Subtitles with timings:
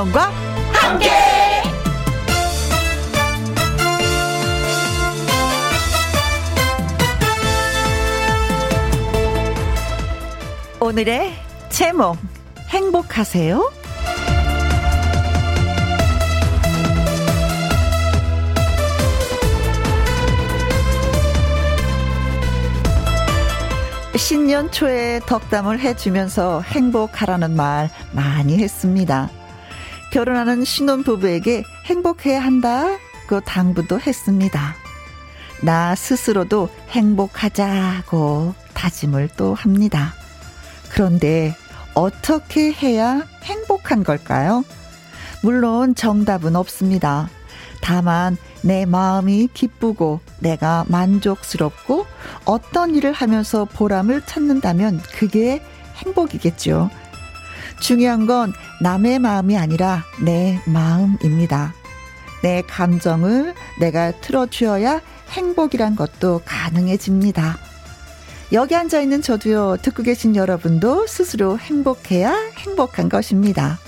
[0.00, 0.30] 김혜영과
[0.72, 1.10] 함께.
[10.80, 11.32] 오늘의
[11.68, 12.16] 제목
[12.70, 13.72] 행복하세요?
[24.16, 29.28] 신년 초에 덕담을 해주면서 행복하라는 말 많이 했습니다.
[30.10, 32.84] 결혼하는 신혼부부에게 행복해야 한다.
[33.26, 34.74] 그 당부도 했습니다.
[35.62, 40.14] 나 스스로도 행복하자고 다짐을 또 합니다.
[40.90, 41.54] 그런데
[41.94, 44.64] 어떻게 해야 행복한 걸까요?
[45.42, 47.28] 물론 정답은 없습니다.
[47.80, 52.06] 다만 내 마음이 기쁘고 내가 만족스럽고
[52.44, 55.62] 어떤 일을 하면서 보람을 찾는다면 그게
[55.96, 56.90] 행복이겠죠.
[57.80, 61.74] 중요한 건 남의 마음이 아니라 내 마음입니다.
[62.42, 65.00] 내 감정을 내가 틀어주어야
[65.30, 67.58] 행복이란 것도 가능해집니다.
[68.52, 73.78] 여기 앉아 있는 저도요, 듣고 계신 여러분도 스스로 행복해야 행복한 것입니다.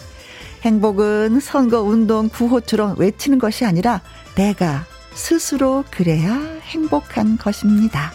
[0.62, 4.00] 행복은 선거 운동 구호처럼 외치는 것이 아니라
[4.36, 8.12] 내가 스스로 그래야 행복한 것입니다.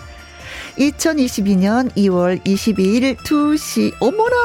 [0.77, 3.93] 2022년 2월 22일 2시.
[3.99, 4.35] 어머나!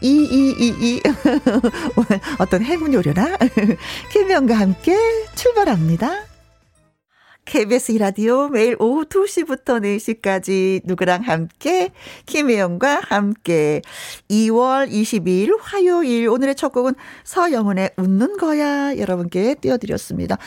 [0.00, 1.02] 2222
[2.38, 3.36] 어떤 해군 요려나?
[4.10, 4.96] 김명과 함께
[5.34, 6.33] 출발합니다.
[7.44, 11.90] KBS 이라디오 매일 오후 2시부터 4시까지 누구랑 함께
[12.26, 13.82] 김혜영과 함께
[14.30, 20.38] 2월 22일 화요일 오늘의 첫 곡은 서영은의 웃는 거야 여러분께 띄워드렸습니다.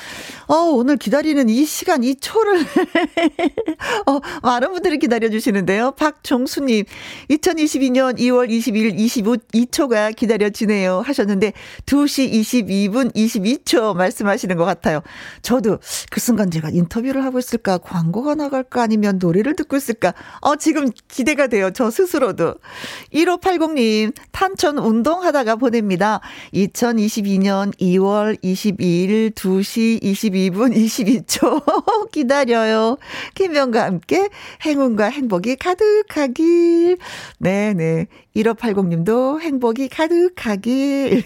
[0.48, 2.60] 어, 오늘 기다리는 이 시간 이 초를
[4.08, 5.92] 어, 많은 분들이 기다려주시는데요.
[5.92, 6.84] 박종수님
[7.30, 11.54] 2022년 2월 22일 22초가 기다려지네요 하셨는데
[11.86, 15.02] 2시 22분 22초 말씀하시는 것 같아요.
[15.44, 15.78] 저도
[16.10, 17.78] 그 순간 제가 인 터뷰를 하고 있을까?
[17.78, 18.82] 광고가 나갈까?
[18.84, 20.14] 아니면 노래를 듣고 있을까?
[20.42, 21.72] 어, 지금 기대가 돼요.
[21.72, 22.56] 저 스스로도.
[23.14, 26.22] 1580님, 탄천 운동하다가 보냅니다.
[26.54, 32.98] 2022년 2월 22일 2시 22분 22초 기다려요.
[33.36, 34.30] 김명과 함께
[34.66, 36.98] 행운과 행복이 가득하길.
[37.40, 38.08] 네네.
[38.36, 41.24] 1580님도 행복이 가득하길.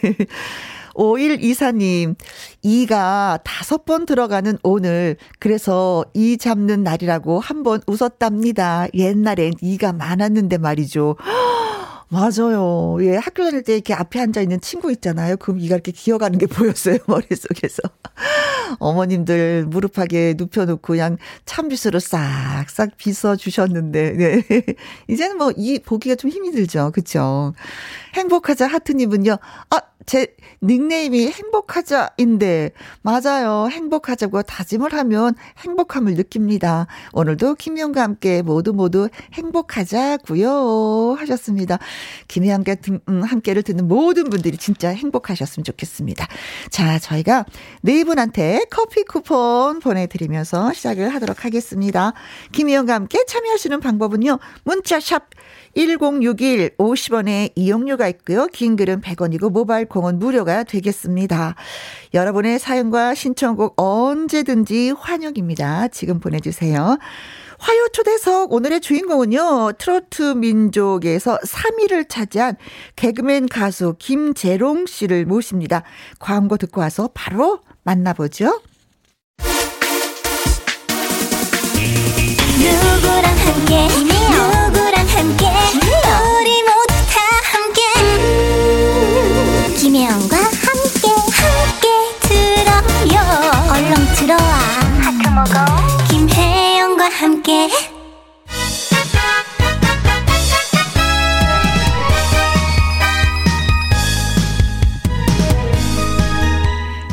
[1.01, 2.15] 5124님,
[2.61, 8.87] 이가 다섯 번 들어가는 오늘, 그래서 이 잡는 날이라고 한 번 웃었답니다.
[8.95, 11.15] 옛날엔 이가 많았는데 말이죠.
[12.09, 12.97] 맞아요.
[13.01, 15.37] 예, 학교 다닐 때 이렇게 앞에 앉아 있는 친구 있잖아요.
[15.37, 16.97] 그럼 이가 이렇게 기어가는 게 보였어요.
[17.07, 17.81] 머릿속에서.
[18.79, 24.43] 어머님들 무릎하게 눕혀놓고 그냥 참빗으로 싹싹 빗어 주셨는데, 네.
[25.07, 26.91] 이제는 뭐 이 보기가 좀 힘이 들죠.
[26.93, 27.53] 그쵸?
[28.13, 29.37] 행복하자 하트님은요,
[29.69, 33.67] 아, 제 닉네임이 행복하자인데, 맞아요.
[33.69, 36.87] 행복하자고 다짐을 하면 행복함을 느낍니다.
[37.13, 41.77] 오늘도 김영과 함께 모두 모두 행복하자고요 하셨습니다.
[42.27, 42.75] 김혜영과
[43.09, 46.27] 음, 함께를 듣는 모든 분들이 진짜 행복하셨으면 좋겠습니다.
[46.69, 47.45] 자, 저희가
[47.81, 52.13] 네 분한테 커피 쿠폰 보내드리면서 시작을 하도록 하겠습니다.
[52.51, 54.39] 김혜영과 함께 참여하시는 방법은요.
[54.63, 55.29] 문자샵
[55.75, 58.47] 1061 50원의 이용료가 있고요.
[58.47, 61.55] 긴 글은 100원이고 모바일 공은 무료가 되겠습니다.
[62.13, 65.87] 여러분의 사연과 신청곡 언제든지 환영입니다.
[65.89, 66.97] 지금 보내주세요.
[67.61, 69.73] 화요 초대석 오늘의 주인공은요.
[69.77, 72.55] 트로트 민족에서 3위를 차지한
[72.95, 75.83] 개그맨 가수 김재롱 씨를 모십니다.
[76.19, 78.61] 광고 듣고 와서 바로 만나보죠.
[82.57, 84.10] 누구랑 함께
[85.87, 87.21] 우리 모두 다
[87.51, 87.81] 함께.
[87.99, 91.07] 음, 김혜영과 함께
[91.39, 91.87] 함께
[92.21, 93.15] 들어요.
[93.71, 94.41] 얼렁 들어와.
[95.01, 95.65] 하트 먹어.
[96.09, 97.69] 김혜영과 함께.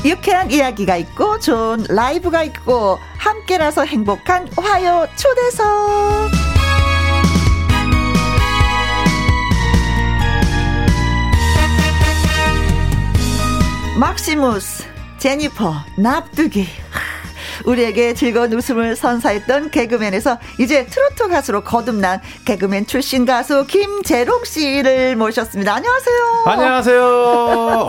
[0.05, 6.31] 유쾌한 이야기가 있고 좋은 라이브가 있고 함께라서 행복한 화요 초대석
[13.99, 14.85] 막시무스
[15.19, 16.69] 제니퍼 납두기
[17.73, 25.75] 우리에게 즐거운 웃음을 선사했던 개그맨에서 이제 트로트 가수로 거듭난 개그맨 출신 가수 김재롱 씨를 모셨습니다.
[25.75, 26.43] 안녕하세요.
[26.47, 27.05] 안녕하세요.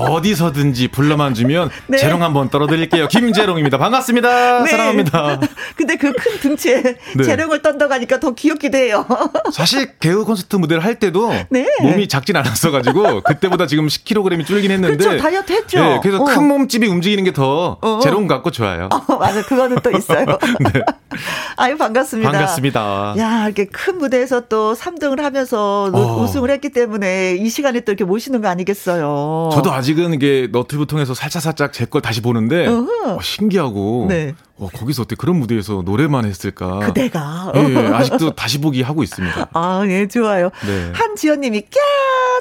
[0.09, 1.97] 어디서든지 불러만 주면 네.
[1.97, 3.07] 재롱 한번 떨어드릴게요.
[3.07, 3.77] 김재롱입니다.
[3.77, 4.63] 반갑습니다.
[4.63, 4.69] 네.
[4.69, 5.39] 사랑합니다.
[5.77, 6.81] 근데 그 큰 등치에
[7.15, 7.23] 네.
[7.23, 9.05] 재롱을 떤다가니까 더 귀엽기도 해요.
[9.53, 11.65] 사실 개그 콘서트 무대를 할 때도 네.
[11.81, 15.21] 몸이 작진 않았어가지고 그때보다 지금 10kg이 줄긴 했는데 그렇죠.
[15.21, 15.79] 다이어트 했죠.
[15.79, 16.25] 네, 그래서 어.
[16.25, 17.99] 큰 몸집이 움직이는 게더 어.
[18.03, 18.89] 재롱 같고 좋아요.
[18.91, 19.41] 어, 맞아.
[19.43, 20.25] 그 거는 또 있어요.
[20.73, 20.81] 네.
[21.57, 22.31] 아유 반갑습니다.
[22.31, 23.15] 반갑습니다.
[23.17, 26.21] 야 이렇게 큰 무대에서 또 3등을 하면서 어.
[26.23, 29.49] 우승을 했기 때문에 이 시간에 또 이렇게 모시는 거 아니겠어요.
[29.53, 34.35] 저도 아직은 이게 너튜브 통해서 살짝 살짝 제 걸 다시 보는데 어, 신기하고 네.
[34.59, 36.79] 어, 거기서 어떻게 그런 무대에서 노래만 했을까?
[36.79, 37.51] 그대가.
[37.55, 39.49] 예, 예, 아직도 다시 보기 하고 있습니다.
[39.53, 40.49] 아, 예, 좋아요.
[40.65, 40.91] 네.
[40.93, 41.79] 한지연님이, 꺄!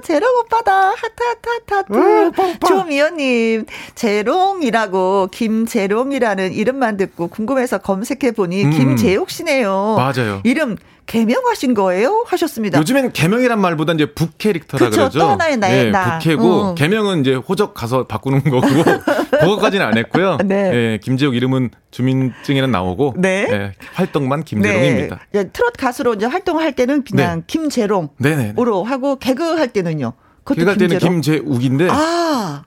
[0.03, 0.91] 재롱 오빠다.
[0.91, 2.59] 하트, 하트, 하트, 하트.
[2.67, 8.71] 조미연님, 재롱이라고, 김재롱이라는 이름만 듣고 궁금해서 검색해보니, 음.
[8.71, 9.97] 김재욱 씨네요.
[9.97, 10.41] 맞아요.
[10.45, 10.77] 이름,
[11.09, 12.25] 개명하신 거예요?
[12.29, 12.79] 하셨습니다.
[12.79, 15.19] 요즘엔 개명이란 말보다 이제 북 캐릭터라 그쵸, 그러죠.
[15.19, 16.19] 또 하나의 나의 네, 나.
[16.19, 16.75] 북캐고 음.
[16.75, 18.61] 개명은 이제 호적 가서 바꾸는 거고
[19.41, 20.37] 그거까지는 안 했고요.
[20.45, 20.71] 네.
[20.71, 20.99] 네.
[21.03, 23.47] 김재욱 이름은 주민증에는 나오고 네.
[23.47, 25.21] 네 활동만 김재롱입니다.
[25.33, 25.49] 네.
[25.49, 27.45] 트롯 가수로 이제 활동할 때는 그냥 네.
[27.47, 30.13] 김재롱으로 하고 개그 할 때는요.
[30.47, 32.65] 개그 할 때는 김재욱인데 아.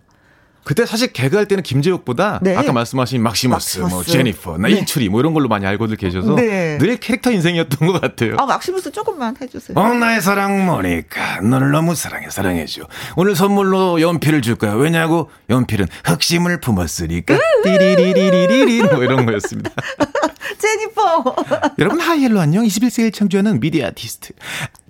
[0.64, 2.56] 그때 사실 개그할 때는 김재욱보다 네.
[2.56, 3.94] 아까 말씀하신 막시머스, 막시머스.
[3.94, 4.76] 뭐 제니퍼, 나 네.
[4.76, 6.78] 이출이 뭐 이런 걸로 많이 알고들 계셔서 네.
[6.78, 8.36] 늘 캐릭터 인생이었던 것 같아요.
[8.38, 9.78] 아 막시머스 조금만 해주세요.
[9.78, 12.88] 어 나의 사랑 모니까 너를 너무 사랑해 사랑해줘.
[13.16, 14.74] 오늘 선물로 연필을 줄 거야.
[14.74, 19.72] 왜냐고 연필은 흑심을 품었으니까 띠리리리리리리 뭐 이런 거였습니다.
[20.60, 21.36] 제니퍼.
[21.80, 22.64] 여러분 하이헬로 안녕.
[22.66, 24.34] 21세기를 창조하는 미디어 아티스트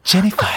[0.03, 0.49] 제니퍼요.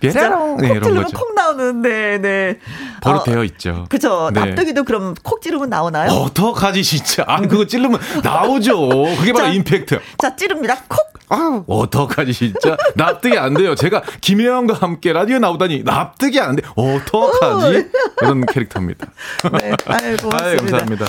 [0.00, 0.28] 진짜
[0.60, 2.58] 네, 콕 찌르면 콕 나오는 네, 네.
[3.02, 3.86] 버릇되어 어, 있죠.
[3.88, 4.30] 그죠.
[4.32, 4.40] 네.
[4.40, 6.10] 납득이도 그럼 콕 찌르면 나오나요?
[6.10, 7.24] 어떡하지 진짜.
[7.26, 8.88] 아 그거 찌르면 나오죠.
[9.18, 10.00] 그게 바로 자, 임팩트.
[10.18, 10.76] 자 찌릅니다.
[10.88, 11.00] 콕.
[11.30, 13.74] 아 어떡하지 진짜 납득이 안 돼요.
[13.74, 16.62] 제가 김혜영과 함께 라디오 나오다니 납득이 안 돼.
[16.76, 17.88] 어떡하지?
[18.20, 19.06] 이런 캐릭터입니다.
[19.58, 21.06] 네, 아이고 아유, 감사합니다.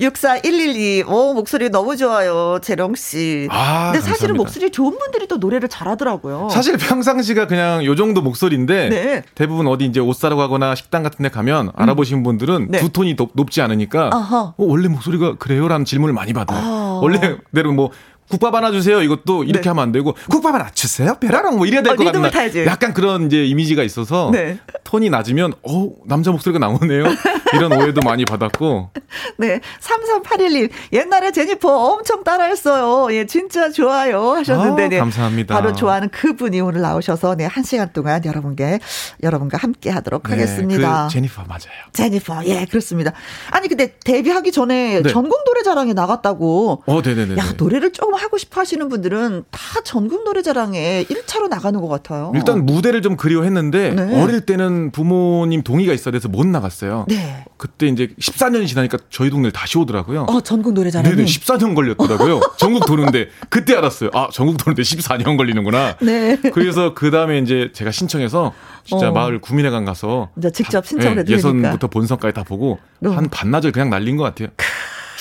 [0.00, 1.04] 64112.
[1.06, 3.46] 오 목소리 너무 좋아요, 재롱 씨.
[3.50, 4.42] 아, 근데 사실은 감사합니다.
[4.42, 6.48] 목소리 좋은 분들이 또 노래를 잘하더라고요.
[6.50, 9.22] 사실 평상시가 그냥 요 정도 목소리인데 네.
[9.34, 11.72] 대부분 어디 이제 옷 사러 가거나 식당 같은 데 가면 음.
[11.74, 12.78] 알아보신 분들은 네.
[12.78, 16.58] 두 톤이 높, 지 않으니까 어, 원래 목소리가 그래요라는 질문을 많이 받아요.
[16.62, 17.00] 아.
[17.02, 17.90] 원래대로 뭐
[18.28, 19.02] 국밥 하나 주세요.
[19.02, 19.68] 이것도 이렇게 네.
[19.70, 21.14] 하면 안 되고 국밥 하나 주세요.
[21.18, 22.30] 베라랑 뭐 이래야 될것 어, 같나.
[22.30, 22.64] 타야지.
[22.66, 24.58] 약간 그런 이제 이미지가 있어서 네.
[24.84, 27.04] 톤이 낮으면 어 남자 목소리가 나오네요.
[27.54, 28.90] 이런 오해도 많이 받았고.
[29.38, 29.60] 네.
[29.80, 33.14] 3381님 옛날에 제니퍼 엄청 따라했어요.
[33.14, 34.98] 예, 진짜 좋아요 하셨는데 아, 네.
[34.98, 35.54] 감사합니다.
[35.54, 38.80] 바로 좋아하는 그분이 오늘 나오셔서 네, 한 시간 동안 여러분께
[39.22, 41.06] 여러분과 함께 하도록 네, 하겠습니다.
[41.06, 41.88] 그 제니퍼 맞아요.
[41.92, 42.44] 제니퍼.
[42.46, 43.12] 예, 그렇습니다.
[43.50, 45.10] 아니 근데 데뷔하기 전에 네.
[45.10, 46.82] 전국 노래 자랑에 나갔다고.
[46.86, 47.36] 어, 네, 네, 네.
[47.36, 52.32] 야, 노래를 조금 하고 싶어 하시는 분들은 다 전국 노래 자랑에 1차로 나가는 것 같아요.
[52.34, 54.22] 일단 무대를 좀 그리워했는데 네.
[54.22, 57.06] 어릴 때는 부모님 동의가 있어야 돼서 못 나갔어요.
[57.08, 57.37] 네.
[57.56, 60.22] 그때 이제 14년이 지나니까 저희 동네를 다시 오더라고요.
[60.28, 61.10] 어, 전국 노래자랑.
[61.10, 62.40] 네네, 14년 걸렸더라고요.
[62.56, 64.10] 전국 도는데 그때 알았어요.
[64.14, 65.96] 아, 전국 도는데 14년 걸리는구나.
[66.00, 66.36] 네.
[66.52, 68.52] 그래서 그 다음에 이제 제가 신청해서
[68.84, 69.12] 진짜 어.
[69.12, 73.08] 마을 구민회관 가서 직접 신청을 네, 예선부터 본선까지 다 보고 어.
[73.10, 74.48] 한 반나절 그냥 날린 것 같아요.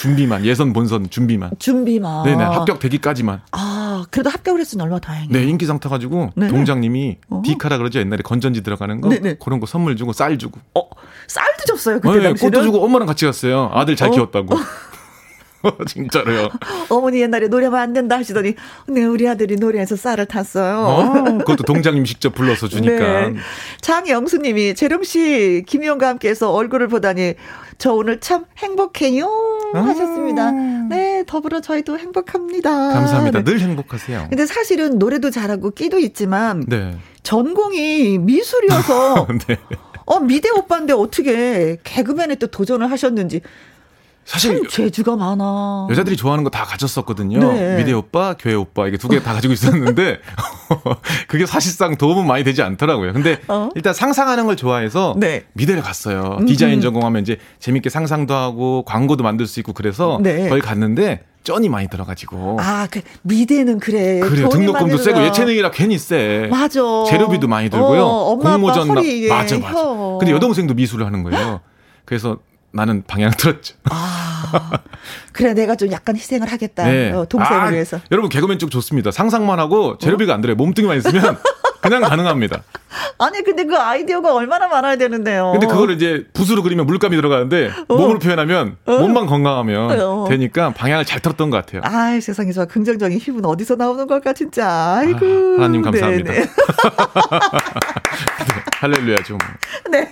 [0.02, 1.50] 준비만 예선 본선 준비만.
[1.58, 2.24] 준비만.
[2.24, 3.42] 네네 합격 되기까지만.
[3.52, 5.32] 아 그래도 합격을 했으니 얼마나 다행이에요.
[5.32, 6.48] 네 인기 상 타 가지고 네.
[6.48, 7.42] 동장님이 어.
[7.44, 9.38] 디카라 그러죠 옛날에 건전지 들어가는 거 네네.
[9.44, 10.60] 그런 거 선물 주고 쌀 주고.
[10.76, 10.82] 어
[11.28, 12.52] 쌀도 줬어요 그때 네, 당시는.
[12.52, 13.72] 꽃도 주고 엄마랑 같이 갔어요.
[13.74, 14.12] 아들 잘 어.
[14.12, 14.56] 키웠다고.
[15.88, 16.50] 진짜로요.
[16.90, 18.54] 어머니 옛날에 노래만 안 된다 하시더니
[18.88, 20.78] 네 우리 아들이 노래해서 쌀을 탔어요.
[20.80, 23.30] 어, 그것도 동장님 직접 불러서 주니까.
[23.30, 23.36] 네.
[23.82, 27.34] 장영수님이 재령 씨 김희영과 함께해서 얼굴을 보다니
[27.78, 29.28] 저 오늘 참 행복해요
[29.76, 29.80] 아.
[29.80, 30.52] 하셨습니다.
[30.52, 32.70] 네, 더불어 저희도 행복합니다.
[32.94, 33.40] 감사합니다.
[33.40, 33.46] 네.
[33.46, 34.28] 늘 행복하세요.
[34.30, 36.98] 근데 사실은 노래도 잘하고 끼도 있지만 네.
[37.24, 39.58] 전공이 미술이어서 네.
[40.06, 43.42] 어 미대 오빠인데 어떻게 개그맨에 또 도전을 하셨는지
[44.28, 45.88] 사실 재주가 많아.
[45.90, 47.40] 여자들이 좋아하는 거 다 가졌었거든요.
[47.40, 47.78] 네.
[47.78, 50.20] 미대 오빠, 교회 오빠 이게 두 개 다 가지고 있었는데
[51.28, 53.14] 그게 사실상 도움은 많이 되지 않더라고요.
[53.14, 53.70] 근데 어?
[53.76, 55.44] 일단 상상하는 걸 좋아해서 네.
[55.54, 56.40] 미대를 갔어요.
[56.46, 60.50] 디자인 전공하면 이제 재밌게 상상도 하고 광고도 만들 수 있고 그래서 네.
[60.50, 62.58] 거기 갔는데 쩐이 많이 들어가지고.
[62.60, 64.20] 아, 그 미대는 그래.
[64.20, 64.50] 그래요.
[64.50, 66.50] 등록금도 세고 예체능이라 괜히 세.
[66.52, 66.82] 맞아.
[67.08, 68.04] 재료비도 많이 들고요.
[68.06, 69.74] 어, 공모전 막 맞아 맞아.
[70.20, 71.62] 근데 여동생도 미술을 하는 거예요.
[72.04, 72.38] 그래서
[72.78, 73.76] 나는 방향 틀었죠.
[73.90, 74.72] 아,
[75.34, 76.86] 그래 내가 좀 약간 희생을 하겠다.
[76.86, 77.12] 네.
[77.12, 78.00] 어, 동생을 아, 위해서.
[78.12, 79.12] 여러분 개그맨 쪽 좋습니다.
[79.12, 80.56] 상상만 하고 재료비가 안 들어요.
[80.56, 81.38] 몸뚱이만 있으면
[81.82, 82.64] 그냥 가능합니다.
[83.20, 85.52] 아니 근데 그 아이디어가 얼마나 많아야 되는데요.
[85.54, 87.96] 근데 그거를 이제 붓으로 그리면 물감이 들어가는데 어.
[87.96, 88.98] 몸으로 표현하면 어.
[88.98, 90.26] 몸만 건강하면 어.
[90.30, 91.82] 되니까 방향을 잘 틀었던 것 같아요.
[91.84, 94.96] 아 세상에 저 긍정적인 힘은 어디서 나오는 걸까 진짜.
[94.98, 95.26] 아이고.
[95.60, 96.34] 아, 하나님 감사합니다.
[98.80, 99.38] 할렐루야죠.
[99.92, 100.12] 네.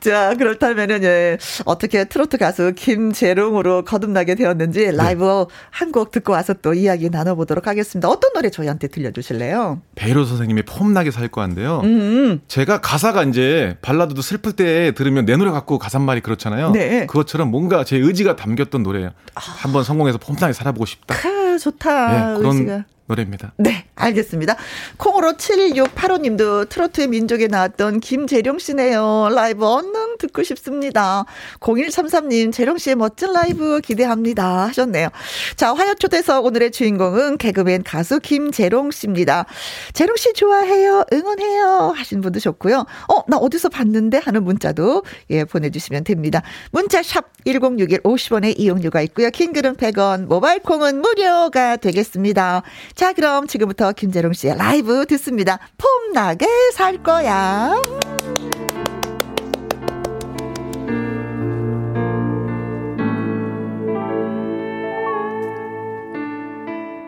[0.00, 4.92] 자, 그렇다면은, 예, 어떻게 트로트 가수 김재롱으로 거듭나게 되었는지 네.
[4.92, 5.54] 라이브 네.
[5.70, 8.08] 한곡 듣고 와서 또 이야기 나눠 보도록 하겠습니다.
[8.08, 9.80] 어떤 노래 저희한테 들려 주실래요?
[9.94, 11.82] 베이로 선생님의 폼나게 살 거인데요.
[11.84, 12.40] 음.
[12.48, 16.72] 제가 가사가 이제 발라드도 슬플 때 들으면 내 노래 갖고 가사말이 그렇잖아요.
[16.72, 17.06] 네.
[17.06, 19.10] 그것처럼 뭔가 제 의지가 담겼던 노래예요.
[19.34, 19.40] 아.
[19.40, 21.14] 한번 성공해서 폼나게 살아보고 싶다.
[21.14, 22.34] 크, 좋다.
[22.34, 22.84] 네, 그런 의지가.
[23.08, 23.52] 노래입니다.
[23.56, 24.56] 네, 알겠습니다.
[24.98, 29.30] 콩으로 7685님도 트로트의 민족에 나왔던 김재룡 씨네요.
[29.34, 31.24] 라이브 얼른 듣고 싶습니다.
[31.60, 34.66] 0133님, 재룡 씨의 멋진 라이브 기대합니다.
[34.66, 35.08] 하셨네요.
[35.56, 39.46] 자, 화요초대석 오늘의 주인공은 개그맨 가수 김재룡 씨입니다.
[39.94, 41.04] 재룡 씨 좋아해요.
[41.10, 41.94] 응원해요.
[41.96, 42.84] 하신 분도 좋고요.
[43.08, 46.42] 어, 나 어디서 봤는데 하는 문자도 예, 보내주시면 됩니다.
[46.72, 49.30] 문자 샵 1061 50원의 이용료가 있고요.
[49.30, 52.62] 킹글은 100원, 모바일 콩은 무료가 되겠습니다.
[52.98, 55.60] 자, 그럼 지금부터 김재롱 씨의 라이브 듣습니다.
[55.78, 57.80] 폼나게 살 거야.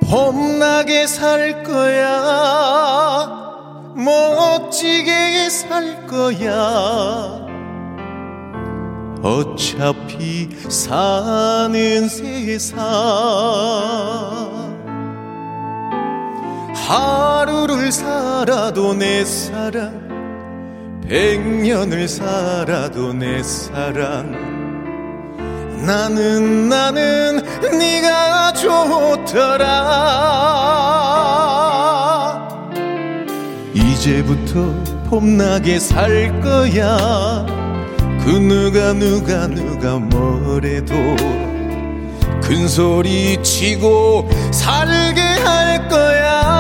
[0.09, 3.27] 폼나게 살 거야.
[3.97, 7.49] 멋지게 살 거야.
[9.25, 12.79] 어차피 사는 세상.
[16.75, 20.11] 하루를 살아도 내 사랑
[21.11, 24.31] 백년을 살아도 내 사랑.
[25.85, 27.43] 나는 나는
[27.77, 29.67] 네가 좋더라.
[33.75, 34.73] 이제부터
[35.09, 37.45] 봄나게 살 거야.
[38.25, 40.95] 그 누가 누가 누가 뭐래도
[42.41, 46.60] 큰 소리 치고 살게 할 거야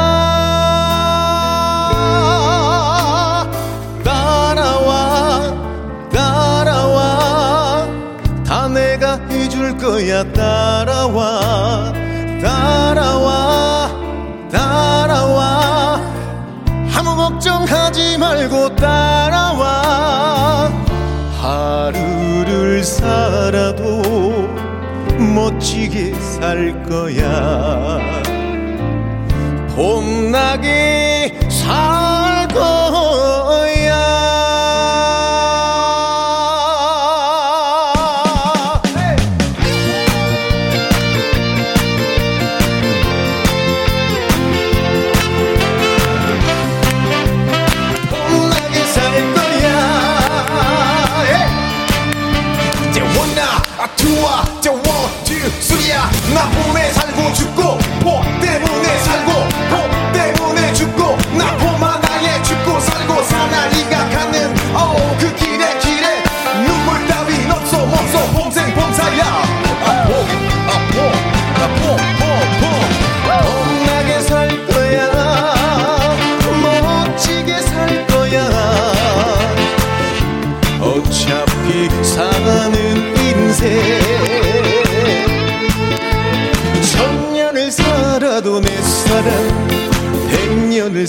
[8.90, 10.24] 내가 해줄 거야.
[10.32, 11.92] 따라와
[12.42, 13.90] 따라와
[14.50, 16.00] 따라와.
[16.96, 20.72] 아무 걱정하지 말고 따라와.
[21.40, 24.02] 하루를 살아도
[25.18, 28.00] 멋지게 살 거야.
[29.76, 31.99] 봄나게 살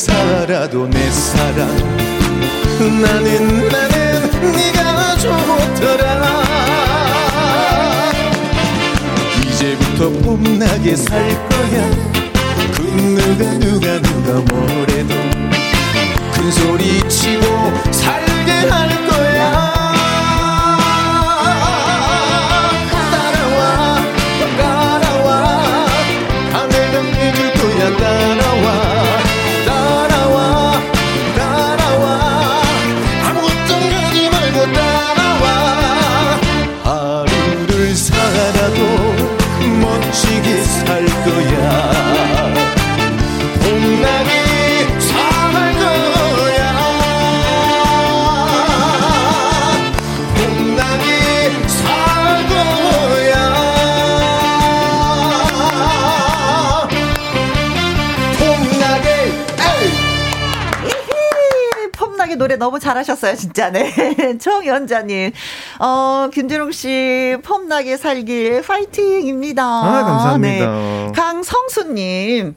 [0.02, 1.68] 살아도 내 사랑.
[2.80, 6.44] 나는 나는 네가 좋더라.
[9.46, 11.10] 이제부터 봄나게 살
[11.50, 11.92] 거야.
[12.74, 15.14] 그 누가 누가 누가 뭐래도
[16.34, 17.44] 큰 소리 치고
[17.92, 19.71] 살게 할 거야
[62.36, 63.70] 노래 너무 잘하셨어요, 진짜.
[63.70, 63.92] 네.
[64.40, 65.32] 정연자님.
[65.80, 69.64] 어, 김준웅 씨, 폼나게 살길 파이팅입니다.
[69.64, 70.66] 아, 감사합니다.
[70.72, 71.12] 네.
[71.16, 72.56] 강성수님.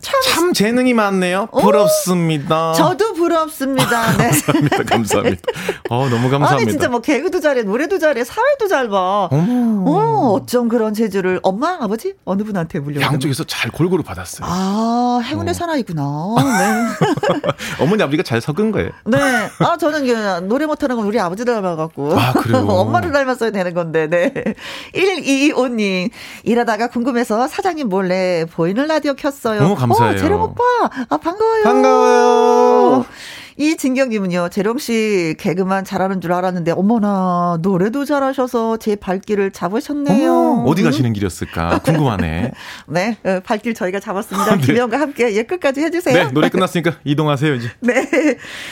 [0.00, 1.48] 참, 참 재능이 많네요.
[1.52, 2.70] 부럽습니다.
[2.70, 4.16] 오, 저도 부럽습니다.
[4.16, 4.28] 네.
[4.30, 4.82] 감사합니다.
[4.84, 5.42] 감사합니다.
[5.90, 6.54] 어, 너무 감사합니다.
[6.54, 9.28] 아니, 진짜 뭐 개그도 잘해, 노래도 잘해, 사회도 잘 봐.
[9.30, 9.90] 어머.
[9.90, 12.14] 어, 어쩜 그런 재주를 엄마, 아버지?
[12.24, 14.48] 어느 분한테 물려 양쪽에서 잘 골고루 받았어요.
[14.48, 15.54] 아, 행운의 어.
[15.54, 16.02] 사나이구나.
[16.38, 17.40] 네.
[17.80, 18.90] 어머니, 아버지가 잘 섞은 거예요.
[19.06, 19.18] 네.
[19.58, 22.18] 아, 저는 노래 못하는 건 우리 아버지 닮아갖고.
[22.18, 22.64] 아, 그래요?
[22.68, 24.32] 엄마를 닮았어야 되는 건데, 네.
[24.94, 26.10] 1225님,
[26.44, 29.60] 일하다가 궁금해서 사장님 몰래 보이는 라디오 켰어요.
[29.60, 30.14] 너무 감사해요.
[30.14, 30.62] 어, 재령 오빠,
[31.08, 31.62] 아, 반가워요.
[31.64, 33.04] 반가워요.
[33.60, 40.32] 이 진경님은요, 재령 씨 개그만 잘하는 줄 알았는데, 어머나, 노래도 잘하셔서 제 발길을 잡으셨네요.
[40.32, 41.80] 어머, 어디 가시는 길이었을까?
[41.80, 42.52] 궁금하네.
[42.86, 44.52] 네, 어, 발길 저희가 잡았습니다.
[44.52, 44.62] 아, 네.
[44.62, 46.14] 김혜영과 함께 예 끝까지 해주세요.
[46.14, 47.68] 네, 노래 끝났으니까 이동하세요, 이제.
[47.80, 48.08] 네.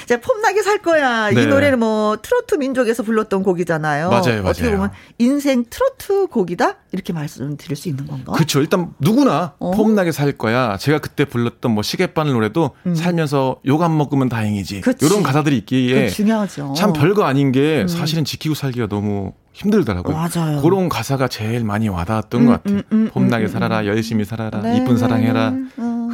[0.07, 1.31] 자, 폼나게 살 거야.
[1.31, 1.43] 네.
[1.43, 4.09] 이 노래는 뭐, 트로트 민족에서 불렀던 곡이잖아요.
[4.11, 4.47] 맞아요, 맞아요.
[4.47, 6.77] 어떻게 보면, 인생 트로트 곡이다?
[6.97, 8.33] 이렇게 말씀드릴 수 있는 건가?
[8.33, 8.61] 그렇죠.
[8.61, 9.71] 일단 누구나 어?
[9.73, 10.77] 폼나게 살 거야.
[10.79, 12.95] 제가 그때 불렀던 뭐 시계바늘 노래도 음.
[12.95, 14.81] 살면서 욕 안 먹으면 다행이지.
[14.81, 15.05] 그치.
[15.05, 16.73] 이런 가사들이 있기에 중요하죠.
[16.77, 17.89] 참 별거 아닌 게 음.
[17.89, 20.15] 사실은 지키고 살기가 너무 힘들더라고요.
[20.17, 20.61] 맞아요.
[20.63, 22.79] 그런 가사가 제일 많이 와닿았던 음, 것 같아요.
[22.79, 23.53] 음, 음, 폼나게 음, 음.
[23.53, 25.53] 살아라, 열심히 살아라, 네, 이쁜 사랑해라.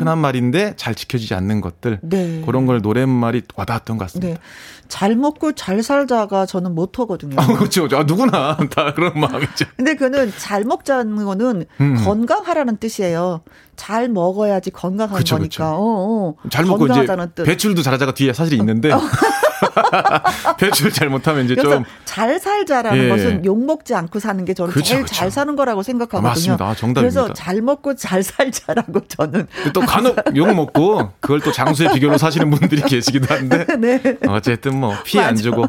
[0.03, 0.05] 어.
[0.05, 2.01] 흔한 말인데 잘 지켜지지 않는 것들.
[2.03, 2.43] 네.
[2.45, 4.35] 그런 걸 노랫말이 와닿았던 것 같습니다.
[4.35, 4.41] 네.
[4.89, 7.37] 잘 먹고 잘 살자가 저는 모토거든요.
[7.39, 7.89] 아, 그렇죠.
[7.93, 9.65] 아, 누구나 다 그런 마음이죠.
[9.77, 11.65] 근데 그는 잘 먹자는 거는
[12.05, 13.41] 건강하라는 뜻이에요.
[13.77, 15.49] 잘 먹어야지 건강한 그쵸, 거니까.
[15.49, 15.65] 그쵸.
[15.65, 16.49] 어, 어.
[16.51, 17.45] 잘 먹고 이제 뜻.
[17.45, 19.01] 배출도 잘하자가 뒤에 사실 있는데 어.
[20.59, 23.09] 배출 잘못하면 이제 좀 잘 살자라는 예.
[23.09, 25.07] 것은 욕 먹지 않고 사는 게 저는 그쵸, 제일.
[25.07, 26.29] 잘 사는 거라고 생각하거든요.
[26.29, 26.65] 아, 맞습니다.
[26.69, 27.01] 아, 정답입니다.
[27.23, 32.51] 그래서 잘 먹고 잘 살자라고 저는 또 간혹 욕 먹고 그걸 또 장수의 비결로 사시는
[32.51, 34.01] 분들이 계시기도 한데 네.
[34.27, 35.67] 어쨌든 뭐 피해 안 주고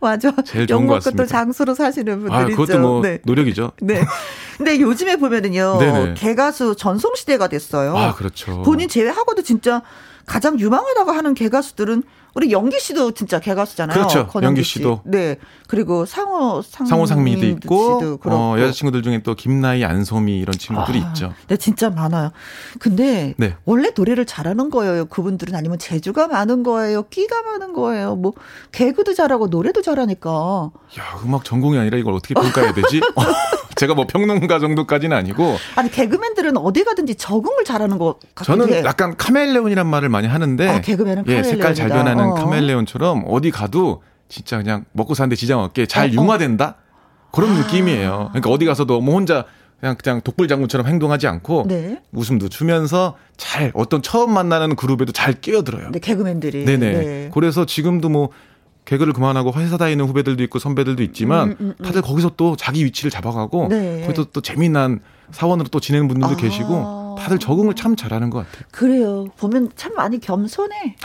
[0.00, 0.32] 맞아.
[0.44, 1.24] 제일 좋은 것 같습니다.
[1.24, 2.78] 또 장수로 사시는 분들 아, 그것도.
[2.78, 3.18] 뭐 네.
[3.24, 3.72] 노력이죠.
[3.80, 4.04] 네.
[4.56, 5.78] 근데 요즘에 보면은요.
[5.78, 6.14] 네네.
[6.14, 7.96] 개가수 전성 시대가 됐어요.
[7.96, 8.62] 아, 그렇죠.
[8.62, 9.82] 본인 제외하고도 진짜
[10.26, 12.02] 가장 유망하다고 하는 개가수들은
[12.34, 13.94] 우리 영기 씨도 진짜 개가수잖아요.
[13.96, 14.28] 그렇죠.
[14.42, 15.02] 영기 씨도.
[15.04, 15.36] 네.
[15.68, 21.08] 그리고 상호 상 상호 상미도 있고 어, 여자친구들 중에 또 김나희 안소미 이런 친구들이 아,
[21.08, 21.32] 있죠.
[21.48, 22.32] 네, 진짜 많아요.
[22.80, 23.56] 근데 네.
[23.64, 25.06] 원래 노래를 잘하는 거예요.
[25.06, 27.04] 그분들은 아니면 재주가 많은 거예요.
[27.08, 28.16] 끼가 많은 거예요.
[28.16, 28.32] 뭐
[28.72, 30.70] 개그도 잘하고 노래도 잘하니까.
[30.98, 33.00] 야, 음악 전공이 아니라 이걸 어떻게 평가해야 되지?
[33.76, 35.56] 제가 뭐 평론가 정도까지는 아니고.
[35.76, 38.58] 아니 개그맨들은 어디 가든지 적응을 잘하는 것 같아요.
[38.58, 38.82] 저는 해.
[38.84, 40.68] 약간 카멜레온이란 말을 많이 하는데.
[40.68, 42.34] 아, 개그맨은 예, 색깔 잘 변하는 어.
[42.34, 46.12] 카멜레온처럼 어디 가도 진짜 그냥 먹고 사는데 지장 없게 잘 어, 어.
[46.12, 46.76] 융화된다
[47.32, 47.58] 그런 아.
[47.60, 48.28] 느낌이에요.
[48.30, 49.44] 그러니까 어디 가서도 뭐 혼자
[49.80, 52.00] 그냥 그냥 독불 장군처럼 행동하지 않고 네.
[52.12, 55.90] 웃음도 주면서 잘 어떤 처음 만나는 그룹에도 잘 끼어들어요.
[55.90, 56.64] 네, 개그맨들이.
[56.64, 56.92] 네네.
[56.92, 57.30] 네.
[57.34, 58.30] 그래서 지금도 뭐
[58.84, 61.84] 개그를 그만하고 회사 다니는 후배들도 있고 선배들도 있지만 음, 음, 음.
[61.84, 64.02] 다들 거기서 또 자기 위치를 잡아가고 네.
[64.02, 66.36] 거기서 또 재미난 사원으로 또 지내는 분들도 아.
[66.36, 68.64] 계시고 다들 적응을 참 잘하는 것 같아요.
[68.70, 69.26] 그래요.
[69.38, 70.96] 보면 참 많이 겸손해.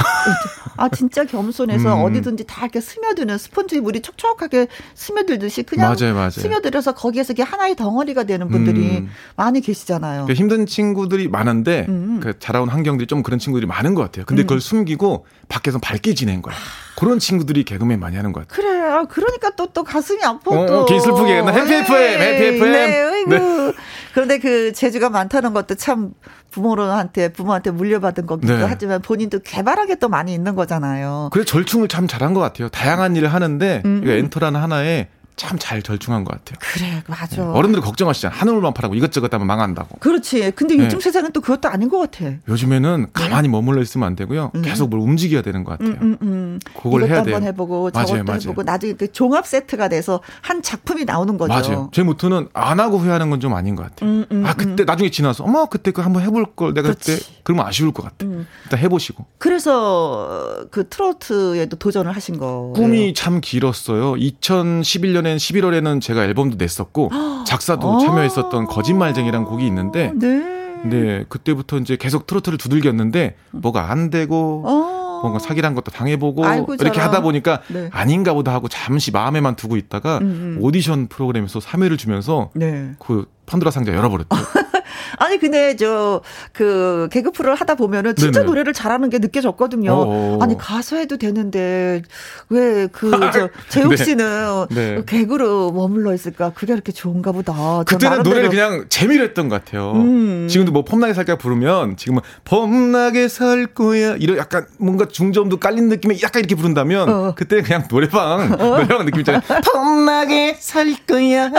[0.78, 2.04] 아 진짜 겸손해서 음.
[2.04, 6.30] 어디든지 다 이렇게 스며드는 스펀지 물이 촉촉하게 스며들듯이 그냥 맞아요, 맞아요.
[6.30, 9.10] 스며들어서 거기에서 이게 하나의 덩어리가 되는 분들이 음.
[9.36, 10.26] 많이 계시잖아요.
[10.26, 12.20] 그러니까 힘든 친구들이 많은데 음.
[12.22, 14.26] 그 자라온 환경들이 좀 그런 친구들이 많은 것 같아요.
[14.26, 14.48] 근데 음.
[14.48, 16.56] 그걸 숨기고 밖에서 밝게 지낸 거야.
[17.00, 18.62] 그런 친구들이 개그맨 많이 하는 것 같아요.
[18.62, 18.80] 그래.
[18.82, 20.52] 아, 그러니까 또, 또 가슴이 아파.
[20.52, 20.86] 어, 또.
[20.86, 22.72] 기슬프게 해피 FM, 해피 FM.
[22.72, 23.74] 네, 네.
[24.14, 26.14] 그런데 그 재주가 많다는 것도 참
[26.52, 28.66] 부모한테 부모한테 물려받은 거기도 네.
[28.68, 31.30] 하지만 본인도 개발하게 또 많이 있는 거잖아요.
[31.32, 32.70] 그래 절충을 참 잘한 것 같아요.
[32.70, 34.04] 다양한 일을 하는데 음.
[34.06, 35.08] 엔터라는 하나에
[35.40, 36.58] 참 잘 절충한 것 같아요.
[36.60, 37.36] 그래, 맞아.
[37.38, 37.42] 네.
[37.42, 38.36] 어른들 걱정하시잖아.
[38.36, 39.98] 한우물만 팔하고 이것저것 하면 망한다고.
[40.00, 40.52] 그렇지.
[40.52, 40.84] 근데 네.
[40.84, 41.04] 요즘 네.
[41.04, 42.32] 세상은 또 그것도 아닌 것 같아.
[42.48, 43.52] 요즘에는 가만히 네.
[43.52, 44.52] 머물러 있으면 안 되고요.
[44.56, 44.62] 음.
[44.62, 45.96] 계속 뭘 움직여야 되는 것 같아요.
[46.02, 46.60] 음, 음, 음.
[46.82, 47.36] 그걸 해야 돼요.
[47.36, 48.40] 한번 해보고 저것도 맞아요.
[48.42, 51.54] 해보고 나중에 그 종합 세트가 돼서 한 작품이 나오는 거죠.
[51.54, 51.90] 맞아요.
[51.94, 54.10] 제 모토는 안 하고 후회하는 건 좀 아닌 것 같아요.
[54.10, 57.12] 음, 음, 아 그때 나중에 지나서 어머 그때 그 한번 해볼 걸 내가 그렇지.
[57.16, 58.26] 그때 그러면 아쉬울 것 같아.
[58.26, 59.26] 일단 해보시고.
[59.38, 62.74] 그래서 그 트로트에도 도전을 하신 거.
[62.76, 64.14] 꿈이 참 길었어요.
[64.16, 67.12] 2011년 엔 11월에는 제가 앨범도 냈었고
[67.46, 70.58] 작사도 아~ 참여했었던 거짓말쟁이란 곡이 있는데 네.
[70.84, 76.76] 네 그때부터 이제 계속 트로트를 두들겼는데 뭐가 안 되고 어~ 뭔가 사기란 것도 당해보고 아이고,
[76.76, 77.90] 이렇게 하다 보니까 네.
[77.92, 80.30] 아닌가 보다 하고 잠시 마음에만 두고 있다가 음음.
[80.30, 80.58] 음.
[80.62, 82.92] 오디션 프로그램에서 3회를 주면서 네.
[83.00, 84.30] 그 판도라 상자 열어버렸죠.
[85.18, 86.22] 아니 근데 저
[86.54, 88.46] 그 개그 프로를 하다 보면은 진짜 네네.
[88.48, 89.92] 노래를 잘하는 게 느껴졌거든요.
[89.94, 90.40] 어어.
[90.42, 92.02] 아니 가수 해도 되는데
[92.50, 93.98] 왜 그 저 재욱 네.
[93.98, 94.96] 씨는 네.
[94.96, 95.04] 네.
[95.06, 96.52] 개그로 머물러 있을까?
[96.54, 97.84] 그게 그렇게 좋은가 보다.
[97.86, 99.92] 그때는 노래를 그냥 재미로 했던 것 같아요.
[99.94, 100.48] 음.
[100.50, 106.20] 지금도 뭐 폼나게 살까 부르면 지금은 폼나게 살 거야 이런 약간 뭔가 중점도 깔린 느낌의
[106.24, 107.34] 약간 이렇게 부른다면 어.
[107.36, 108.58] 그때 그냥 노래방 어.
[108.58, 109.42] 노래방 느낌 있잖아요.
[109.74, 111.52] 폼나게 살 거야.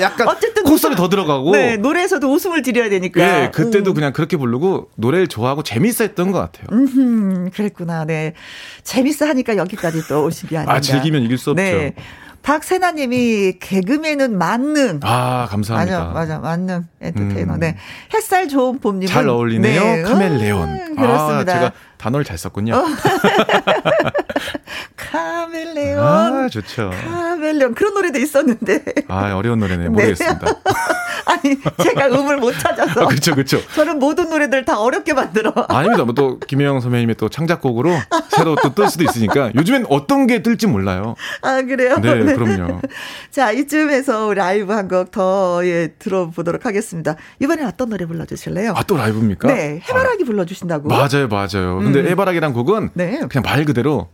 [0.00, 3.20] 약간 어쨌든 코스를 더 들어가고 네 노래에서도 웃음을 드려야 되니까.
[3.20, 3.94] 네, 그때도 음.
[3.94, 6.66] 그냥 그렇게 부르고 노래를 좋아하고 재밌어 했던 것 같아요.
[6.72, 8.04] 음, 그랬구나.
[8.04, 8.34] 네.
[8.82, 10.74] 재밌어 하니까 여기까지 또 오신 게 아닌가.
[10.74, 11.62] 아, 즐기면 이길 수 없죠.
[11.62, 11.94] 네.
[12.42, 15.00] 박세나님이 개그맨은 만능.
[15.02, 16.04] 아 감사합니다.
[16.06, 17.54] 맞아 맞아 만능 엔터테이너.
[17.54, 17.60] 음.
[17.60, 17.76] 네
[18.14, 19.82] 햇살 좋은 봄님 잘 어울리네요.
[19.82, 20.02] 네.
[20.02, 20.68] 카멜레온.
[20.68, 21.52] 음, 그렇습니다.
[21.52, 22.74] 아, 제가 단어를 잘 썼군요.
[22.76, 22.84] 어.
[24.96, 25.98] 카멜레온.
[26.04, 26.90] 아, 좋죠.
[26.90, 27.74] 카멜레온.
[27.74, 28.82] 그런 노래도 있었는데.
[29.08, 29.88] 아, 어려운 노래네.
[29.88, 30.46] 모르겠습니다.
[30.46, 30.52] 네.
[31.26, 33.02] 아니, 제가 음을 못 찾아서.
[33.02, 33.60] 아, 그쵸, 그쵸.
[33.74, 35.52] 저는 모든 노래들 다 어렵게 만들어.
[35.68, 36.04] 아닙니다.
[36.04, 37.90] 뭐 또, 김혜영 선배님의 또 창작곡으로
[38.30, 41.16] 새로 또 뜰 수도 있으니까 요즘엔 어떤 게 뜰지 몰라요.
[41.42, 41.98] 아, 그래요?
[42.00, 42.34] 네, 네.
[42.34, 42.80] 그럼요.
[43.30, 46.87] 자, 이쯤에서 라이브 한 곡 더, 예, 들어보도록 하겠습니다.
[47.40, 48.72] 이번엔 어떤 노래 불러주실래요?
[48.74, 49.48] 아, 또 라이브입니까?
[49.48, 50.88] 네, 해바라기 아, 불러주신다고.
[50.88, 51.78] 맞아요, 맞아요.
[51.78, 52.06] 근데 음.
[52.08, 53.20] 해바라기란 곡은 네.
[53.28, 54.08] 그냥 말 그대로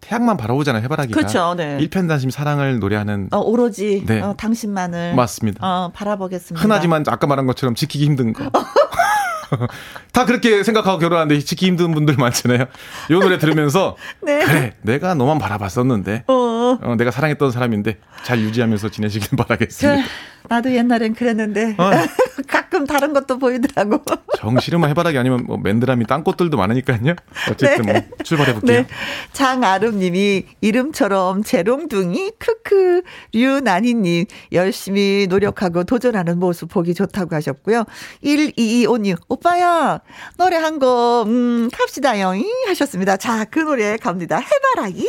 [0.00, 1.16] 태양만 바라보잖아요, 해바라기가.
[1.18, 1.78] 그렇죠, 네.
[1.80, 3.28] 일편단심 사랑을 노래하는.
[3.30, 4.20] 어, 오로지, 네.
[4.20, 5.14] 어, 당신만을.
[5.14, 5.64] 맞습니다.
[5.66, 6.62] 어, 바라보겠습니다.
[6.62, 8.50] 흔하지만 아까 말한 것처럼 지키기 힘든 거.
[10.12, 12.66] 다 그렇게 생각하고 결혼하는데 지키기 힘든 분들 많잖아요.
[13.10, 14.44] 이 노래 들으면서 네.
[14.44, 16.78] 그래 내가 너만 바라봤었는데 어.
[16.82, 20.02] 어, 내가 사랑했던 사람인데 잘 유지하면서 지내시길 바라겠습니다.
[20.02, 20.08] 저,
[20.48, 21.90] 나도 옛날엔 그랬는데 어.
[22.48, 24.02] 가끔 다른 것도 보이더라고.
[24.38, 27.14] 정시름만 해바라기 아니면 뭐 맨드라미 땅꽃들도 많으니까요.
[27.50, 27.92] 어쨌든 네.
[27.92, 28.80] 뭐 출발해 볼게요.
[28.80, 28.86] 네.
[29.32, 33.02] 장아름님이 이름처럼 재롱둥이 크크
[33.32, 37.84] 류나니님 열심히 노력하고 도전하는 모습 보기 좋다고 하셨고요.
[38.24, 40.00] 1225님 오빠야
[40.38, 42.32] 노래 한곡 음, 갑시다요
[42.68, 43.16] 하셨습니다.
[43.16, 44.38] 자 그 노래 갑니다.
[44.38, 45.06] 해바라기.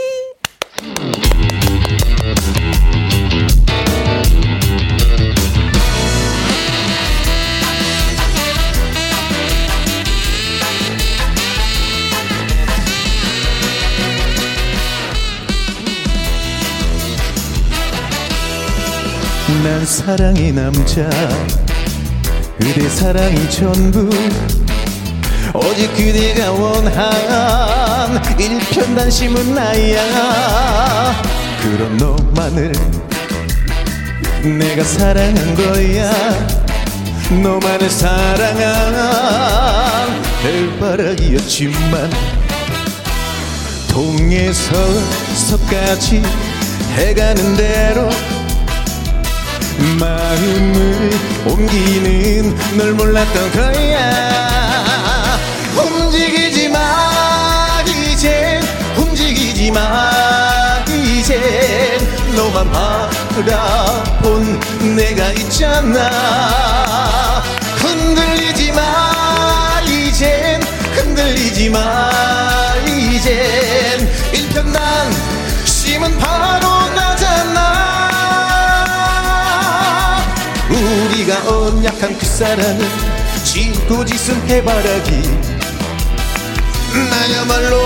[19.64, 21.10] 난 사랑의 남자.
[22.60, 24.10] 그대 사랑이 전부.
[25.54, 31.22] 오직 그대가 원한 일편단심은 나야.
[31.62, 32.74] 그런 너만을
[34.44, 36.12] 내가 사랑한 거야.
[37.42, 38.94] 너만을 사랑한
[40.42, 42.12] 별바라기였지만
[43.88, 44.76] 동에서
[45.36, 46.22] 서까지
[46.98, 48.10] 해가는 대로
[50.00, 51.12] 마음을
[51.46, 55.38] 옮기는 널 몰랐던 거야.
[55.76, 58.62] 움직이지 마 이젠
[58.98, 60.10] 움직이지 마
[60.88, 61.38] 이젠
[62.36, 64.60] 너만 바라본
[64.96, 66.10] 내가 있잖아.
[67.78, 70.62] 흔들리지 마 이젠
[70.96, 72.10] 흔들리지 마
[72.88, 75.12] 이젠 일편단
[75.66, 76.33] 심은 바
[81.24, 82.80] 우리가 언약한 그 사랑은
[83.46, 85.22] 지고지순 해바라기.
[87.10, 87.78] 나야말로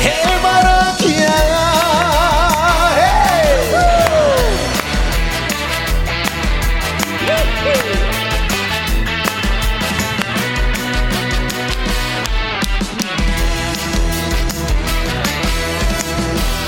[0.00, 1.56] 해바라기야.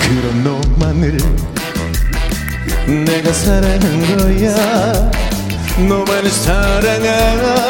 [0.00, 1.18] 그런 너만을
[3.04, 5.27] 내가 사랑한 거야
[5.86, 7.68] 너만을 사랑한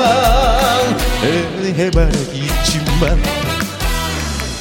[1.76, 3.22] 해바라기지만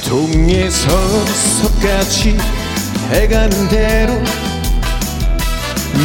[0.06, 0.88] 동에서
[1.26, 2.36] 서까지
[3.10, 4.12] 해가는 대로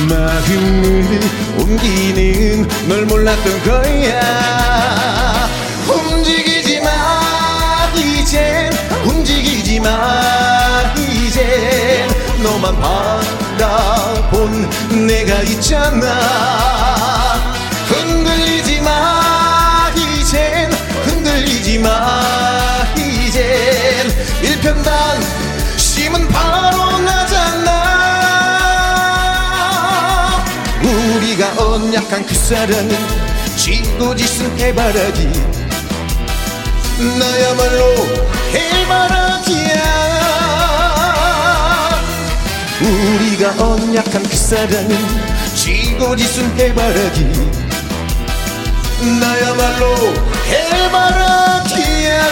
[0.09, 1.19] 마음을
[1.59, 5.49] 옮기는 널 몰랐던 거야.
[5.87, 8.71] 움직이지 마 이젠.
[9.05, 12.07] 움직이지 마 이젠.
[12.41, 12.75] 너만
[13.57, 14.69] 바라본
[15.07, 16.19] 내가 있잖아.
[17.87, 20.71] 흔들리지 마 이젠.
[21.05, 22.21] 흔들리지 마
[22.97, 24.11] 이젠.
[24.41, 25.21] 일편단
[25.77, 27.73] 심은 바로 나잖아.
[30.81, 32.97] 우리가 언약한 그 사랑은
[33.57, 35.29] 지고지순 해바라기.
[37.19, 37.95] 나야말로
[38.53, 40.02] 해바라기야
[42.83, 44.89] 우리가 언약한 그 사랑은
[45.55, 47.23] 지고지순 해바라기
[49.19, 49.95] 나야말로
[50.49, 52.23] 해바라기야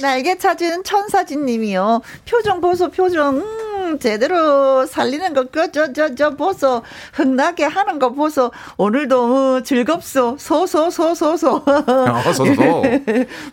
[0.00, 2.00] 날개 찾은 천사진님이요.
[2.28, 3.38] 표정 보소 표정.
[3.38, 3.65] 음,
[3.98, 6.82] 제대로 살리는 거, 그, 저, 저, 저, 보소.
[7.14, 8.52] 흥나게 하는 거 보소.
[8.76, 10.36] 오늘도 어, 즐겁소.
[10.38, 11.62] 소소, 소소소.
[11.66, 12.82] 어, 소소.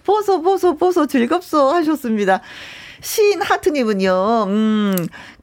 [0.04, 1.69] 보소, 보소, 보소, 즐겁소.
[1.69, 2.41] 하셨습니다.
[3.02, 4.96] 시인 하트님은요, 음,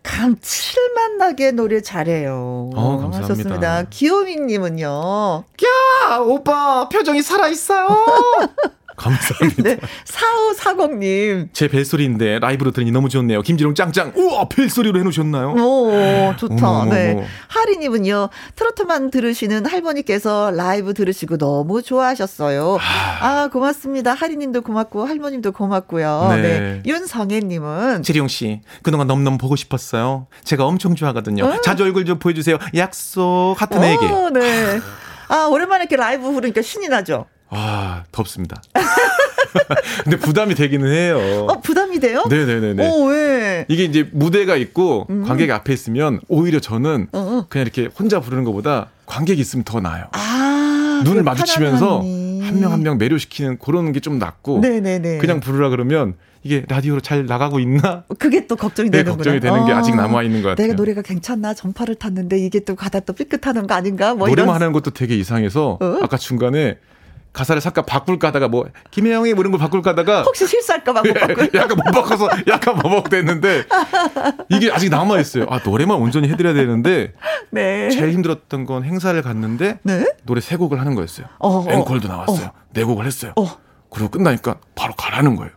[0.03, 2.71] 감칠맛 나게 노래 잘해요.
[2.75, 3.19] 어, 감사합니다.
[3.23, 3.83] 하셨습니다.
[3.91, 7.87] 귀요미님은요, 야, 오빠, 표정이 살아있어요.
[9.01, 9.63] 감사합니다.
[9.63, 9.79] 네.
[10.05, 11.49] 4540님.
[11.55, 13.41] 제 벨소리인데 라이브로 들으니 너무 좋네요.
[13.41, 14.13] 김지롱 짱짱.
[14.15, 15.55] 우와, 벨소리로 해놓으셨나요?
[15.55, 16.69] 오, 좋다.
[16.69, 17.25] 어머, 네.
[17.49, 22.79] 하리님은요, 트로트만 들으시는 할머니께서 라이브 들으시고 너무 좋아하셨어요.
[22.79, 24.13] 아, 아 고맙습니다.
[24.13, 26.29] 하리님도 고맙고, 할머님도 고맙고요.
[26.37, 26.43] 네.
[26.43, 26.83] 네.
[26.85, 28.03] 윤성애님은.
[28.03, 30.27] 지룡씨, 그동안 너무너무 보고 싶었어요.
[30.45, 31.45] 제가 엄청 좋아하거든요.
[31.45, 31.61] 어?
[31.63, 32.59] 자주 얼굴 좀 보여주세요.
[32.77, 34.13] 약속, 하트 4개.
[34.13, 34.81] 어, 네.
[35.29, 37.27] 아, 오랜만에 이렇게 라이브 부르니까 신이 나죠?
[37.51, 38.63] 아, 덥습니다.
[40.05, 41.47] 근데 부담이 되기는 해요.
[41.49, 42.25] 어, 부담이 돼요?
[42.29, 42.89] 네네네네.
[42.89, 43.67] 오, 왜?
[43.69, 45.25] 이게 이제 무대가 있고 음.
[45.25, 47.47] 관객이 앞에 있으면 오히려 저는 어, 어.
[47.49, 50.05] 그냥 이렇게 혼자 부르는 것보다 관객이 있으면 더 나아요.
[50.13, 55.19] 아, 눈을 마주치면서 한 명 한 명 매료시키는 그런 게 좀 낫고 네네네.
[55.19, 58.05] 그냥 부르라 그러면 이게 라디오로 잘 나가고 있나?
[58.19, 60.67] 그게 또 걱정이 되는 네, 걱정이 되는 게 아직 남아 있는 것 같아요.
[60.69, 61.55] 내가 노래가 괜찮나?
[61.55, 64.15] 전파를 탔는데 이게 또 가다 또 삐끗하는 거 아닌가?
[64.15, 64.55] 뭐 노래만 이런...
[64.63, 65.99] 하는 것도 되게 이상해서 어?
[66.03, 66.79] 아까 중간에
[67.33, 71.43] 가사를 잠깐 바꿀까 하다가 뭐 김혜영이 모르는 걸 바꿀까 하다가 혹시 실수할까 봐 못 바꿔
[71.55, 73.65] 약간 못 바꿔서 약간 버벅댔는데
[74.49, 75.47] 이게 아직 남아 있어요.
[75.49, 77.13] 아 노래만 온전히 해드려야 되는데
[77.51, 77.89] 네.
[77.91, 80.07] 제일 힘들었던 건 행사를 갔는데 네?
[80.25, 81.27] 노래 세 곡을 하는 거였어요.
[81.39, 81.67] 어, 어.
[81.71, 82.47] 앵콜도 나왔어요.
[82.47, 82.53] 어.
[82.73, 83.33] 네 곡을 했어요.
[83.37, 83.47] 어.
[83.91, 85.53] 그리고 끝나니까 바로 가라는 거예요.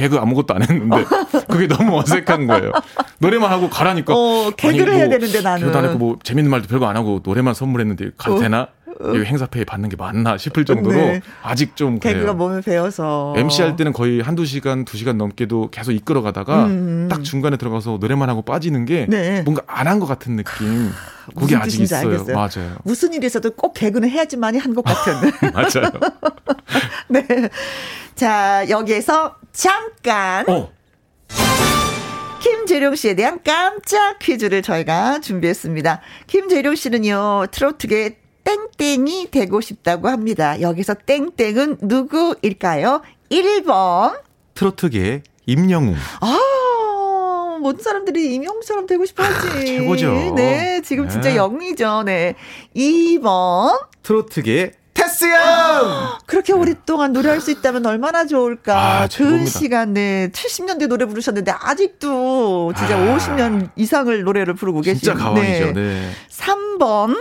[0.00, 0.08] 왜?
[0.08, 1.04] 개그 아무것도 안 했는데
[1.48, 2.72] 그게 너무 어색한 거예요.
[3.18, 4.14] 노래만 하고 가라니까.
[4.14, 5.60] 어, 개그를 뭐, 해야 되는데 나는.
[5.60, 8.40] 개그도 안 했고 뭐 재밌는 말도 별거 안 하고 노래만 선물했는데 가도 어.
[8.40, 8.68] 되나?
[9.12, 11.20] 이 행사페이 받는 게 맞나 싶을 정도로 네.
[11.42, 12.14] 아직 좀 그래요.
[12.14, 16.66] 개그가 몸에 배어서 MC 할 때는 거의 한두 시간, 두 시간 넘게도 계속 이끌어 가다가
[16.66, 17.08] 음.
[17.10, 19.42] 딱 중간에 들어가서 노래만 하고 빠지는 게 네.
[19.42, 20.92] 뭔가 안 한 것 같은 느낌.
[21.36, 22.08] 그게 아직 있어요.
[22.08, 22.36] 알겠어요.
[22.36, 22.76] 맞아요.
[22.84, 25.12] 무슨 있어도 꼭 개그는 해야지만이 한 것 같은.
[25.52, 25.90] 맞아요.
[27.08, 27.26] 네.
[28.14, 30.70] 자, 여기에서 잠깐 어.
[32.40, 36.00] 김재룡 씨에 대한 깜짝 퀴즈를 저희가 준비했습니다.
[36.26, 38.18] 김재룡 씨는요, 트로트계
[38.78, 40.60] 땡땡이 되고 싶다고 합니다.
[40.60, 43.00] 여기서 땡땡은 누구일까요?
[43.30, 44.20] 1번.
[44.52, 45.94] 트로트계 임영웅.
[46.20, 49.48] 아, 모든 사람들이 임영웅처럼 되고 싶어 하지.
[49.48, 50.34] 아, 최고죠.
[50.36, 51.36] 네, 지금 진짜 네.
[51.36, 52.02] 영이죠.
[52.02, 52.34] 네.
[52.76, 53.86] 2번.
[54.02, 54.72] 트로트계
[55.14, 56.18] 테스야!
[56.26, 59.02] 그렇게 오랫동안 노래할 수 있다면 얼마나 좋을까.
[59.02, 65.00] 아, 그 시간에 70년대 노래 부르셨는데 아직도 진짜 아, 50년 이상을 노래를 부르고 계시네.
[65.00, 65.72] 진짜 가왕이죠.
[65.72, 66.10] 네.
[66.30, 67.16] 3번.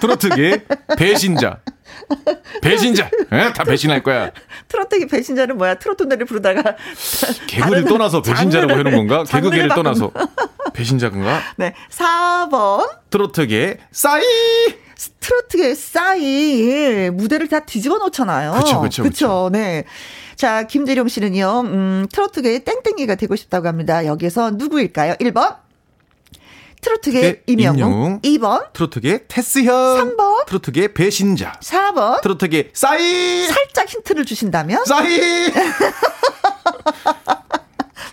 [0.00, 0.64] 트로트계
[0.96, 1.58] 배신자.
[2.62, 3.10] 배신자.
[3.30, 3.52] 네?
[3.52, 4.30] 다 배신할 거야.
[4.68, 5.74] 트로트계 배신자는 뭐야?
[5.76, 6.76] 트로트 노래 부르다가
[7.46, 9.24] 개그를 떠나서 배신자라고 해는 건가?
[9.24, 10.10] 개그계를 떠나서
[10.72, 11.40] 배신자인가?
[11.56, 11.74] 네.
[11.90, 12.88] 4번.
[13.10, 14.22] 트로트계 싸이.
[15.20, 18.52] 트로트계 싸이 무대를 다 뒤집어 놓잖아요.
[18.52, 19.48] 그렇죠, 그렇죠, 그렇죠.
[19.52, 19.84] 네.
[20.34, 24.06] 자, 김재룡 씨는요, 음, 트로트계의 땡땡이가 되고 싶다고 합니다.
[24.06, 25.14] 여기서 누구일까요?
[25.14, 25.56] 1번.
[26.80, 27.78] 트로트계 임영웅.
[27.78, 28.20] 임영웅.
[28.22, 28.72] 2번.
[28.72, 30.16] 트로트계 테스현.
[30.16, 30.46] 3번.
[30.46, 31.52] 트로트계 배신자.
[31.60, 32.20] 4번.
[32.22, 33.46] 트로트계 싸이.
[33.46, 34.84] 살짝 힌트를 주신다면?
[34.84, 35.52] 싸이.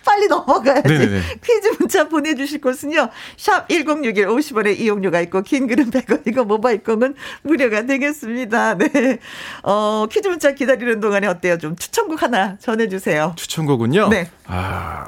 [0.05, 0.87] 빨리 넘어가야지.
[0.87, 1.21] 네네네.
[1.43, 3.09] 퀴즈 문자 보내주실 곳은요.
[3.37, 8.77] 샵 1061 50원의 이용료가 있고 긴 글은 100원이고 모바일 콩은 무료가 되겠습니다.
[8.77, 9.19] 네.
[9.63, 11.57] 어, 퀴즈 문자 기다리는 동안에 어때요?
[11.57, 13.33] 좀 추천곡 하나 전해주세요.
[13.35, 14.09] 추천곡은요?
[14.09, 14.29] 네.
[14.45, 15.05] 아,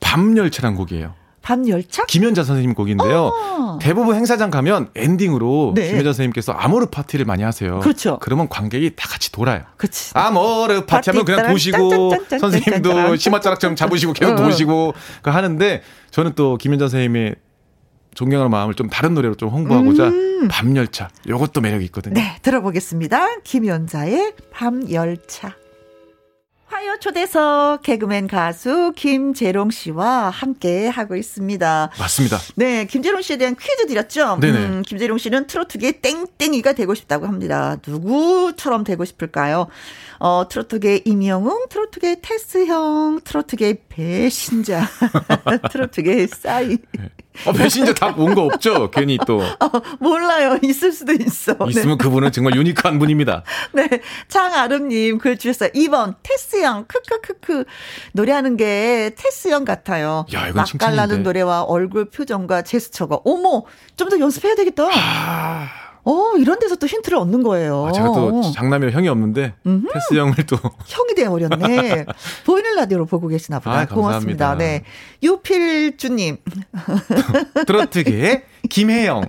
[0.00, 1.14] 밤열차란 곡이에요.
[1.42, 2.04] 밤 열차?
[2.06, 3.32] 김현자 선생님 곡인데요.
[3.34, 5.88] 아~ 대부분 행사장 가면 엔딩으로 네.
[5.88, 7.80] 김현자 선생님께서 아모르 파티를 많이 하세요.
[7.80, 8.18] 그렇죠.
[8.20, 9.62] 그러면 관객이 다 같이 돌아요.
[9.76, 10.12] 그치.
[10.14, 17.36] 아모르 파티 하면 그냥 도시고 선생님도 심화자락처럼 잡으시고 계속 도시고 하는데 저는 또 김현자 선생님의
[18.14, 22.14] 존경하는 마음을 좀 다른 노래로 좀 홍보하고자 음~ 밤열차 요것도 매력이 있거든요.
[22.14, 23.40] 네, 들어보겠습니다.
[23.44, 25.54] 김연자의 밤열차.
[26.80, 31.90] 화요 초대석 개그맨 가수 김재롱 씨와 함께 하고 있습니다.
[31.98, 32.38] 맞습니다.
[32.54, 34.38] 네, 김재롱 씨에 대한 퀴즈 드렸죠.
[34.40, 34.58] 네네.
[34.58, 37.76] 음, 김재롱 씨는 트로트계 땡땡이가 되고 싶다고 합니다.
[37.86, 39.66] 누구처럼 되고 싶을까요?
[40.20, 44.88] 어, 트로트계 임영웅, 트로트계 테스형, 트로트계 배신자,
[45.70, 46.78] 트로트계 싸이.
[47.32, 47.48] 네.
[47.50, 48.90] 어, 배신자 답온 거 없죠?
[48.90, 49.40] 괜히 또.
[49.40, 50.58] 어, 몰라요.
[50.62, 51.56] 있을 수도 있어.
[51.68, 52.04] 있으면 네.
[52.04, 53.42] 그분은 정말 유니크한 분입니다.
[53.72, 53.88] 네.
[54.28, 55.70] 장아름님 글 주셨어요.
[55.70, 57.64] 2번, 테스형, 크크크크.
[58.12, 60.26] 노래하는 게 테스형 같아요.
[60.34, 63.20] 야, 이건 맛깔나는 노래와 얼굴 표정과 제스처가.
[63.24, 63.62] 어머,
[63.96, 64.88] 좀 더 연습해야 되겠다.
[64.92, 65.89] 아...
[66.10, 67.86] 어, 이런 데서 또 힌트를 얻는 거예요.
[67.86, 69.86] 아, 제가 또 장남이 형이 없는데 음흠.
[69.92, 72.06] 테스 형을 또 형이 되어 버렸네.
[72.44, 73.78] 보이는 라디오로 보고 계시나 보다.
[73.80, 74.56] 아, 고맙습니다.
[74.56, 74.82] 네.
[75.22, 76.38] 유필주 님.
[77.66, 79.28] 트로트계 김혜영.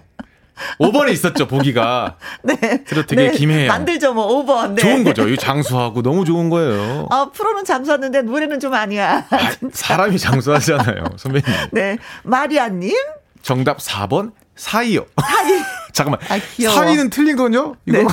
[0.79, 2.17] 5번에 있었죠, 보기가.
[2.43, 2.83] 네.
[2.83, 3.31] 트로트계 네.
[3.31, 3.67] 김혜영.
[3.67, 4.73] 만들죠, 뭐, 5번.
[4.73, 4.81] 네.
[4.81, 5.27] 좋은 거죠.
[5.27, 7.07] 이 장수하고 너무 좋은 거예요.
[7.09, 9.25] 아, 프로는 장수하는데 노래는 좀 아니야.
[9.29, 11.45] 아, 사람이 장수하잖아요, 선배님.
[11.71, 11.97] 네.
[12.23, 12.95] 마리아님.
[13.41, 15.05] 정답 4번, 사이요.
[15.19, 15.59] 사이.
[15.91, 16.19] 잠깐만.
[16.29, 17.33] 아, 사이는 틀린?
[17.33, 17.49] 이거.
[17.85, 18.05] 네.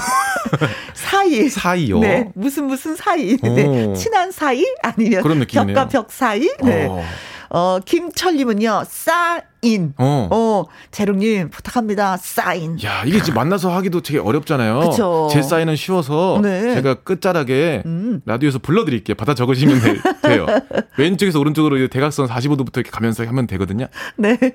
[0.94, 1.48] 사이.
[1.50, 1.98] 사이요.
[2.00, 2.30] 네.
[2.34, 3.36] 무슨 무슨 사이.
[3.36, 3.92] 네.
[3.94, 4.64] 친한 사이?
[4.82, 5.74] 아니면 그런 느낌이네요.
[5.74, 6.48] 벽과 벽 사이?
[6.62, 6.86] 네.
[6.88, 7.04] 어.
[7.50, 9.94] 어, 김철님은요, 싸인.
[9.96, 10.28] 어.
[10.30, 12.16] 어, 재롱님, 부탁합니다.
[12.16, 12.82] 싸인.
[12.84, 14.80] 야, 이게 지금 만나서 하기도 되게 어렵잖아요.
[14.80, 15.28] 그쵸.
[15.32, 16.74] 제 사인은 쉬워서 네.
[16.74, 18.20] 제가 끝자락에 음.
[18.26, 19.14] 라디오에서 불러드릴게요.
[19.16, 19.80] 받아 적으시면
[20.22, 20.46] 돼요.
[20.98, 23.86] 왼쪽에서 오른쪽으로 대각선 45도부터 이렇게 가면서 하면 되거든요.
[24.16, 24.38] 네.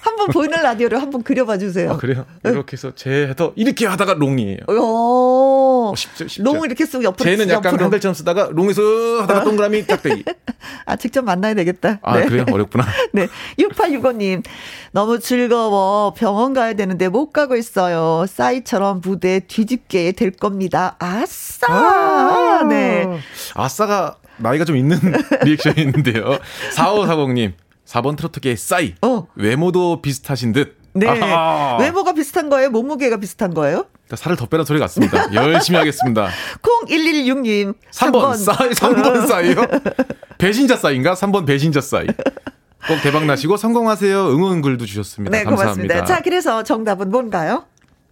[0.00, 1.92] 한번 보이는 라디오를 한번 그려봐 주세요.
[1.92, 2.24] 아, 그래요?
[2.44, 4.58] 이렇게 해서 제 해서 이렇게 하다가 롱이에요.
[4.68, 5.63] 오.
[5.74, 6.42] 어, 쉽죠, 쉽죠.
[6.42, 7.84] 롱 이렇게 쓰고 옆으로 쟤는 약간 옆으로.
[7.84, 8.82] 한글처럼 쓰다가 롱에서
[9.22, 9.44] 하다가 어.
[9.44, 10.24] 동그라미 짝대기.
[10.86, 11.98] 아, 직접 만나야 되겠다.
[12.02, 12.26] 아, 네.
[12.26, 12.44] 그래요?
[12.50, 12.86] 어렵구나.
[13.12, 13.28] 네.
[13.58, 14.42] 6865님.
[14.92, 16.14] 너무 즐거워.
[16.14, 18.26] 병원 가야 되는데 못 가고 있어요.
[18.28, 20.96] 싸이처럼 무대 뒤집게 될 겁니다.
[20.98, 21.66] 아싸!
[21.68, 23.06] 아~ 네.
[23.54, 24.98] 아싸가 나이가 좀 있는
[25.44, 26.38] 리액션이 있는데요.
[26.76, 27.52] 4540님.
[27.86, 28.94] 4번 트로트계의 싸이.
[29.02, 29.26] 어.
[29.34, 30.83] 외모도 비슷하신 듯.
[30.94, 31.08] 네.
[31.08, 31.78] 아하.
[31.78, 32.70] 외모가 비슷한 거예요?
[32.70, 33.86] 몸무게가 비슷한 거예요?
[34.14, 35.26] 살을 더 빼라 소리 같습니다.
[35.34, 36.28] 열심히 하겠습니다.
[36.62, 37.74] 0116님.
[37.90, 39.56] 3번, 3번 싸이, 3번 싸이요?
[40.38, 41.14] 배신자 싸이인가?
[41.14, 42.06] 3번 배신자 싸이.
[42.06, 44.28] 꼭 대박 나시고 성공하세요.
[44.30, 45.36] 응원글도 주셨습니다.
[45.36, 45.94] 네, 감사합니다.
[45.94, 46.04] 고맙습니다.
[46.04, 47.64] 자, 그래서 정답은 뭔가요?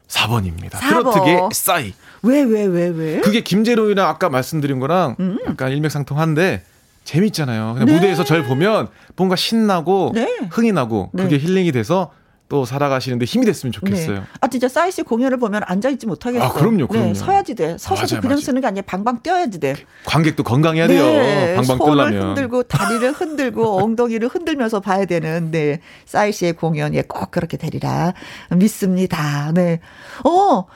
[0.08, 0.72] 4번입니다.
[0.72, 0.88] 4번.
[0.88, 1.94] 트로트계 싸이.
[2.22, 3.20] 왜, 왜, 왜, 왜?
[3.20, 5.38] 그게 김재로이랑 아까 말씀드린 거랑 음.
[5.46, 6.64] 약간 일맥상통한데
[7.04, 7.76] 재밌잖아요.
[7.84, 7.92] 네.
[7.92, 10.26] 무대에서 절 보면 뭔가 신나고 네.
[10.50, 11.24] 흥이 나고 네.
[11.24, 12.12] 그게 힐링이 돼서
[12.52, 14.16] 또 살아가시는데 힘이 됐으면 좋겠어요.
[14.18, 14.22] 네.
[14.42, 16.44] 아 진짜 싸이 씨 공연을 보면 앉아 있지 못하겠어.
[16.44, 17.06] 아 그럼요, 그럼요.
[17.06, 17.78] 네, 서야지 돼.
[17.78, 18.40] 서서 그냥 맞아요.
[18.40, 19.74] 쓰는 게 아니라 방방 뛰어야지 돼.
[20.04, 21.02] 관객도 건강해야 돼요.
[21.02, 27.00] 네, 방방 손을 흔들고 다리를 흔들고 엉덩이를 흔들면서 봐야 되는 네 싸이 씨의 공연 에
[27.08, 28.12] 꼭 그렇게 되리라
[28.54, 29.50] 믿습니다.
[29.54, 29.80] 네.
[30.26, 30.66] 어.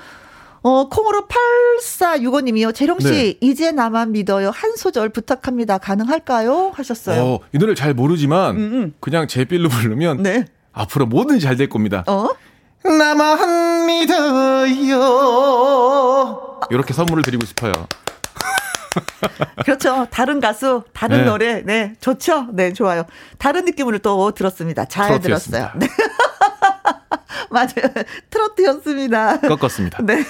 [0.62, 2.75] 어, 콩으로 8465님이요.
[2.75, 3.35] 재롱씨, 네.
[3.41, 4.51] 이제 나만 믿어요.
[4.51, 5.79] 한 소절 부탁합니다.
[5.79, 6.73] 가능할까요?
[6.75, 7.23] 하셨어요.
[7.25, 8.73] 어, 이 노래를 잘 모르지만, 음음.
[8.75, 8.95] 음.
[8.99, 10.45] 그냥 제 빌로 부르면, 네.
[10.77, 12.05] 앞으로 뭐든지 잘 될 겁니다.
[12.07, 12.29] 어?
[12.85, 14.71] 나만 믿어요.
[16.71, 17.73] 이렇게 선물을 드리고 싶어요.
[19.65, 20.07] 그렇죠.
[20.11, 21.25] 다른 가수, 다른 네.
[21.25, 22.49] 노래, 네, 좋죠.
[22.53, 23.05] 네, 좋아요.
[23.39, 24.85] 다른 느낌으로 또 들었습니다.
[24.85, 25.71] 잘 들었어요.
[25.77, 25.89] 네.
[27.51, 27.93] 맞아요.
[28.31, 29.41] 트로트였습니다.
[29.41, 29.99] 꺾었습니다.
[30.03, 30.23] 네.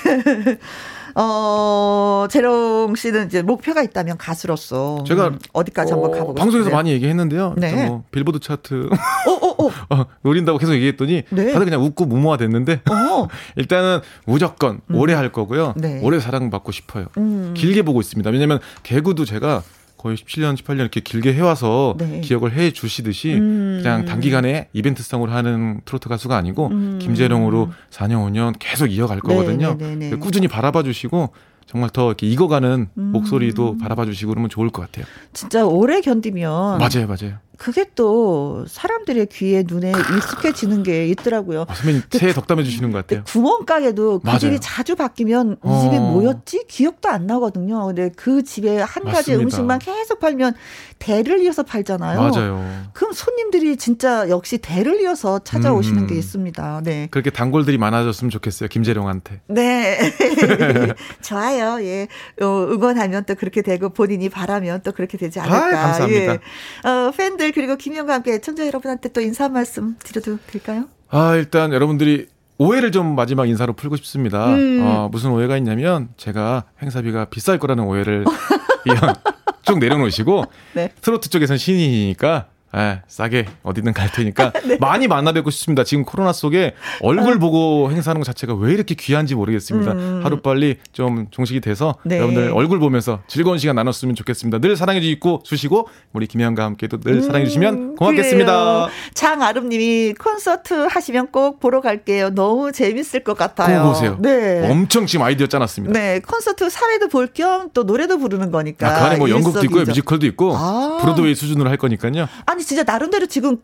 [1.18, 6.76] 어, 재롱 씨는 이제 목표가 있다면 가수로서 제가 음, 어디까지 어, 한번 가보고 방송에서 싶네요.
[6.76, 7.54] 많이 얘기했는데요.
[7.56, 7.86] 네.
[7.86, 8.90] 뭐 빌보드 차트
[9.26, 9.70] 어, 어, 어.
[9.96, 11.52] 어, 노린다고 계속 얘기했더니 네.
[11.52, 12.82] 다들 그냥 웃고 무모화 됐는데
[13.56, 14.94] 일단은 무조건 음.
[14.94, 15.72] 오래 할 거고요.
[15.76, 16.00] 네.
[16.02, 17.06] 오래 사랑받고 싶어요.
[17.16, 17.54] 음.
[17.56, 18.28] 길게 보고 있습니다.
[18.28, 19.62] 왜냐면 개구도 제가
[19.96, 22.20] 거의 17년, 18년 이렇게 길게 해와서 네.
[22.20, 23.80] 기억을 해 주시듯이 음.
[23.82, 26.98] 그냥 단기간에 이벤트성으로 하는 트로트 가수가 아니고 음.
[27.00, 29.76] 김재룡으로 4년, 5년 계속 이어갈 거거든요.
[29.78, 31.30] 네, 네, 네, 꾸준히 바라봐 주시고
[31.66, 33.02] 정말 더 이렇게 익어가는 음.
[33.12, 35.04] 목소리도 바라봐 주시고 그러면 좋을 것 같아요.
[35.32, 37.38] 진짜 오래 견디면 맞아요, 맞아요.
[37.56, 41.64] 그게 또 사람들의 귀에 눈에 익숙해지는 게 있더라고요.
[41.68, 43.24] 아, 선배님 새해 덕담해 주시는 것 같아요.
[43.24, 44.38] 구멍가게도 그 맞아요.
[44.38, 46.10] 집이 자주 바뀌면 이 어.
[46.12, 47.86] 뭐였지 기억도 안 나거든요.
[47.86, 49.42] 근데 그 집에 한 가지 맞습니다.
[49.42, 50.54] 음식만 계속 팔면
[50.98, 52.20] 대를 이어서 팔잖아요.
[52.20, 52.86] 맞아요.
[52.92, 56.06] 그럼 손님들이 진짜 역시 대를 이어서 찾아오시는 음.
[56.06, 56.80] 게 있습니다.
[56.84, 57.08] 네.
[57.10, 58.68] 그렇게 단골들이 많아졌으면 좋겠어요.
[58.68, 59.40] 김재룡한테.
[59.48, 59.98] 네.
[61.22, 61.82] 좋아요.
[61.84, 62.08] 예.
[62.40, 65.56] 어, 응원하면 또 그렇게 되고 본인이 바라면 또 그렇게 되지 않을까.
[65.66, 66.32] 아, 감사합니다.
[66.32, 66.88] 예.
[66.88, 70.84] 어, 팬들 그리고 김영과 함께 청자 여러분한테 또 인사 말씀 드려도 될까요?
[71.08, 72.26] 아, 일단 여러분들이
[72.58, 74.54] 오해를 좀 마지막 인사로 풀고 싶습니다.
[74.54, 74.80] 음.
[74.82, 78.24] 어, 무슨 오해가 있냐면 제가 행사비가 비쌀 거라는 오해를
[79.66, 80.92] 쭉 내려놓으시고 네.
[81.00, 84.76] 트로트 쪽에서는 신인이니까 예, 싸게 어디든 갈 테니까 네.
[84.80, 85.82] 많이 만나 뵙고 싶습니다.
[85.84, 87.38] 지금 코로나 속에 얼굴 어.
[87.38, 89.92] 보고 행사하는 것 자체가 왜 이렇게 귀한지 모르겠습니다.
[89.92, 90.20] 음.
[90.22, 92.16] 하루 빨리 좀 종식이 돼서 네.
[92.18, 94.58] 여러분들 얼굴 보면서 즐거운 시간 나눴으면 좋겠습니다.
[94.58, 98.88] 늘 사랑해 주시고 수시고 우리 김현과 함께도 늘 음, 사랑해 주시면 고맙겠습니다.
[99.14, 102.30] 장아름님이 콘서트 하시면 꼭 보러 갈게요.
[102.30, 103.82] 너무 재밌을 것 같아요.
[103.82, 104.18] 꼭 보세요.
[104.20, 105.98] 네, 엄청 지금 아이디어 짜놨습니다.
[105.98, 108.88] 네, 콘서트 사회도 볼 겸 또 노래도 부르는 거니까.
[108.88, 110.98] 아, 그 안에 뭐 연극도 있고요, 뮤지컬도 있고 아.
[111.02, 112.28] 브로드웨이 수준으로 할 거니까요.
[112.46, 113.62] 아니 진짜 나름대로 지금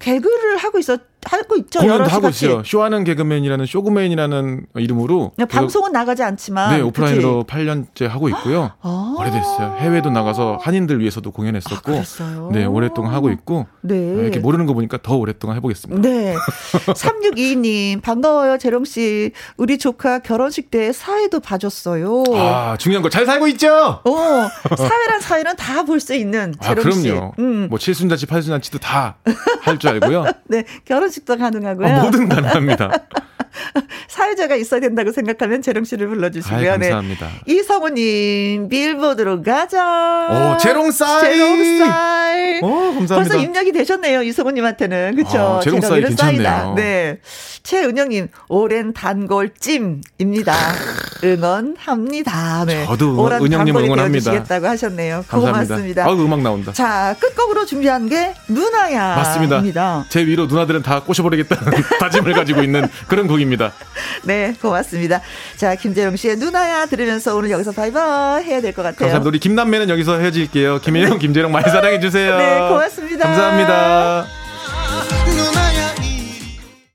[0.00, 1.80] 개그를 하고 있었 하고 있죠.
[1.80, 2.46] 공연도 하고 같이.
[2.46, 2.62] 있어요.
[2.64, 7.58] 쇼하는 개그맨이라는 쇼그맨이라는 이름으로 방송은 나가지 않지만 네 오프라인으로 그치?
[7.58, 8.72] 8년째 하고 있고요.
[8.80, 9.76] 아~ 오래됐어요.
[9.80, 14.98] 해외도 나가서 한인들 위해서도 공연했었고, 아, 네 오랫동안 하고 있고, 네 이렇게 모르는 거 보니까
[15.02, 16.00] 더 오랫동안 해보겠습니다.
[16.00, 16.34] 네
[16.94, 19.32] 3622님 반가워요 재롱 씨.
[19.56, 22.24] 우리 조카 결혼식 때 사회도 봐줬어요.
[22.34, 24.00] 아 중요한 거 잘 살고 있죠.
[24.04, 27.02] 어 사회란 사회는 다 볼 수 있는 재롱 아, 씨.
[27.10, 27.32] 그럼요.
[27.38, 27.66] 음.
[27.68, 29.16] 뭐 칠순잔치 팔순잔치도 다
[29.62, 30.24] 할 줄 알고요.
[30.48, 31.86] 네 결혼 결혼식도 가능하고요.
[31.86, 32.90] 어, 뭐든 가능합니다.
[34.08, 36.58] 사회자가 있어야 된다고 생각하면 재롱 씨를 불러주시고요.
[36.72, 37.26] 아이, 감사합니다.
[37.26, 37.52] 네.
[37.54, 40.54] 이성우님 빌보드로 가자.
[40.54, 41.20] 오 재롱쌀.
[41.20, 42.60] 재롱쌀.
[42.62, 43.14] 오 감사합니다.
[43.16, 45.38] 벌써 입력이 되셨네요 이성우님한테는 그렇죠.
[45.38, 46.74] 아, 재롱쌀이 괜찮네요.
[46.76, 47.18] 네.
[47.62, 50.54] 최은영님 오랜 단골찜입니다.
[51.22, 52.64] 응원합니다.
[52.64, 52.86] 네.
[52.86, 54.30] 저도 은영님 응원합니다.
[54.30, 55.24] 되어주시겠다고 하셨네요.
[55.28, 55.74] 감사합니다.
[55.74, 56.06] 고맙습니다.
[56.06, 56.72] 아 음악 나온다.
[56.72, 59.16] 자 끝곡으로 준비한 게 누나야.
[59.16, 60.06] 맞습니다.
[60.08, 63.72] 제 위로 누나들은 다 꼬셔버리겠다는 다짐을 가지고 있는 그런 곡 입니다.
[64.24, 65.20] 네, 고맙습니다.
[65.56, 68.98] 자, 김재영 씨의 누나야 들으면서 오늘 여기서 바이바이 해야 될 것 같아요.
[69.00, 69.28] 감사합니다.
[69.28, 70.80] 우리 김남매는 여기서 헤어질게요.
[70.80, 72.36] 김혜영, 김재영 많이 사랑해 주세요.
[72.38, 73.24] 네, 고맙습니다.
[73.26, 74.26] 감사합니다.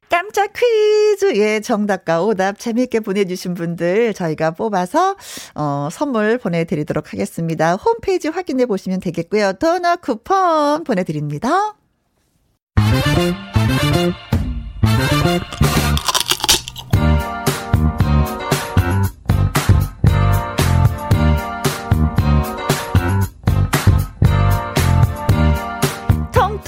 [0.09, 5.15] 깜짝 퀴즈의 정답과 오답 재미있게 보내주신 분들 저희가 뽑아서
[5.55, 7.73] 어, 선물 보내드리도록 하겠습니다.
[7.75, 9.53] 홈페이지 확인해 보시면 되겠고요.
[9.53, 11.73] 도넛 쿠폰 보내드립니다.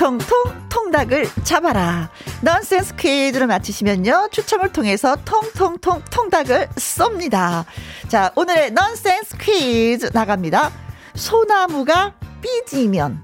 [0.07, 2.09] 통통통 통닭을 잡아라.
[2.41, 4.29] 넌센스 퀴즈를 맞히시면요.
[4.31, 7.65] 추첨을 통해서 통통통 통닭을 쏩니다.
[8.07, 10.71] 자, 오늘의 넌센스 퀴즈 나갑니다.
[11.13, 13.21] 소나무가 삐지면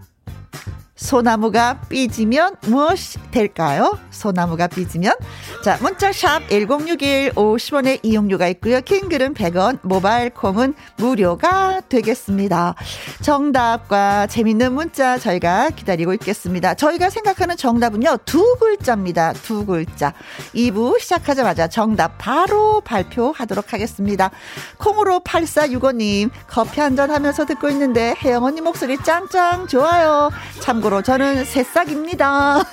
[1.08, 4.00] 소나무가 삐지면 무엇이 될까요?
[4.10, 5.14] 소나무가 삐지면
[5.62, 8.80] 자 문자샵 1061 50원의 이용료가 있고요.
[8.80, 12.76] 킹글은 100원 모바일 콩은 무료가 되겠습니다.
[13.22, 16.74] 정답과 재밌는 문자 저희가 기다리고 있겠습니다.
[16.76, 18.20] 저희가 생각하는 정답은요.
[18.24, 19.34] 두 글자입니다.
[19.34, 20.14] 두 글자
[20.56, 24.32] 2부 시작하자마자 정답 바로 발표하도록 하겠습니다.
[24.78, 30.30] 콩으로 8465님 커피 한 잔 하면서 듣고 있는데 혜영 언니 목소리 짱짱 좋아요.
[30.60, 32.64] 참고로 저는 새싹입니다.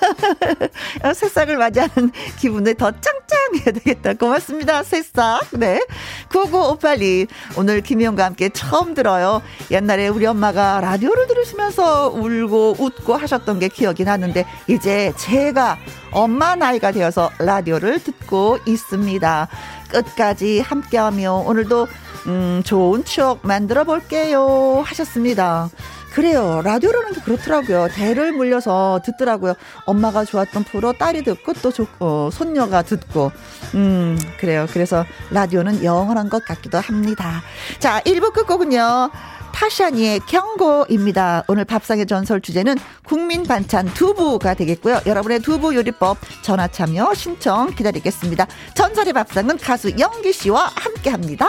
[1.14, 4.14] 새싹을 맞이하는 기분을 더 짱짱해야 되겠다.
[4.14, 4.82] 고맙습니다.
[4.82, 5.48] 새싹.
[5.52, 5.80] 네.
[6.28, 7.28] 9958님.
[7.56, 9.42] 오늘 김희영과 함께 처음 들어요.
[9.70, 15.78] 옛날에 우리 엄마가 라디오를 들으시면서 울고 웃고 하셨던 게 기억이 나는데 이제 제가
[16.12, 19.48] 엄마 나이가 되어서 라디오를 듣고 있습니다.
[19.90, 21.86] 끝까지 함께하며 오늘도
[22.26, 24.82] 음, 좋은 추억 만들어 볼게요.
[24.84, 25.70] 하셨습니다.
[26.12, 26.60] 그래요.
[26.64, 27.88] 라디오라는 게 그렇더라고요.
[27.92, 29.54] 대를 물려서 듣더라고요.
[29.86, 33.30] 엄마가 좋았던 프로 딸이 듣고 또 좋, 어, 손녀가 듣고.
[33.74, 34.66] 음, 그래요.
[34.72, 37.42] 그래서 라디오는 영원한 것 같기도 합니다.
[37.78, 39.10] 자, 1부 끝곡은요.
[39.52, 41.44] 타샤니의 경고입니다.
[41.48, 45.00] 오늘 밥상의 전설 주제는 국민 반찬 두부가 되겠고요.
[45.06, 48.46] 여러분의 두부 요리법 전화 참여 신청 기다리겠습니다.
[48.74, 51.48] 전설의 밥상은 가수 영기 씨와 함께 합니다.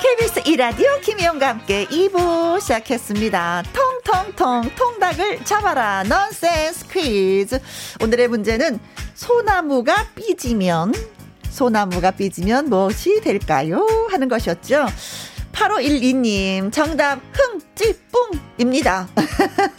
[0.00, 3.64] KBS 이라디오 김희영과 함께 2부 시작했습니다.
[3.72, 7.60] 통통통 통닭을 잡아라 넌센스 퀴즈.
[8.00, 8.78] 오늘의 문제는
[9.14, 10.92] 소나무가 삐지면
[11.50, 13.86] 소나무가 삐지면 무엇이 될까요?
[14.10, 14.86] 하는 것이었죠.
[15.52, 19.08] 8512님, 정답, 흥, 찌, 뿡 입니다.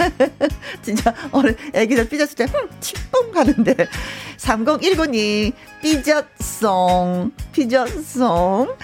[0.81, 3.75] 진짜, 오늘 애기들 삐졌을 때, 흥, 찌, 뿡 하는데.
[4.37, 8.75] 3019님, 삐졌송, 삐졌송.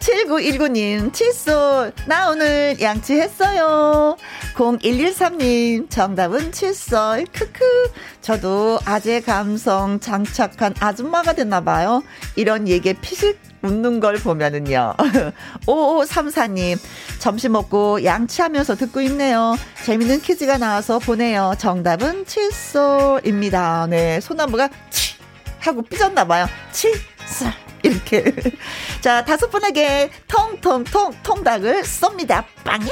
[0.00, 4.16] 7919님, 칫솔, 나 오늘 양치했어요.
[4.54, 7.92] 0113님, 정답은 칫솔, 크크.
[8.22, 12.02] 저도 아재 감성 장착한 아줌마가 됐나봐요.
[12.36, 14.94] 이런 얘기에 피식 웃는 걸 보면은요.
[15.66, 16.78] 5534님,
[17.18, 19.56] 점심 먹고 양치하면서 듣고 있네요.
[19.84, 21.54] 재밌는 퀴즈가 나와서 보내요.
[21.58, 23.86] 정답은 칫솔입니다.
[23.88, 25.16] 네, 소나무가 치!
[25.58, 26.46] 하고 삐졌나봐요.
[26.72, 27.52] 칫솔.
[27.82, 28.24] 이렇게.
[29.00, 32.44] 자, 다섯 분에게 통통통 통닭을 쏩니다.
[32.64, 32.88] 빵야!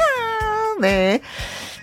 [0.80, 1.20] 네.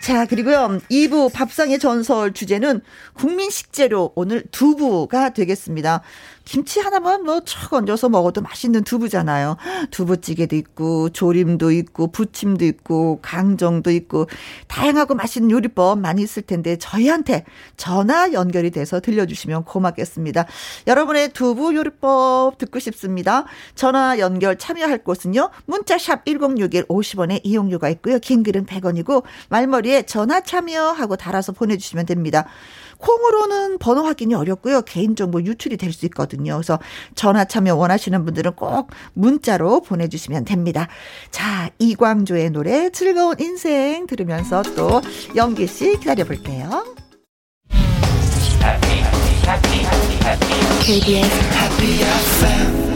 [0.01, 0.79] 자, 그리고요.
[0.91, 2.81] 2부 밥상의 전설 주제는
[3.13, 6.01] 국민 식재료 오늘 두부가 되겠습니다.
[6.45, 9.57] 김치 하나만 뭐촥 얹어서 먹어도 맛있는 두부잖아요.
[9.91, 14.27] 두부찌개도 있고 조림도 있고 부침도 있고 강정도 있고
[14.67, 17.45] 다양하고 맛있는 요리법 많이 있을 텐데 저희한테
[17.77, 20.45] 전화 연결이 돼서 들려주시면 고맙겠습니다.
[20.87, 23.45] 여러분의 두부 요리법 듣고 싶습니다.
[23.73, 25.49] 전화 연결 참여할 곳은요.
[25.65, 28.19] 문자샵 1061 50원에 이용료가 있고요.
[28.19, 32.45] 긴 글은 100원이고 말머리에 전화 참여하고 달아서 보내주시면 됩니다.
[32.97, 34.81] 콩으로는 번호 확인이 어렵고요.
[34.83, 36.55] 개인정보 유출이 될 수 있거든요.
[36.55, 36.77] 그래서
[37.15, 40.87] 전화 참여 원하시는 분들은 꼭 문자로 보내주시면 됩니다.
[41.31, 45.01] 자, 이광조의 노래 즐거운 인생 들으면서 또
[45.35, 46.95] 영기 씨 기다려볼게요.
[50.81, 52.95] KBS Happy FM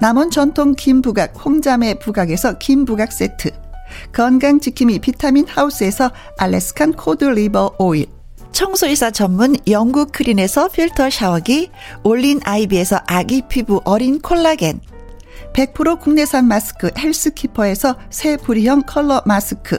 [0.00, 3.50] 남원 전통 김부각 홍자매 부각에서 김부각 세트.
[4.12, 8.06] 건강지킴이 비타민 하우스에서 Alaskan cod liver oil.
[8.52, 11.70] 청소이사 전문 영국 크린에서 필터 샤워기
[12.02, 14.80] 올린 아이비에서 아기 피부 어린 콜라겐.
[15.52, 19.78] 100% 국내산 마스크 헬스키퍼에서 새 부리형 컬러 마스크.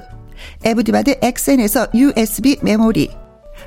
[0.64, 3.21] 에브디바드 엑센에서 USB 메모리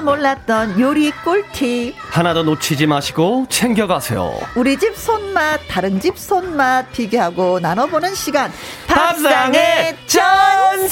[0.00, 1.94] 몰랐던 요리 꿀팁.
[2.10, 4.32] 하나도 놓치지 마시고 챙겨가세요.
[4.54, 8.52] 우리 집 손맛 다른 집 손맛 비교하고 나눠보는 시간.
[8.86, 10.90] 밥상의 전설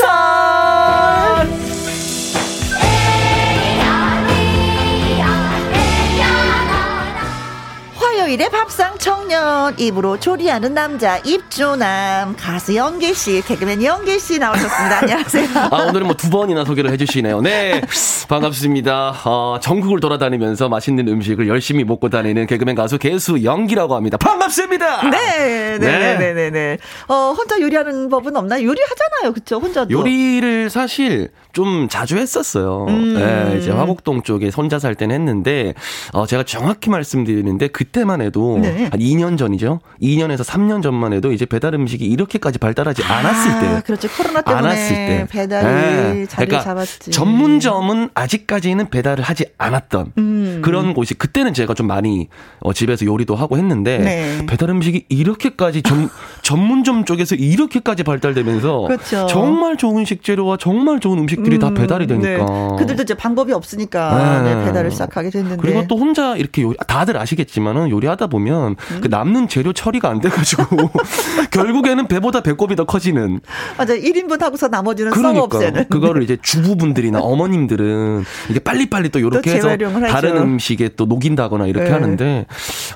[8.29, 14.99] 화요일에 밥상 청년 입으로 조리하는 남자 입조남 가수 영계 씨 개그맨 영계 씨 나오셨습니다.
[15.01, 15.49] 안녕하세요.
[15.71, 17.41] 아 오늘은 뭐 두 번이나 소개를 해주시네요.
[17.41, 17.81] 네
[18.29, 19.15] 반갑습니다.
[19.25, 24.19] 어, 전국을 돌아다니면서 맛있는 음식을 열심히 먹고 다니는 개그맨 가수 개수 영기라고 합니다.
[24.19, 25.09] 반갑습니다.
[25.11, 26.51] 네, 네, 네, 네, 네.
[26.51, 26.79] 네.
[27.09, 28.63] 어 혼자 요리하는 법은 없나요?
[28.63, 29.59] 요리하잖아요, 그렇죠?
[29.59, 32.85] 혼자도 요리를 사실 좀 자주 했었어요.
[32.89, 33.15] 음.
[33.15, 35.73] 네, 이제 화곡동 쪽에 혼자 살 때는 했는데
[36.13, 38.89] 어, 제가 정확히 말씀드리는데 그때만 해도 네.
[38.91, 39.81] 한 2년 전이죠.
[40.03, 43.83] 2년에서 3년 전만 해도 이제 배달 음식이 이렇게까지 발달하지 아, 않았을 때.
[43.85, 44.09] 그렇죠.
[44.09, 45.27] 코로나 때문에 않았을 때.
[45.31, 46.27] 배달이 네.
[46.27, 47.11] 자리 그러니까 잡았지.
[47.11, 50.61] 전문점은 아직까지는 배달을 하지 않았던 음.
[50.65, 52.29] 그런 곳이 그때는 제가 좀 많이
[52.61, 54.47] 어, 집에서 요리도 하고 했는데 네.
[54.47, 56.11] 배달 음식이 이렇게까지 전,
[56.43, 59.27] 전문점 쪽에서 이렇게까지 발달되면서 그렇죠.
[59.27, 61.61] 정말 좋은 식재료와 정말 좋은 음식들이 음.
[61.61, 62.29] 다 배달이 되니까.
[62.29, 62.77] 네.
[62.79, 64.55] 그들도 이제 방법이 없으니까 네.
[64.55, 65.57] 네 배달을 시작하게 됐는데.
[65.61, 69.01] 그리고 또 혼자 이렇게 요리, 다들 아시겠지만은 요리 하다 보면 음.
[69.01, 70.91] 그 남는 재료 처리가 안 돼가지고
[71.51, 73.41] 결국에는 배보다 배꼽이 더 커지는.
[73.77, 73.95] 맞아.
[73.95, 75.87] 1인분 하고서 나머지는 그러니까, 없애는.
[75.89, 79.77] 그거를 이제 주부분들이나 어머님들은 이게 빨리빨리 또 이렇게 해서
[80.09, 81.93] 다른 음식에 또 녹인다거나 이렇게 네.
[81.93, 82.47] 하는데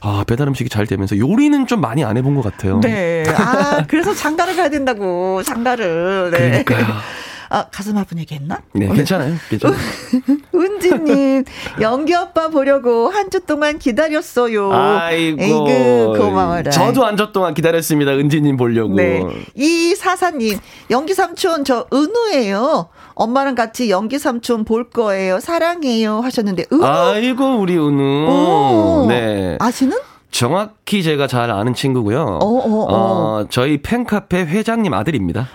[0.02, 2.80] 아 배달 음식이 잘 되면서 요리는 좀 많이 안 해본 것 같아요.
[2.80, 3.24] 네.
[3.36, 6.30] 아 그래서 장가를 가야 된다고 장가를.
[6.32, 6.62] 네.
[6.64, 6.86] 그러니까요.
[7.54, 8.60] 아, 가슴 아픈 얘기 했나?
[8.72, 9.34] 네, 괜찮아요.
[9.50, 9.78] 괜찮아요.
[10.54, 11.44] 은지님,
[11.82, 14.72] 연기 오빠 보려고 한 주 동안 기다렸어요.
[14.72, 15.42] 아이고.
[15.42, 16.70] 에이그, 고마워라.
[16.70, 18.12] 저도 한 주 동안 기다렸습니다.
[18.12, 18.94] 은지님 보려고.
[18.94, 19.22] 네.
[19.54, 20.58] 이 사사님,
[20.90, 22.88] 연기 삼촌 저 은우예요.
[23.14, 25.38] 엄마랑 같이 연기 삼촌 볼 거예요.
[25.40, 26.20] 사랑해요.
[26.20, 26.84] 하셨는데, 은우.
[26.84, 29.02] 아이고, 우리 은우.
[29.02, 29.56] 오, 네.
[29.60, 29.98] 아시는?
[30.30, 32.22] 정확히 제가 잘 아는 친구고요.
[32.22, 32.86] 어, 어, 어.
[32.94, 35.48] 어 저희 팬카페 회장님 아들입니다.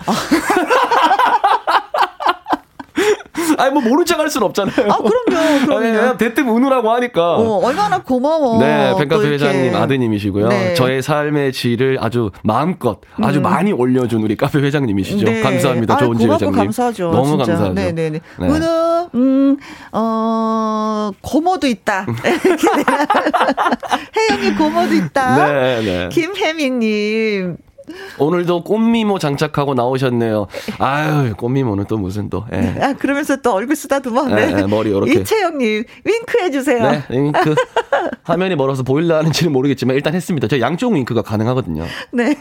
[3.57, 3.63] 아.
[3.67, 4.91] 아니 뭐 모른 척할 수는 없잖아요.
[4.91, 5.65] 아 그럼요.
[5.65, 5.99] 그럼요.
[5.99, 7.35] 아니, 대뜸 은우라고 하니까.
[7.35, 8.59] 어, 얼마나 고마워.
[8.59, 10.47] 네, 뱅카페 회장님 아드님이시고요.
[10.47, 10.73] 네.
[10.73, 13.43] 저의 삶의 질을 아주 마음껏 아주 음.
[13.43, 15.25] 많이 올려준 우리 카페 회장님이시죠.
[15.25, 15.41] 네.
[15.41, 15.95] 감사합니다.
[15.95, 16.55] 아, 좋은 지 회장님.
[16.55, 17.11] 감사하죠.
[17.11, 17.45] 너무 진짜.
[17.53, 17.73] 감사하죠.
[17.73, 18.09] 네네네.
[18.09, 18.19] 네.
[18.39, 18.47] 네.
[18.47, 19.57] 은우, 음,
[19.91, 22.05] 어, 고모도 있다.
[24.15, 25.47] 혜영이 고모도 있다.
[25.47, 26.09] 네, 네.
[26.11, 27.57] 김혜미님.
[28.19, 30.47] 오늘도 꽃미모 장착하고 나오셨네요.
[30.79, 32.45] 아유, 꽃미모는 또 무슨 또.
[32.51, 32.75] 예.
[32.81, 34.27] 아, 그러면서 또 얼굴 쓰다듬어.
[34.27, 34.53] 네.
[34.53, 35.21] 예, 예, 머리 이렇게.
[35.21, 36.91] 이채영님, 윙크 해주세요.
[36.91, 37.55] 네, 윙크.
[38.23, 40.47] 화면이 멀어서 보일라 하는지는 모르겠지만 일단 했습니다.
[40.47, 41.85] 저 양쪽 윙크가 가능하거든요.
[42.11, 42.35] 네.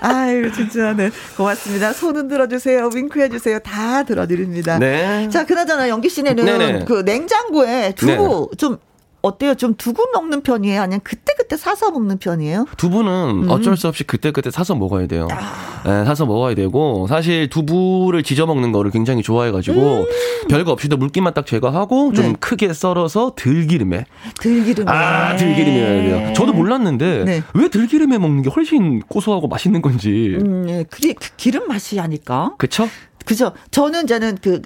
[0.00, 1.10] 아유, 진짜, 네.
[1.36, 1.92] 고맙습니다.
[1.92, 2.88] 손 흔들어 주세요.
[2.94, 3.58] 윙크 해주세요.
[3.60, 4.78] 다 들어드립니다.
[4.78, 5.28] 네.
[5.28, 6.84] 자, 그나저나 연기 씨네는 네네.
[6.86, 8.56] 그 냉장고에 두부 네.
[8.56, 8.78] 좀
[9.22, 9.54] 어때요?
[9.54, 10.80] 좀 두고 먹는 편이에요?
[10.80, 12.66] 아니면 그때그때 사서 먹는 편이에요?
[12.76, 13.50] 두부는 음.
[13.50, 15.28] 어쩔 수 없이 그때그때 사서 먹어야 돼요.
[15.30, 15.82] 아.
[15.84, 20.48] 네, 사서 먹어야 되고, 사실 두부를 지져 먹는 거를 굉장히 좋아해가지고, 음.
[20.48, 22.32] 별거 없이도 물기만 딱 제거하고, 좀 네.
[22.38, 24.04] 크게 썰어서 들기름에.
[24.40, 24.90] 들기름에.
[24.90, 26.32] 아, 들기름이어야 돼요.
[26.34, 27.42] 저도 몰랐는데, 네.
[27.54, 30.36] 왜 들기름에 먹는 게 훨씬 고소하고 맛있는 건지.
[30.40, 30.84] 음, 예.
[30.88, 32.54] 그게 그 기름 맛이 아닐까?
[32.58, 32.88] 그쵸?
[33.24, 33.52] 그죠.
[33.70, 34.62] 저는 저는 그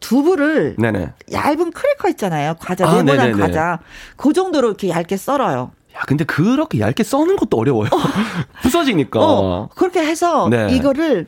[0.00, 1.12] 두부를 네네.
[1.32, 2.54] 얇은 크래커 있잖아요.
[2.60, 3.40] 과자 아, 네모난 네네네.
[3.40, 3.78] 과자.
[4.16, 5.72] 그 정도로 이렇게 얇게 썰어요.
[5.96, 7.88] 야, 근데 그렇게 얇게 써는 것도 어려워요.
[7.92, 7.98] 어.
[8.62, 9.20] 부서지니까.
[9.20, 10.68] 어, 그렇게 해서 네.
[10.74, 11.26] 이거를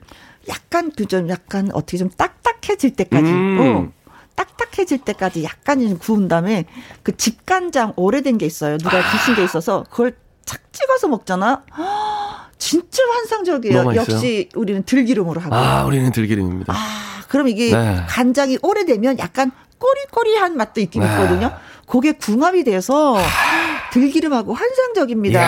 [0.48, 3.24] 약간 그 좀 약간 어떻게 좀 딱딱해질 때까지.
[3.30, 3.58] 음.
[3.60, 4.00] 어.
[4.36, 6.64] 딱딱해질 때까지 약간 좀 구운 다음에
[7.02, 8.78] 그 집간장 오래된 게 있어요.
[8.78, 9.10] 누가 아.
[9.12, 10.16] 드신 게 있어서 그걸
[10.46, 11.62] 착 찍어서 먹잖아.
[12.58, 13.94] 진짜 환상적이에요.
[13.96, 15.54] 역시 우리는 들기름으로 하고.
[15.54, 16.72] 아, 우리는 들기름입니다.
[16.72, 17.19] 아.
[17.30, 18.02] 그럼 이게 네.
[18.08, 21.08] 간장이 오래되면 약간 꼬리꼬리한 맛도 있긴 네.
[21.08, 21.52] 있거든요.
[21.86, 23.16] 그게 궁합이 돼서
[23.92, 25.40] 들기름하고 환상적입니다.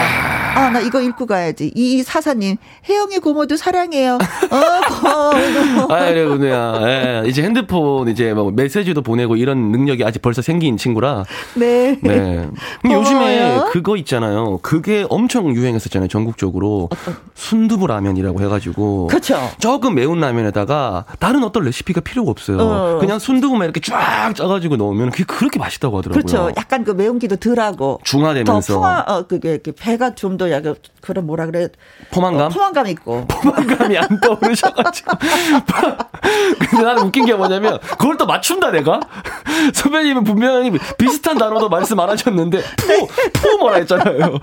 [0.55, 1.73] 아, 나 이거 읽고 가야지.
[1.75, 2.57] 이 사사님,
[2.89, 4.15] 혜영이 고모도 사랑해요.
[4.15, 5.95] 어, 고모.
[5.95, 6.81] 아, 그래, 누야.
[6.83, 11.25] 예, 이제 핸드폰 이제 뭐 메시지도 보내고 이런 능력이 아직 벌써 생긴 친구라.
[11.55, 11.99] 네.
[12.03, 12.49] 네.
[12.85, 14.59] 요즘에 그거 있잖아요.
[14.63, 16.09] 그게 엄청 유행했었잖아요.
[16.09, 16.89] 전국적으로.
[16.93, 17.17] 어떤?
[17.35, 19.07] 순두부 라면이라고 해가지고.
[19.09, 19.39] 그렇죠.
[19.59, 22.59] 조금 매운 라면에다가 다른 어떤 레시피가 필요가 없어요.
[22.61, 22.99] 어.
[23.01, 26.23] 그냥 순두부만 이렇게 쫙 짜가지고 넣으면 그게 그렇게 맛있다고 하더라고요.
[26.23, 26.53] 그렇죠.
[26.57, 28.01] 약간 그 매운기도 덜하고.
[28.05, 28.75] 중화되면서.
[28.75, 31.69] 더 풍화, 어, 그게 배가 좀더 약간 그런 뭐라 그래.
[32.13, 32.47] 포만감?
[32.47, 33.27] 어, 포만감 있고.
[33.29, 35.13] 포만감이 안 떠오르셔가지고.
[36.71, 39.01] 근데 나는 웃긴 게 뭐냐면, 그걸 또 맞춘다, 내가?
[39.75, 44.39] 선배님은 분명히 비슷한 단어도 말씀 안 하셨는데, 포, 포 뭐라 했잖아요.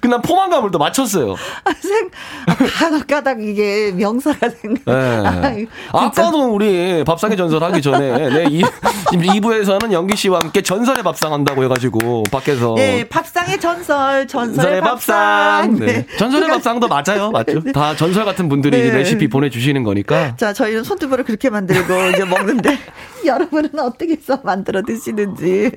[0.00, 1.32] 그난 포만감을 또 맞췄어요.
[1.64, 2.10] 아, 생,
[2.46, 4.84] 아, 까닥 이게 명사가 생각.
[4.84, 5.66] 네.
[5.92, 8.62] 아, 아까도 우리 밥상의 전설 하기 전에, 네, 이,
[9.10, 12.74] 2부에서는 연기 씨와 함께 전설의 밥상 한다고 해가지고, 밖에서.
[12.76, 15.43] 네, 밥상의 전설, 전설의 밥상.
[15.66, 15.86] 네.
[15.86, 16.06] 네.
[16.18, 17.30] 전설의 밥상도 맞아요.
[17.30, 17.60] 맞죠?
[17.62, 17.72] 네.
[17.72, 18.90] 다 전설 같은 분들이 네.
[18.98, 20.36] 레시피 보내주시는 거니까.
[20.36, 22.78] 자, 저희는 손두부를 그렇게 만들고 이제 먹는데,
[23.24, 25.70] 여러분은 어떻게 해서 만들어 드시는지.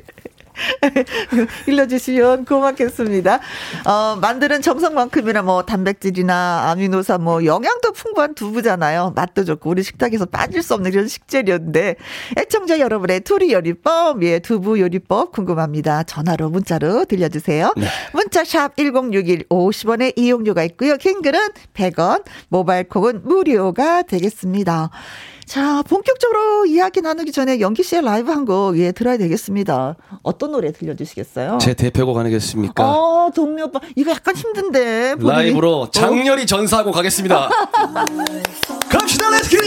[1.67, 3.39] 일러주시면 고맙겠습니다.
[3.85, 9.13] 어, 만드는 정성만큼이나 뭐 단백질이나 아미노산 뭐 영양도 풍부한 두부잖아요.
[9.15, 11.95] 맛도 좋고 우리 식탁에서 빠질 수 없는 그런 식재료인데
[12.37, 16.03] 애청자 여러분의 투리 요리법, 예, 두부 요리법 궁금합니다.
[16.03, 17.73] 전화로 문자로 들려주세요.
[17.77, 17.87] 네.
[18.13, 20.97] 문자샵 1061 50원의 이용료가 있고요.
[20.97, 21.39] 킹글은
[21.73, 24.89] 100원, 모바일 콩은 무료가 되겠습니다.
[25.47, 29.95] 자, 본격적으로 이야기 나누기 전에 연기 씨의 라이브 한 곡, 예, 들어야 되겠습니다.
[30.21, 31.57] 어떤 노래 들려주시겠어요?
[31.61, 32.83] 제 대표곡 아니겠습니까?
[32.85, 33.79] 어, 동료 오빠.
[33.95, 35.15] 이거 약간 힘든데.
[35.15, 35.31] 본인이.
[35.31, 35.89] 라이브로 어?
[35.89, 36.45] 장렬히 어?
[36.45, 37.49] 전사하고 가겠습니다.
[38.89, 39.57] 갑시다, 렛츠 기!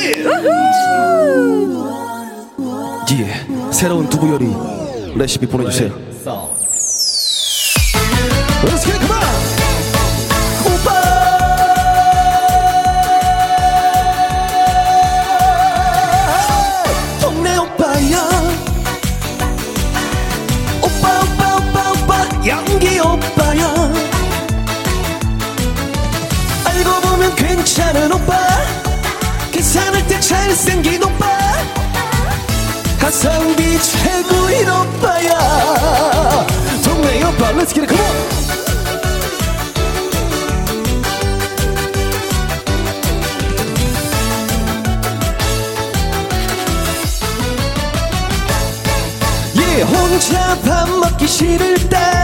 [3.22, 4.46] 예, 새로운 두부 요리
[5.18, 6.10] 레시피 보내주세요.
[8.62, 9.09] It, 연
[27.70, 28.34] 괜찮은 오빠?
[29.52, 31.38] 계산할 때 잘생긴 오빠?
[32.98, 36.46] 가성비 최고인 오빠야.
[36.82, 38.40] 동네 오빠 Let's get it come on.
[49.82, 52.19] 혼자 밥 먹기 싫을 때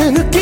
[0.00, 0.41] 흑기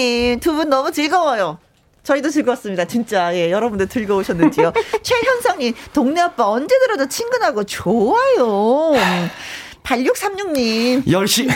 [0.00, 1.58] 이옥진님, 두 분 너무 즐거워요.
[2.02, 2.84] 저희도 즐거웠습니다.
[2.84, 3.34] 진짜.
[3.34, 4.72] 예, 여러분들 즐거우셨는지요.
[5.02, 8.92] 최현성님, 동네 아빠 언제 들어도 친근하고 좋아요.
[9.82, 11.10] 8636님.
[11.10, 11.52] 열심히,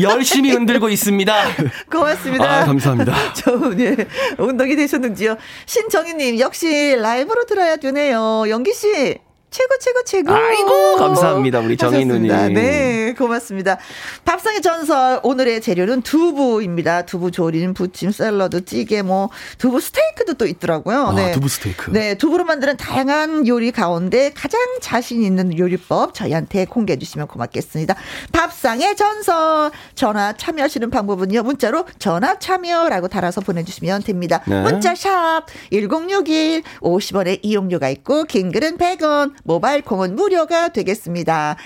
[0.00, 1.34] 열심히 흔들고 있습니다.
[1.90, 2.60] 고맙습니다.
[2.62, 3.12] 아, 감사합니다.
[3.34, 3.96] 좋은, 예,
[4.38, 5.36] 운동이 되셨는지요.
[5.66, 8.44] 신정희님, 역시 라이브로 들어야 되네요.
[8.48, 9.18] 영기씨.
[9.54, 10.32] 최고 최고 최고.
[10.32, 12.54] 아이고 감사합니다 우리 정희 누님.
[12.54, 13.78] 네 고맙습니다.
[14.24, 17.02] 밥상의 전설 오늘의 재료는 두부입니다.
[17.06, 21.06] 두부 조림, 부침, 샐러드, 찌개 뭐 두부 스테이크도 또 있더라고요.
[21.06, 21.30] 아, 네.
[21.30, 21.92] 두부 스테이크.
[21.92, 27.94] 네 두부로 만드는 다양한 요리 가운데 가장 자신 있는 요리법 저희한테 공개해 주시면 고맙겠습니다.
[28.32, 34.42] 밥상의 전설 전화 참여하시는 방법은요 문자로 전화 참여라고 달아서 보내주시면 됩니다.
[34.48, 34.62] 네.
[34.62, 41.56] 문자 샵 1061 50원의 이용료가 있고 긴 글은 100원 모바일 콩은 무료가 되겠습니다.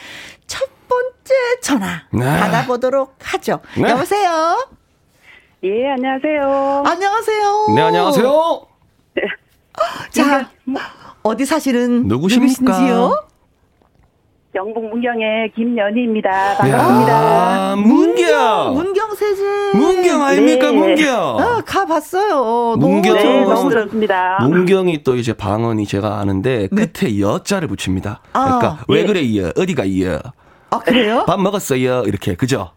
[0.46, 2.24] 첫 번째 전화 네.
[2.24, 3.60] 받아보도록 하죠.
[3.76, 3.88] 네.
[3.90, 4.68] 여보세요.
[5.64, 6.82] 예, 안녕하세요.
[6.86, 7.66] 안녕하세요.
[7.74, 8.66] 네 안녕하세요.
[10.10, 10.50] 자
[11.22, 12.62] 어디 사시는 누구십니까?
[12.62, 13.28] 누구신지요?
[14.58, 16.56] 영북 문경의 김연희입니다.
[16.58, 17.12] 반갑습니다.
[17.12, 18.74] 야, 문경.
[18.74, 19.42] 문경 세제.
[19.74, 20.76] 문경 아닙니까 네.
[20.76, 21.38] 문경.
[21.38, 22.74] 아, 가봤어요.
[22.76, 23.14] 문경.
[23.14, 23.70] 네, 너무.
[23.70, 24.38] 들었습니다.
[24.42, 26.86] 문경이 또 이제 방언이 제가 아는데 네.
[26.86, 28.20] 끝에 여자를 붙입니다.
[28.32, 29.06] 아, 그러니까 왜 예.
[29.06, 30.18] 그래 이어 어디가 이어
[30.70, 31.22] 아 그래요?
[31.28, 32.72] 밥 먹었어요 이렇게 그죠?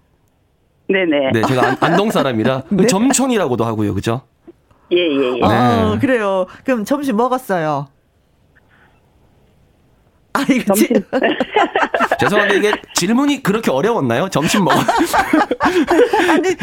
[0.87, 1.31] 네네.
[1.33, 2.85] 네 제가 안, 안동 사람이라 네.
[2.85, 4.21] 점촌이라고도 하고요 그죠?
[4.91, 5.43] 예, 예, 예.
[5.43, 5.99] 아 네.
[5.99, 6.45] 그래요.
[6.63, 7.87] 그럼 점심 먹었어요.
[10.41, 11.03] 아 이거 지- 점심.
[12.19, 14.29] 죄송한데 이게 질문이 그렇게 어려웠나요?
[14.29, 14.79] 점심 먹어
[16.29, 16.55] 아니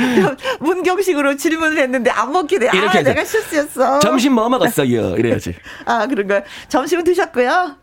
[0.61, 2.69] 문경식으로 질문을 했는데 안 먹기네.
[2.69, 3.09] 아 이렇게 해서.
[3.11, 3.99] 내가 실수였어.
[4.01, 5.55] 점심 뭐 먹었어요 이래야지.
[5.85, 6.43] 아 그런가요?
[6.69, 7.77] 점심은 드셨고요.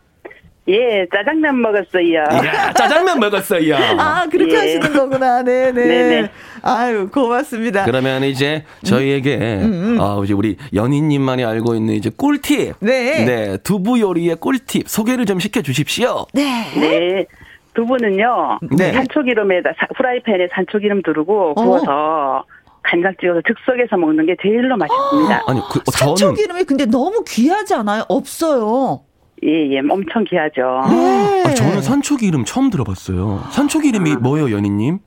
[0.68, 2.14] 예, 짜장면 먹었어요.
[2.18, 3.76] 야 짜장면 먹었어요.
[3.98, 4.58] 아 그렇게 예.
[4.58, 5.42] 하시는 거구나.
[5.42, 5.72] 네네.
[5.72, 6.30] 네네.
[6.62, 7.84] 아유 고맙습니다.
[7.84, 9.60] 그러면 이제 저희에게
[10.00, 13.24] 아 이제 우리 연희님만이 알고 있는 이제 꿀팁, 네.
[13.24, 16.26] 네 두부 요리의 꿀팁 소개를 좀 시켜 주십시오.
[16.34, 16.64] 네.
[16.76, 17.26] 네.
[17.74, 18.90] 두부는요, 네.
[18.94, 22.42] 산초기름에다, 사- 프라이팬에 산초기름 두르고 구워서
[22.82, 25.42] 간장 찍어서 즉석에서 먹는 게 제일로 맛있습니다.
[25.46, 28.04] 아니 그 어, 산초 저는 기름이 근데 너무 귀하지 않아요?
[28.08, 29.02] 없어요.
[29.46, 30.82] 예, 예, 엄청 귀하죠.
[30.90, 31.42] 네.
[31.46, 33.44] 아, 저는 산초기 이름 처음 들어봤어요.
[33.50, 34.18] 산초기 이름이 아.
[34.18, 34.98] 뭐예요, 연희님?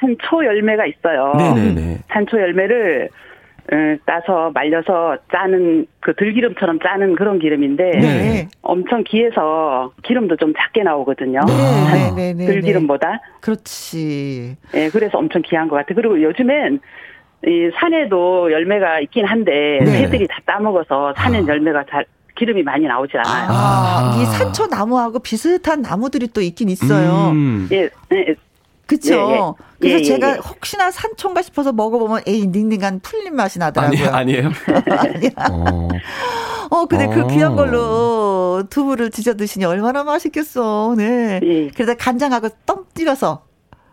[0.00, 1.32] 산초 열매가 있어요.
[1.36, 1.98] 네네네.
[2.08, 3.08] 산초 열매를
[3.72, 8.48] 어, 따서 말려서 짜는 그 들기름처럼 짜는 그런 기름인데 네.
[8.60, 11.40] 엄청 귀해서 기름도 좀 작게 나오거든요.
[11.46, 13.20] 네, 산- 네, 네, 네, 들기름보다.
[13.40, 14.56] 그렇지.
[14.74, 15.94] 예, 그래서 엄청 귀한 것 같아요.
[15.94, 16.80] 그리고 요즘엔
[17.46, 19.86] 이 산에도 열매가 있긴 한데 네.
[19.86, 22.04] 새들이 다 따먹어서 산엔 열매가 잘
[22.36, 23.50] 기름이 많이 나오질 않아요.
[23.50, 24.20] 아, 아.
[24.20, 27.30] 이 산초 나무하고 비슷한 나무들이 또 있긴 있어요.
[27.30, 27.68] 음.
[27.70, 28.34] 예, 예,
[28.86, 29.14] 그쵸?
[29.14, 29.40] 예, 예.
[29.78, 30.38] 그래서 예, 예, 제가 예.
[30.38, 34.08] 혹시나 산초인가 싶어서 먹어보면 에이 닝닝한 풀린 맛이 나더라고요.
[34.10, 34.50] 아니, 아니에요?
[34.90, 35.30] 아니야.
[35.50, 35.88] 어.
[36.70, 37.26] 어, 근데 그 어.
[37.28, 40.94] 귀한 걸로 두부를 드셔 드시니 얼마나 맛있겠어.
[40.96, 41.40] 네.
[41.42, 41.68] 예.
[41.68, 43.44] 그래서 간장하고 떡 찍어서.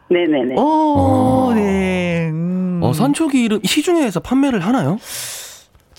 [0.09, 0.55] 네네네.
[0.55, 1.51] 오, 어.
[1.53, 2.29] 네.
[2.31, 2.79] 음.
[2.83, 4.97] 어, 산초기 이름 시중에서 판매를 하나요?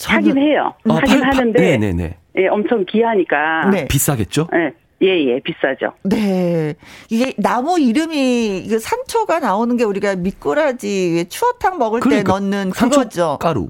[0.09, 0.73] 하긴 해요.
[0.89, 2.17] 아, 하긴 팔- 파- 하는데 네네네.
[2.39, 3.87] 예, 엄청 귀하니까 네.
[3.89, 4.49] 비싸겠죠?
[4.55, 4.73] 예,
[5.03, 5.93] 예, 예, 비싸죠.
[6.05, 6.75] 네.
[7.11, 12.99] 이게 나무 이름이 이게 산초가 나오는 게 우리가 미꾸라지 추어탕 먹을 때 그러니까 넣는 산초
[13.01, 13.39] 그거죠.
[13.41, 13.69] 가루.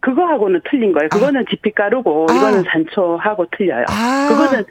[0.00, 1.08] 그거하고는 틀린 거예요.
[1.08, 2.34] 그거는 지피가루고 아.
[2.34, 3.84] 이거는 산초하고 틀려요.
[3.88, 4.28] 아.
[4.30, 4.64] 그거는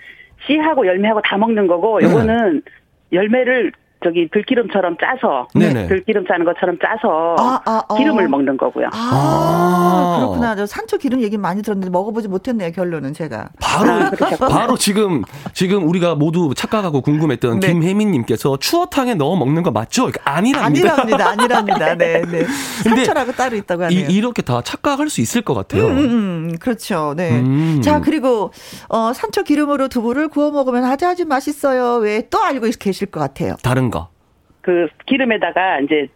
[0.46, 2.06] 씨하고 열매하고 다 먹는 거고 네.
[2.06, 2.62] 요거는
[3.12, 3.72] 열매를
[4.04, 5.88] 저기 들기름처럼 짜서 네네.
[5.88, 7.96] 들기름 짜는 것처럼 짜서 아, 아, 어.
[7.96, 8.88] 기름을 먹는 거고요.
[8.94, 10.56] 아, 아, 그렇구나.
[10.56, 12.72] 저 산초 기름 얘기 많이 들었는데 먹어보지 못했네요.
[12.72, 13.50] 결론은 제가.
[13.60, 15.24] 바로 아, 바로 지금
[15.54, 17.68] 지금 우리가 모두 착각하고 궁금했던 네.
[17.74, 20.12] 김혜민님께서 추어탕에 넣어 먹는 거 맞죠?
[20.24, 21.02] 아니랍니다.
[21.02, 21.30] 아니랍니다.
[21.30, 21.96] 아니랍니다.
[21.98, 22.46] 네, 네.
[22.84, 24.08] 산초라고 따로 있다고 하네요.
[24.08, 25.88] 이, 렇게 다 착각할 수 있을 것 같아요.
[25.88, 26.04] 음, 음,
[26.52, 26.56] 음.
[26.60, 27.14] 그렇죠.
[27.18, 27.32] 네.
[27.40, 27.82] 음.
[27.84, 28.52] 자 그리고
[28.90, 31.96] 어, 산초 기름으로 두부를 구워 먹으면 아주 아주 맛있어요.
[31.96, 33.56] 왜 또 알고 계실 것 같아요.
[33.64, 33.97] 다른 거.
[34.68, 36.10] 그 기름에다가 이제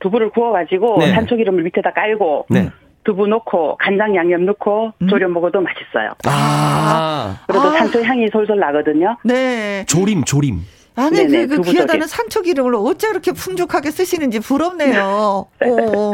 [0.00, 1.12] 두부를 구워가지고 네.
[1.14, 2.68] 산초 기름을 밑에다 깔고 네.
[3.04, 5.08] 두부 넣고 간장 양념 넣고 음.
[5.08, 6.10] 졸여 먹어도 맛있어요.
[6.24, 7.38] 아.
[7.46, 7.70] 그래도 아.
[7.70, 9.16] 산초 향이 솔솔 나거든요.
[9.22, 9.84] 네.
[9.86, 10.62] 조림 조림.
[10.96, 15.46] 아니 네네, 그, 그 귀하다는 산초 기름을 어째 그렇게 풍족하게 쓰시는지 부럽네요.
[15.64, 16.12] 오.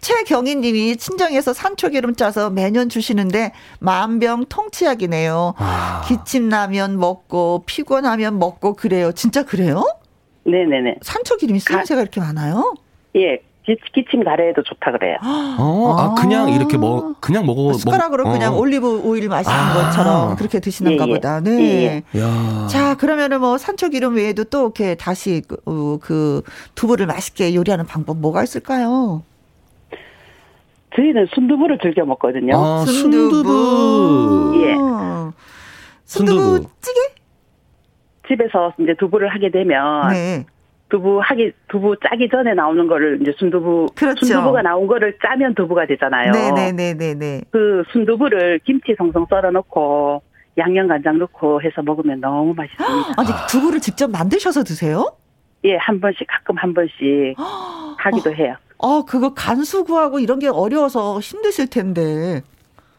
[0.00, 5.54] 최경희님이 친정에서 산초 기름 짜서 매년 주시는데 만병 통치약이네요.
[5.56, 6.02] 아.
[6.06, 9.12] 기침 나면 먹고 피곤하면 먹고 그래요.
[9.12, 9.84] 진짜 그래요?
[10.44, 10.96] 네네네.
[11.02, 12.74] 산초 기름이 쓰임새가 이렇게 많아요?
[13.16, 13.40] 예.
[13.94, 15.16] 기침 가래에도 좋다 그래요.
[15.58, 18.58] 어, 아, 그냥 이렇게 뭐 그냥 먹어 숟가락으로 먹, 그냥 어.
[18.58, 19.72] 올리브 오일 마시는 아.
[19.72, 21.12] 것처럼 그렇게 드시는가 예, 예.
[21.14, 21.40] 보다.
[21.40, 21.50] 네.
[21.62, 22.20] 예, 예.
[22.68, 26.42] 자, 그러면은 뭐 산초 기름 외에도 또 이렇게 다시 그, 어, 그
[26.74, 29.22] 두부를 맛있게 요리하는 방법 뭐가 있을까요?
[30.94, 32.52] 저희는 순두부를 즐겨 먹거든요.
[32.56, 34.52] 아, 순두부.
[34.56, 34.74] 예.
[36.04, 37.00] 순두부, 순두부 찌개?
[38.28, 40.44] 집에서 이제 두부를 하게 되면 네.
[40.88, 44.26] 두부 하기 두부 짜기 전에 나오는 거를 이제 순두부 그렇죠.
[44.26, 46.32] 순두부가 나온 거를 짜면 두부가 되잖아요.
[46.32, 47.42] 네네네네.
[47.50, 50.22] 그 순두부를 김치 성성 썰어 놓고
[50.58, 53.14] 양념 간장 넣고 해서 먹으면 너무 맛있습니다.
[53.16, 55.16] 아니 두부를 직접 만드셔서 드세요?
[55.64, 57.34] 예, 한 번씩 가끔 한 번씩
[57.98, 58.54] 하기도 해요.
[58.78, 62.42] 어, 그거 간수 구하고 이런 게 어려워서 힘드실 텐데.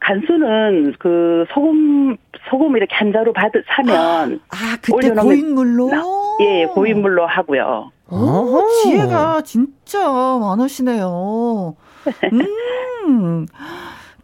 [0.05, 2.15] 간수는 그 소금
[2.49, 5.89] 소금 이렇게 한 자루 받 사면 아 그때 고인물로
[6.41, 7.91] 예 고인물로 하고요.
[8.11, 11.75] 오, 지혜가 진짜 많으시네요.
[13.07, 13.47] 음.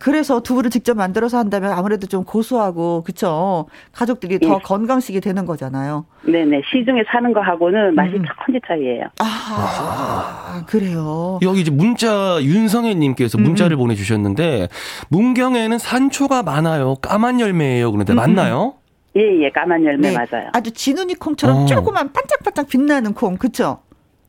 [0.01, 4.59] 그래서 두부를 직접 만들어서 한다면 아무래도 좀 고소하고 그쵸 가족들이 더 예.
[4.63, 6.05] 건강식이 되는 거잖아요.
[6.23, 8.23] 네네 시중에 사는 거하고는 맛이 음.
[8.45, 9.05] 천지 차이예요.
[9.19, 11.39] 아, 아, 그래요.
[11.43, 13.43] 여기 이제 문자 윤성혜님께서 음.
[13.43, 13.79] 문자를 음.
[13.79, 14.69] 보내주셨는데
[15.09, 16.95] 문경에는 산초가 많아요.
[16.95, 17.91] 까만 열매예요.
[17.91, 18.15] 그런데 음.
[18.15, 18.73] 맞나요?
[19.15, 20.15] 예예 예, 까만 열매 네.
[20.15, 20.49] 맞아요.
[20.53, 21.65] 아주 진우니 콩처럼 어.
[21.65, 23.79] 조그만 반짝반짝 빛나는 콩 그쵸?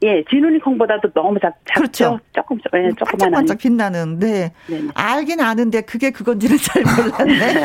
[0.04, 1.80] 예, 진우니 콩보다도 너무 작, 작죠.
[1.80, 2.20] 그렇죠.
[2.32, 3.06] 조금, 예, 조금만.
[3.06, 4.52] 반짝반짝 빛나는, 네.
[4.66, 4.88] 네네.
[4.94, 7.64] 알긴 아는데 그게 그건지는 잘 몰랐네.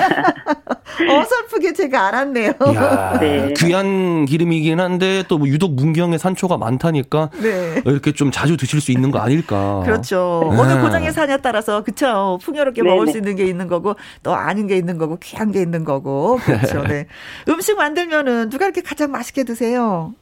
[1.09, 2.51] 어설프게 제가 알았네요.
[2.75, 3.53] 야, 네.
[3.57, 7.81] 귀한 기름이긴 한데 또 뭐 유독 문경에 산초가 많다니까 네.
[7.85, 9.81] 이렇게 좀 자주 드실 수 있는 거 아닐까.
[9.85, 10.47] 그렇죠.
[10.51, 10.57] 네.
[10.59, 12.39] 어느 고장에 사냐에 따라서 그쵸.
[12.41, 12.95] 풍요롭게 네네.
[12.95, 16.38] 먹을 수 있는 게 있는 거고 또 아닌 게 있는 거고 귀한 게 있는 거고.
[16.43, 16.81] 그렇죠.
[16.89, 17.05] 네.
[17.49, 20.13] 음식 만들면은 누가 이렇게 가장 맛있게 드세요?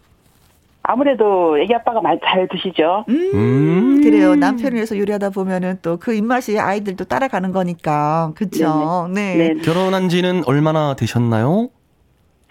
[0.88, 3.06] 아무래도 애기 아빠가 잘 드시죠.
[3.10, 4.02] 음, 음.
[4.04, 4.36] 그래요.
[4.36, 8.32] 남편을 위해서 요리하다 보면은 또 그 입맛이 아이들도 따라가는 거니까.
[8.36, 9.08] 그죠?
[9.14, 9.36] 네.
[9.36, 9.54] 네.
[9.62, 11.70] 결혼한 지는 얼마나 되셨나요?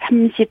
[0.09, 0.49] 30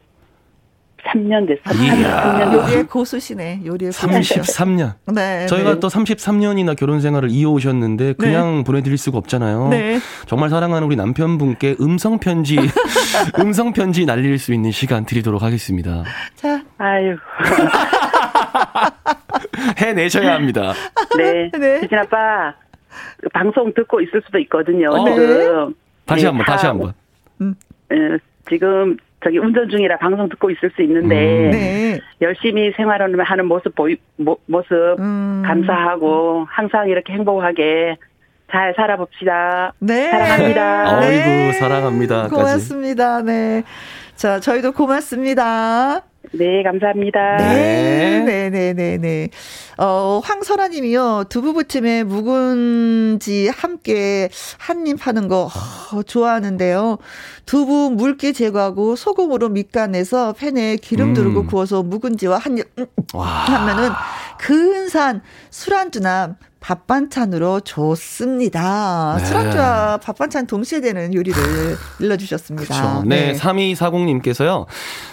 [1.04, 1.82] 33년 됐어요.
[1.82, 2.22] 이야.
[2.22, 3.60] 33년 요리의 고수시네.
[3.64, 4.94] 요리의 33년.
[5.14, 5.46] 네.
[5.46, 5.80] 저희가 네.
[5.80, 8.12] 또 33년이나 결혼 생활을 이어오셨는데 네.
[8.14, 8.64] 그냥 네.
[8.64, 9.68] 보내드릴 수가 없잖아요.
[9.68, 9.98] 네.
[10.26, 12.58] 정말 사랑하는 우리 남편분께 음성 편지,
[13.38, 16.04] 음성 편지 날릴 수 있는 시간 드리도록 하겠습니다.
[16.34, 17.16] 자, 아유.
[19.78, 20.72] 해내셔야 합니다.
[21.16, 21.50] 네.
[21.58, 21.80] 네.
[21.80, 22.54] 지진 아빠
[23.32, 24.90] 방송 듣고 있을 수도 있거든요.
[24.90, 25.04] 어.
[25.04, 25.74] 지금.
[26.06, 26.92] 다시 네, 한번, 다시 한번.
[27.40, 27.54] 음.
[28.48, 31.50] 지금 저기 운전 중이라 방송 듣고 있을 수 있는데 음.
[31.50, 32.00] 네.
[32.20, 35.42] 열심히 생활을 하는 모습 보이 모, 습 음.
[35.44, 37.96] 감사하고 항상 이렇게 행복하게
[38.52, 39.72] 잘 살아봅시다.
[39.80, 40.10] 네.
[40.10, 41.00] 사랑합니다.
[41.00, 41.06] 네.
[41.06, 42.28] 아이고 사랑합니다.
[42.28, 43.22] 고맙습니다.
[43.22, 43.64] 네.
[44.14, 46.02] 자, 저희도 고맙습니다.
[46.32, 47.36] 네, 감사합니다.
[47.36, 49.28] 네, 네, 네, 네, 네.
[49.78, 51.24] 어, 황설아 님이요.
[51.28, 55.48] 두부부침에 묵은지 함께 한 입 하는 거
[55.92, 56.98] 어, 좋아하는데요.
[57.46, 61.14] 두부 물기 제거하고 소금으로 밑간해서 팬에 기름 음.
[61.14, 63.90] 두르고 구워서 묵은지와 한입 음, 하면은
[64.38, 69.16] 근산 술안주나 밥 반찬으로 좋습니다.
[69.18, 69.24] 네.
[69.26, 71.36] 술안주와 밥 반찬 동시에 되는 요리를
[72.00, 72.74] 일러주셨습니다.
[72.74, 73.02] 그렇죠.
[73.06, 73.38] 네, 네.
[73.38, 74.64] 3240님께서요.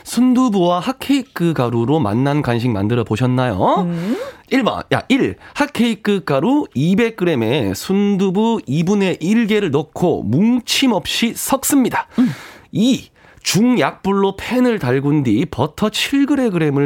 [0.05, 3.81] 순두부와 핫케이크 가루로 만난 간식 만들어 보셨나요?
[3.81, 4.17] 음?
[4.49, 5.35] 1번, 야, 1.
[5.53, 12.07] 핫케이크 가루 200g에 순두부 2분의 1개를 넣고 뭉침 없이 섞습니다.
[12.19, 12.29] 음.
[12.71, 13.09] 2.
[13.43, 16.39] 중약불로 팬을 달군 뒤 버터 7g을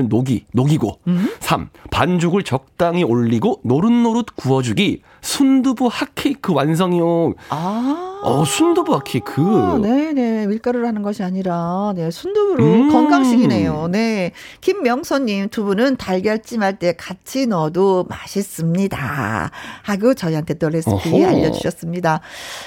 [0.07, 0.99] 녹이, 녹이고.
[1.07, 1.29] 음?
[1.39, 1.69] 3.
[1.91, 5.01] 반죽을 적당히 올리고 노릇노릇 구워주기.
[5.25, 7.33] 순두부 핫케이크 완성용.
[7.49, 8.21] 아.
[8.23, 9.41] 어, 순두부와 케이크.
[9.41, 10.47] 아, 네네.
[10.47, 12.91] 밀가루를 하는 것이 아니라, 네, 순두부로 음.
[12.91, 13.87] 건강식이네요.
[13.91, 14.31] 네.
[14.61, 19.51] 김명선님, 두 분은 달걀찜 할 때 같이 넣어도 맛있습니다.
[19.83, 20.91] 하고 저희한테 또 레시피
[21.23, 21.27] 어허.
[21.27, 22.21] 알려주셨습니다.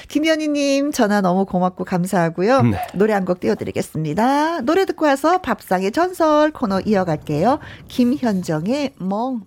[0.09, 2.62] 김현희님, 전화 너무 고맙고 감사하고요.
[2.62, 2.78] 네.
[2.94, 4.62] 노래 한 곡 띄워드리겠습니다.
[4.62, 7.59] 노래 듣고 와서 밥상의 전설 코너 이어갈게요.
[7.88, 9.42] 김현정의 멍.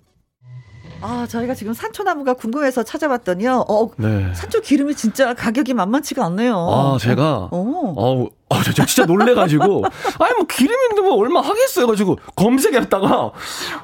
[1.01, 3.65] 아, 저희가 지금 산초나무가 궁금해서 찾아봤더니요.
[3.67, 4.33] 어, 네.
[4.33, 6.55] 산초 기름이 진짜 가격이 만만치가 않네요.
[6.55, 7.93] 아, 제가 어.
[7.97, 8.27] 어.
[8.51, 9.83] 아, 저, 저 진짜 놀래가지고,
[10.19, 11.87] 아니, 뭐, 기름인데 뭐, 얼마 하겠어요.
[11.87, 13.31] 가지고, 검색했다가,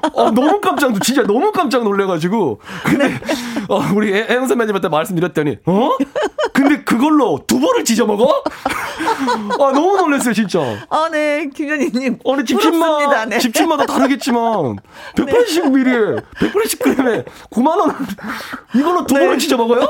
[0.02, 3.20] 아, 너무 깜짝, 진짜 너무 깜짝 놀래가지고, 근데, 네.
[3.68, 5.96] 어, 우리 애 선배님한테 말씀드렸더니, 어?
[6.52, 8.42] 근데 그걸로 두 번을 찢어 먹어?
[9.60, 10.60] 아, 너무 놀랐어요, 진짜.
[10.90, 12.18] 아, 네, 김현희님.
[12.26, 13.38] 아니, 집집마다, 네.
[13.38, 14.76] 집집마다 다르겠지만,
[15.14, 17.94] 180ml, 180g에 9만원,
[18.74, 19.20] 이걸로 두 네.
[19.20, 19.88] 번을 찢어 먹어요?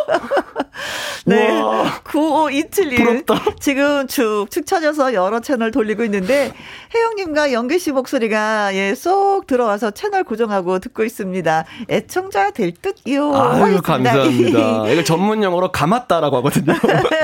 [1.27, 1.61] 네.
[2.05, 2.97] 9527님.
[2.97, 3.45] 부럽다.
[3.61, 6.53] 지금 쭉, 축 찾아서 여러 채널 돌리고 있는데
[6.95, 11.65] 혜영님과 영기 씨 목소리가 예, 쏙 들어와서 채널 고정하고 듣고 있습니다.
[11.89, 13.35] 애청자 될 듯요.
[13.35, 14.91] 아유 감사합니다.
[14.93, 16.75] 이거 전문 용어로 감았다라고 하거든요.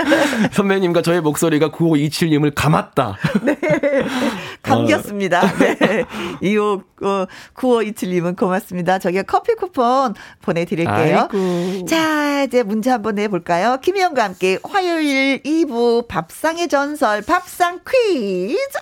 [0.53, 3.19] 선배님과 저의 목소리가 9527님을 감았다.
[3.43, 3.59] 네.
[4.63, 5.43] 감겼습니다.
[5.59, 6.05] 네.
[6.41, 8.99] 25, 어, 9527님은 고맙습니다.
[8.99, 11.29] 저기 커피 쿠폰 보내드릴게요.
[11.31, 11.85] 아이고.
[11.85, 13.79] 자, 이제 문제 한번 내볼까요?
[13.83, 18.79] 김희영과 함께 화요일 2부 밥상의 전설 밥상 퀴즈.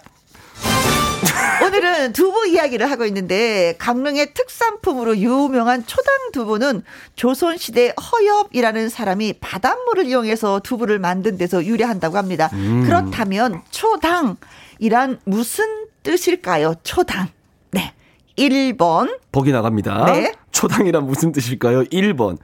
[1.64, 6.82] 오늘은 두부 이야기를 하고 있는데 강릉의 특산품으로 유명한 초당 두부는
[7.14, 12.50] 조선시대 허엽이라는 사람이 바닷물을 이용해서 두부를 만든 데서 유래한다고 합니다.
[12.52, 12.84] 음.
[12.84, 16.74] 그렇다면 초당이란 무슨 뜻일까요?
[16.82, 17.28] 초당.
[17.70, 17.94] 네.
[18.36, 19.18] 1번.
[19.30, 20.04] 보기 나갑니다.
[20.06, 20.34] 네.
[20.50, 21.84] 초당이란 무슨 뜻일까요?
[21.84, 22.38] 1번.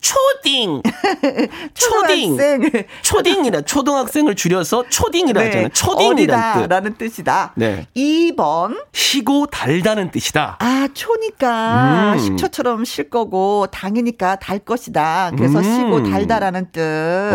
[0.00, 0.82] 초딩.
[1.74, 2.38] 초딩.
[3.02, 5.46] 초딩이라 초등학생을 줄여서 초딩이라 네.
[5.46, 5.68] 하잖아요.
[5.70, 6.98] 초딩이란 뜻.
[6.98, 7.52] 뜻이다.
[7.56, 7.86] 네.
[7.96, 8.82] 2번.
[8.92, 10.56] 시고 달다는 뜻이다.
[10.58, 12.18] 아, 초니까 음.
[12.18, 15.32] 식초처럼 실 거고 당이니까 달 것이다.
[15.36, 15.62] 그래서 음.
[15.64, 16.80] 시고 달다라는 뜻.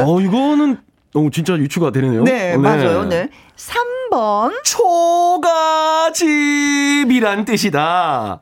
[0.06, 0.78] 어, 이거는
[1.16, 2.24] 어, 진짜 유추가 되네요.
[2.24, 2.58] 네, 네.
[2.58, 3.06] 맞아요.
[3.06, 3.30] 네.
[3.56, 4.52] 3번.
[6.06, 8.40] 초가집이란 뜻이다.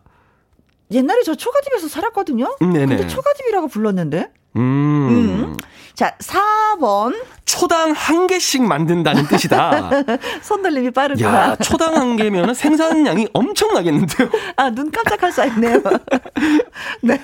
[0.94, 2.56] 옛날에 저 초가집에서 살았거든요.
[2.60, 2.86] 네네.
[2.86, 4.32] 근데 초가집이라고 불렀는데.
[4.56, 4.62] 음.
[4.62, 5.58] 음.
[5.96, 7.16] 자, 4번.
[7.46, 9.89] 초당 한 개씩 만든다는 뜻이다.
[10.41, 11.30] 손들림이 빠르구나.
[11.52, 14.30] 야, 초당 한 개면 생산량이 엄청나겠는데요?
[14.58, 15.82] 아, 눈 깜짝할 사있네요.
[17.02, 17.20] 네.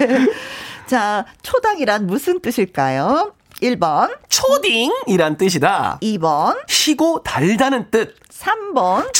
[0.86, 3.34] 자, 초당이란 무슨 뜻일까요?
[3.62, 4.16] 1번.
[4.30, 6.00] 초딩이란 뜻이다.
[6.02, 6.58] 2번.
[6.68, 8.16] 시고 달다는 뜻.
[8.40, 9.12] 3번.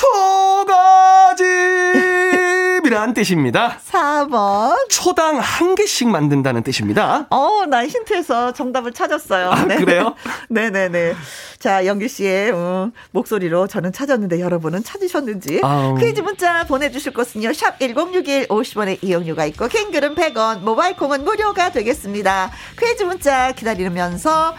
[1.92, 3.78] 초가집이란 뜻입니다.
[3.92, 4.90] 4번.
[4.90, 7.28] 초당 한 개씩 만든다는 뜻입니다.
[7.30, 9.52] 어, 나 힌트에서 정답을 찾았어요.
[9.52, 9.76] 아, 네.
[9.76, 10.16] 그래요?
[10.50, 11.16] 네네네.
[11.60, 15.60] 자, 영기 씨의 음, 목소리로 저는 찾았는데 여러분은 찾으셨는지.
[15.64, 15.98] 아우.
[15.98, 17.52] 퀴즈 문자 보내주실 곳은요.
[17.52, 22.52] 샵 1061 50원의 이용료가 있고 킹글은 100원, 모바일 콩은 무료가 되겠습니다.
[22.80, 24.56] 퀴즈 문자 기다리면서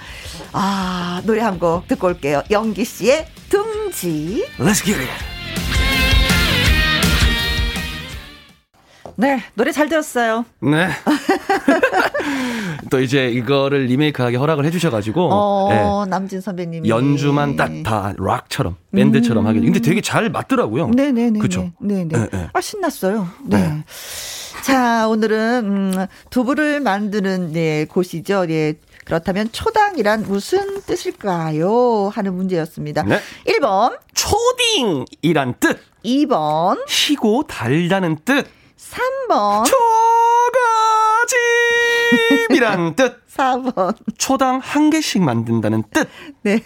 [0.52, 2.42] 아, 노래 한 곡 듣고 올게요.
[2.50, 4.46] 영기 씨의 둥지.
[4.58, 5.08] Let's get it.
[9.16, 10.46] 네, 노래 잘 들었어요.
[10.60, 10.88] 네.
[12.90, 15.28] 또 이제 이거를 리메이크하게 허락을 해주셔가지고.
[15.32, 16.10] 어, 네.
[16.10, 16.88] 남진 선배님이.
[16.88, 19.48] 연주만 딱 다 락처럼, 밴드처럼 음.
[19.48, 19.60] 하게.
[19.60, 20.88] 근데 되게 잘 맞더라고요.
[20.90, 21.38] 네네네.
[21.38, 21.70] 그죠?
[21.80, 22.04] 네네.
[22.08, 22.48] 네, 네.
[22.52, 23.28] 아, 신났어요.
[23.44, 23.58] 네.
[23.68, 23.84] 네.
[24.64, 28.46] 자, 오늘은, 음, 두부를 만드는, 예, 곳이죠.
[28.50, 28.74] 예,
[29.10, 32.12] 그렇다면 초당이란 무슨 뜻일까요?
[32.14, 33.02] 하는 문제였습니다.
[33.02, 33.18] 네.
[33.44, 33.98] 1번.
[34.14, 35.80] 초딩이란 뜻.
[36.04, 36.78] 2번.
[36.88, 38.46] 희고 달다는 뜻.
[38.78, 39.64] 3번.
[41.26, 43.26] 초가집이란 뜻.
[43.36, 43.96] 4번.
[44.16, 46.08] 초당 한 개씩 만든다는 뜻.
[46.42, 46.60] 네.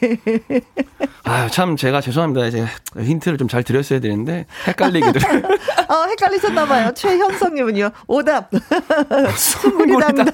[1.24, 2.47] 아유, 참, 제가 죄송합니다.
[2.47, 2.66] 이제
[2.99, 5.18] 힌트를 좀 잘 드렸어야 되는데, 헷갈리기도.
[5.88, 6.92] 어, 헷갈리셨나봐요.
[6.95, 8.51] 최현성님은요, 오답.
[9.36, 10.26] 숭구리당당.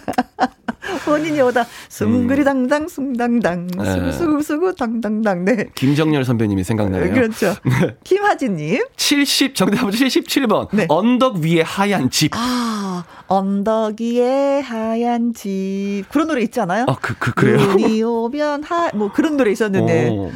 [1.05, 1.67] 본인이 오답.
[1.89, 3.69] 숭구리당당, 숭당당.
[4.13, 5.45] 수구수구, 당당당.
[5.45, 5.67] 네.
[5.75, 7.13] 김정열 선배님이 생각나요.
[7.13, 7.55] 그렇죠.
[7.65, 7.97] 네.
[8.05, 8.83] 김하진님.
[8.97, 10.69] 70, 정답은 77번.
[10.73, 10.87] 네.
[10.89, 12.33] 언덕 위에 하얀 집.
[12.35, 16.05] 아, 언덕 위에 하얀 집.
[16.11, 16.87] 그런 노래 있지 않아요?
[16.89, 17.59] 아, 그, 그, 그래요?
[17.59, 20.09] 눈이 오면 하, 뭐 그런 노래 있었는데.
[20.11, 20.31] 오.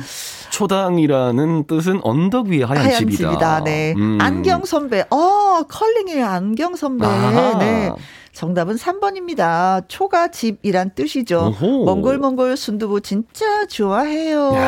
[0.51, 3.31] 초당이라는 뜻은 언덕 위에 하얀, 하얀 집이다.
[3.31, 3.65] 집이다.
[3.65, 3.93] 네.
[3.97, 4.19] 음.
[4.21, 5.05] 안경 선배.
[5.11, 7.05] 어, 컬링의 안경 선배.
[7.07, 7.59] 아하.
[7.59, 7.91] 네.
[8.35, 9.85] 정답은 3번입니다.
[9.89, 11.55] 초가 집이란 뜻이죠.
[11.61, 11.85] 오호.
[11.85, 14.53] 몽골몽골 순두부 진짜 좋아해요.
[14.57, 14.59] 아,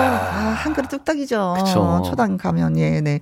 [0.57, 1.57] 한 그릇 뚝딱이죠.
[1.59, 2.03] 그쵸.
[2.07, 3.21] 초당 가면, 예, 네.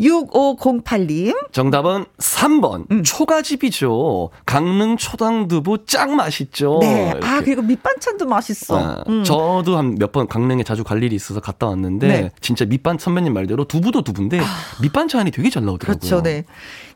[0.00, 1.52] 6508님.
[1.52, 2.90] 정답은 3번.
[2.90, 3.02] 음.
[3.04, 4.30] 초가집이죠.
[4.46, 6.78] 강릉 초당두부 짱 맛있죠.
[6.80, 7.10] 네.
[7.10, 7.26] 이렇게.
[7.26, 8.78] 아, 그리고 밑반찬도 맛있어.
[8.78, 9.22] 아, 음.
[9.22, 12.30] 저도 한 몇 번 강릉에 자주 갈 일이 있어서 갔다 왔는데 네.
[12.40, 14.44] 진짜 밑반 선배님 말대로 두부도 두부인데 아.
[14.82, 15.98] 밑반찬이 되게 잘 나오더라고요.
[16.00, 16.22] 그렇죠.
[16.22, 16.44] 네.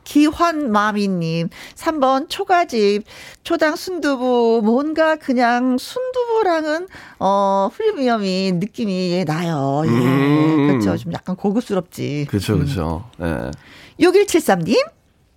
[0.07, 3.03] 기환마미님, 3번 초가집,
[3.43, 6.87] 초당 순두부, 뭔가 그냥 순두부랑은,
[7.19, 9.83] 어, 프리미엄이 느낌이 나요.
[9.85, 9.89] 예.
[9.89, 10.67] 음.
[10.67, 10.95] 그렇죠.
[10.95, 12.27] 좀 약간 고급스럽지.
[12.29, 13.03] 그렇죠, 그렇죠.
[13.19, 13.51] 음.
[13.99, 14.05] 네.
[14.05, 14.77] 6173님?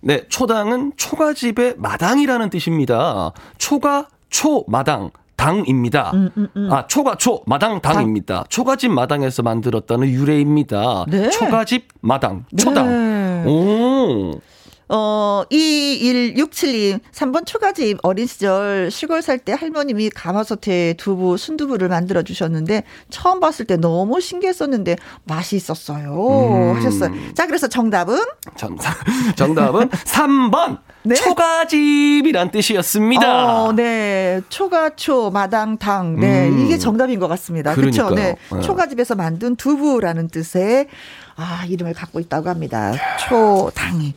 [0.03, 3.33] 네, 초당은 초가집의 마당이라는 뜻입니다.
[3.57, 5.11] 초가, 초, 마당.
[5.35, 6.11] 당입니다.
[6.13, 6.71] 음, 음, 음.
[6.71, 8.35] 아, 초가, 초, 마당, 당입니다.
[8.35, 8.43] 당.
[8.47, 11.05] 초가집 마당에서 만들었다는 유래입니다.
[11.07, 11.31] 네.
[11.31, 12.87] 초가집 마당, 초당.
[12.87, 13.49] 네.
[13.49, 14.39] 오.
[14.93, 22.83] 어, 2167님, 3번 초가집 어린 시절 시골 살 때 할머님이 가마솥에 두부, 순두부를 만들어 주셨는데
[23.09, 26.11] 처음 봤을 때 너무 신기했었는데 맛이 있었어요.
[26.13, 26.75] 음.
[26.75, 27.11] 하셨어요.
[27.33, 28.19] 자, 그래서 정답은?
[28.57, 28.93] 정답,
[29.35, 30.79] 정답은 3번!
[31.03, 31.15] 네?
[31.15, 33.63] 초가집이란 뜻이었습니다.
[33.63, 34.41] 어, 네.
[34.49, 36.19] 초가초, 마당당.
[36.19, 36.47] 네.
[36.49, 36.63] 음.
[36.65, 37.73] 이게 정답인 것 같습니다.
[37.73, 38.11] 그렇죠.
[38.11, 38.35] 네.
[38.51, 38.61] 네.
[38.61, 40.87] 초가집에서 만든 두부라는 뜻의
[41.35, 42.93] 아, 이름을 갖고 있다고 합니다.
[43.27, 44.13] 초당이.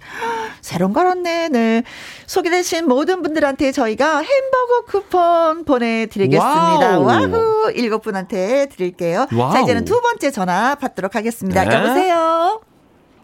[0.61, 1.49] 새로운 걸 얻네.
[1.51, 1.83] 네.
[2.27, 6.99] 소개되신 모든 분들한테 저희가 햄버거 쿠폰 보내드리겠습니다.
[6.99, 7.05] 와우.
[7.05, 7.71] 와우.
[7.75, 9.27] 일곱 분한테 드릴게요.
[9.37, 9.53] 와우.
[9.53, 11.65] 자, 이제는 두 번째 전화 받도록 하겠습니다.
[11.65, 11.75] 네.
[11.77, 12.61] 여보세요?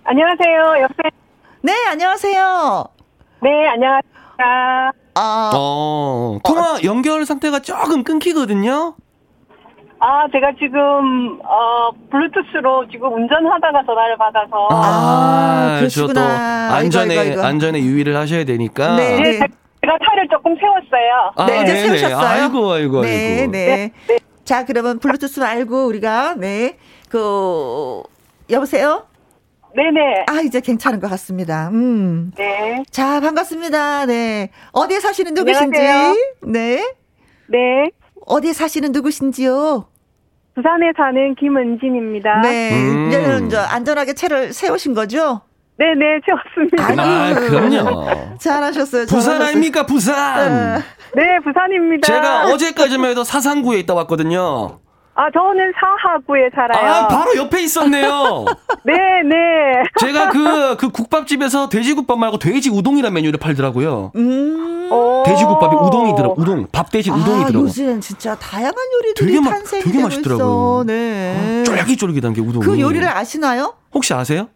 [0.05, 0.83] 안녕하세요.
[0.83, 1.11] 옆에.
[1.63, 2.85] 네, 안녕하세요.
[3.43, 4.11] 네, 안녕하세요.
[5.15, 8.95] 아, 어, 통화 연결 상태가 조금 끊기거든요.
[10.03, 16.75] 아, 제가 지금 어 블루투스로 지금 운전하다가 전화를 받아서 아, 아 그러시구나.
[16.75, 18.97] 안전에 아이고, 아이고, 안전에 유의를 하셔야 되니까.
[18.97, 19.33] 네, 네.
[19.39, 21.33] 제가 차를 조금 세웠어요.
[21.37, 21.99] 아, 네, 이제 네네.
[21.99, 22.17] 세우셨어요.
[22.29, 23.53] 아이고, 아이고, 네, 아이고.
[23.53, 24.19] 네, 네.
[24.45, 26.79] 자, 그러면 블루투스 말고 우리가 네,
[27.11, 28.03] 그
[28.49, 29.07] 여보세요.
[29.77, 30.25] 네네.
[30.29, 31.69] 아, 이제 괜찮은 것 같습니다.
[31.69, 32.33] 음.
[32.37, 32.83] 네.
[32.91, 34.07] 자, 반갑습니다.
[34.07, 34.51] 네.
[34.73, 35.79] 어디에 사시는 누구신지?
[35.79, 36.15] 안녕하세요.
[36.47, 36.93] 네.
[37.49, 37.91] 네.
[38.27, 39.87] 어디에 사시는 누구신지요?
[40.55, 42.41] 부산에 사는 김은진입니다.
[42.43, 42.71] 네.
[42.73, 43.09] 음.
[43.09, 45.43] 이제는 저 안전하게 채를 세우신 거죠?
[45.79, 47.03] 네네, 세웠습니다.
[47.03, 48.37] 아, 그럼요.
[48.39, 49.07] 잘하셨어요.
[49.07, 50.83] 부산 아닙니까, 부산?
[51.15, 51.23] 네.
[51.23, 52.07] 네, 부산입니다.
[52.07, 54.81] 제가 어제까지만 해도 사상구에 있다 왔거든요.
[55.15, 56.93] 아, 저는 사하구에 살아요.
[56.93, 58.45] 아, 바로 옆에 있었네요.
[58.85, 58.95] 네,
[59.29, 59.83] 네.
[60.01, 64.13] 제가 그, 그 국밥집에서 돼지국밥 말고 돼지 우동이라는 메뉴를 팔더라고요.
[64.17, 64.89] 음.
[65.27, 67.61] 돼지국밥이 우동이 들어, 우동, 밥 대신 우동이 아, 들어.
[67.61, 70.47] 요즘 진짜 다양한 요리들이 되게 탄생되고 되게 맛있더라고요.
[70.47, 70.85] 있어.
[70.87, 71.63] 네.
[71.65, 72.63] 쫄깃쫄깃한 게 우동.
[72.63, 73.75] 그 요리를 아시나요?
[73.93, 74.49] 혹시 아세요?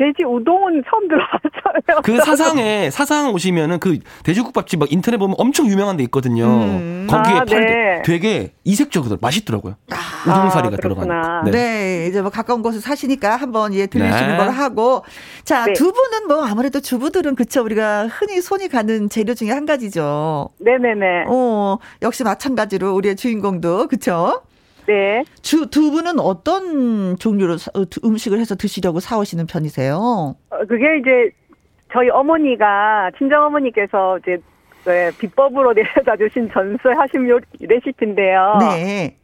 [0.00, 2.00] 돼지 우동은 처음 들어봤어요.
[2.02, 6.46] 그 사상에 사상 오시면은 그 돼지국밥집 막 인터넷 보면 엄청 유명한 데 있거든요.
[6.46, 7.06] 음.
[7.08, 8.02] 거기에 아, 팔 네.
[8.02, 9.74] 되게 이색적으로 맛있더라고요.
[9.90, 11.42] 아, 우동사리가 아, 들어가니까.
[11.44, 11.50] 네.
[11.50, 12.06] 네.
[12.08, 14.36] 이제 뭐 가까운 곳에 사시니까 한번 예 들리시는 네.
[14.38, 15.04] 걸 하고
[15.44, 15.74] 자 네.
[15.74, 20.48] 두부는 뭐 아무래도 주부들은 그쵸 우리가 흔히 손이 가는 재료 중에 한 가지죠.
[20.60, 21.24] 네네네.
[21.28, 24.40] 어 역시 마찬가지로 우리의 주인공도 그쵸?
[24.90, 25.24] 네.
[25.40, 29.94] 주, 두 분은 어떤 종류로 사, 어, 음식을 해서 드시려고 사오시는 편이세요?
[29.96, 31.30] 어, 그게 이제
[31.92, 34.38] 저희 어머니가, 친정 어머니께서 이제
[34.84, 38.58] 네, 비법으로 내려다 주신 전수하신 요 레시피인데요.
[38.60, 39.16] 네.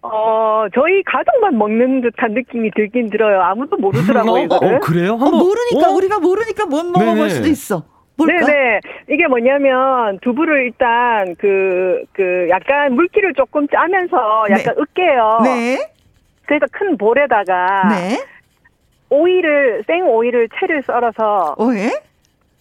[0.00, 3.42] 어, 저희 가족만 먹는 듯한 느낌이 들긴 들어요.
[3.42, 5.12] 아무도 모르더라고요, 음, 어, 어, 그래요?
[5.12, 5.92] 한번, 어, 모르니까, 어?
[5.92, 7.28] 우리가 모르니까 못 먹어볼 네네.
[7.28, 7.84] 수도 있어.
[8.16, 8.46] 뭘까?
[8.46, 8.80] 네네.
[9.10, 14.80] 이게 뭐냐면, 두부를 일단, 그, 그, 약간 물기를 조금 짜면서 약간 네.
[14.80, 15.40] 으깨요.
[15.44, 15.90] 네.
[16.46, 17.88] 그래서 큰 볼에다가.
[17.88, 18.24] 네.
[19.10, 21.56] 오이를, 생 오이를 채를 썰어서.
[21.58, 21.90] 오, 예?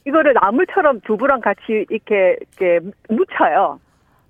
[0.06, 2.80] 이거를 나물처럼 두부랑 같이 이렇게, 이렇게
[3.10, 3.80] 묻혀요.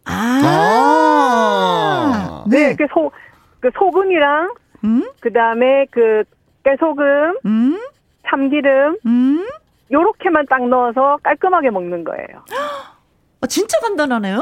[0.05, 0.41] 아.
[0.45, 2.69] 아~ 네.
[2.69, 2.76] 네.
[2.76, 3.11] 그 소,
[3.59, 4.53] 그 소금이랑,
[4.84, 5.03] 음?
[5.21, 6.24] 그 다음에 그
[6.63, 7.80] 깨소금, 음?
[8.28, 9.45] 참기름, 음?
[9.91, 12.43] 요렇게만 딱 넣어서 깔끔하게 먹는 거예요.
[13.41, 14.39] 아, 진짜 간단하네요.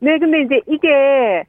[0.00, 1.44] 네, 근데 이제 이게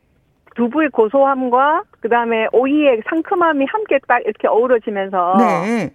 [0.55, 5.93] 두부의 고소함과 그다음에 오이의 상큼함이 함께 딱 이렇게 어우러지면서 네.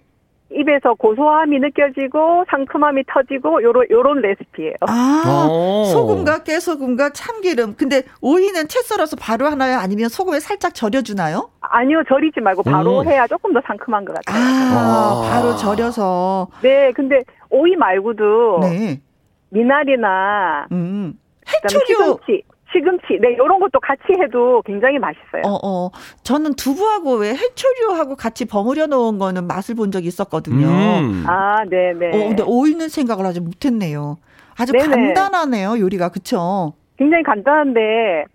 [0.49, 4.75] 입에서 고소함이 느껴지고 상큼함이 터지고 요런 요런 레시피예요.
[4.87, 5.83] 아, 오.
[5.85, 7.75] 소금과 깨소금과 참기름.
[7.75, 9.77] 근데 오이는 채 썰어서 바로 하나요?
[9.77, 11.49] 아니면 소금에 살짝 절여 주나요?
[11.59, 13.07] 아니요, 절이지 말고 바로 음.
[13.07, 14.41] 해야 조금 더 상큼한 것 같아요.
[14.41, 16.47] 아, 아, 바로 절여서.
[16.61, 19.01] 네, 근데 오이 말고도 네.
[19.49, 21.13] 미나리나 음.
[21.47, 25.43] 해초류 시금치, 시금치, 네, 이런 것도 같이 해도 굉장히 맛있어요.
[25.45, 25.89] 어, 어.
[26.23, 30.67] 저는 두부하고 왜 해초류하고 같이 버무려 놓은 거는 맛을 본 적이 있었거든요.
[30.67, 31.23] 음.
[31.27, 32.09] 아, 네, 네.
[32.09, 34.17] 어, 근데 오이는 생각을 아직 못 했네요.
[34.59, 34.87] 아주 네네.
[34.87, 36.09] 간단하네요, 요리가.
[36.09, 36.73] 그쵸?
[36.97, 38.25] 굉장히 간단한데,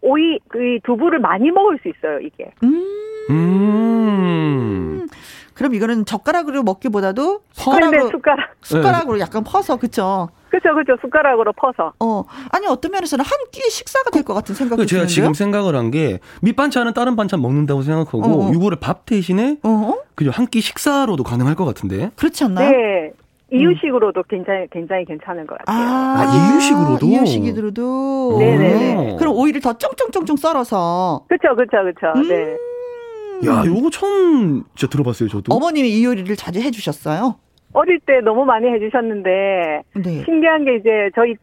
[0.00, 2.50] 오이, 그 두부를 많이 먹을 수 있어요, 이게.
[2.64, 2.84] 음.
[3.30, 5.06] 음.
[5.54, 8.50] 그럼 이거는 젓가락으로 먹기보다도 숟가락으로 네, 숟가락.
[8.62, 10.28] 숟가락으로 약간 퍼서 그쵸?
[10.60, 11.00] 그렇죠, 그렇죠.
[11.00, 11.92] 숟가락으로 퍼서.
[12.00, 15.14] 어, 아니 어떤 면에서는 한 끼 식사가 될 것 같은 생각이 그 제가 드는데요?
[15.14, 18.52] 지금 생각을 한 게 밑반찬은 다른 반찬 먹는다고 생각하고 어어.
[18.52, 19.56] 이거를 밥 대신에
[20.14, 22.10] 그냥 한 끼 식사로도 가능할 것 같은데.
[22.16, 22.70] 그렇지 않나요?
[22.70, 23.12] 네.
[23.52, 25.76] 이유식으로도 굉장히 굉장히 괜찮은 것 같아요.
[25.78, 27.06] 아, 아 이유식으로도.
[27.06, 28.36] 이유식으로도.
[28.40, 29.16] 네네.
[29.18, 31.24] 그럼 오이를 더 쫑쫑쫑쫑 썰어서.
[31.28, 32.18] 그렇죠, 그렇죠, 그렇죠.
[32.18, 32.28] 음.
[32.28, 32.56] 네.
[33.48, 35.54] 야, 요거 처음 진짜 들어봤어요, 저도.
[35.54, 37.36] 어머님이 이 요리를 자주 해주셨어요?
[37.76, 40.24] 어릴 때 너무 많이 해주셨는데 네.
[40.24, 41.36] 신기한 게 이제 저희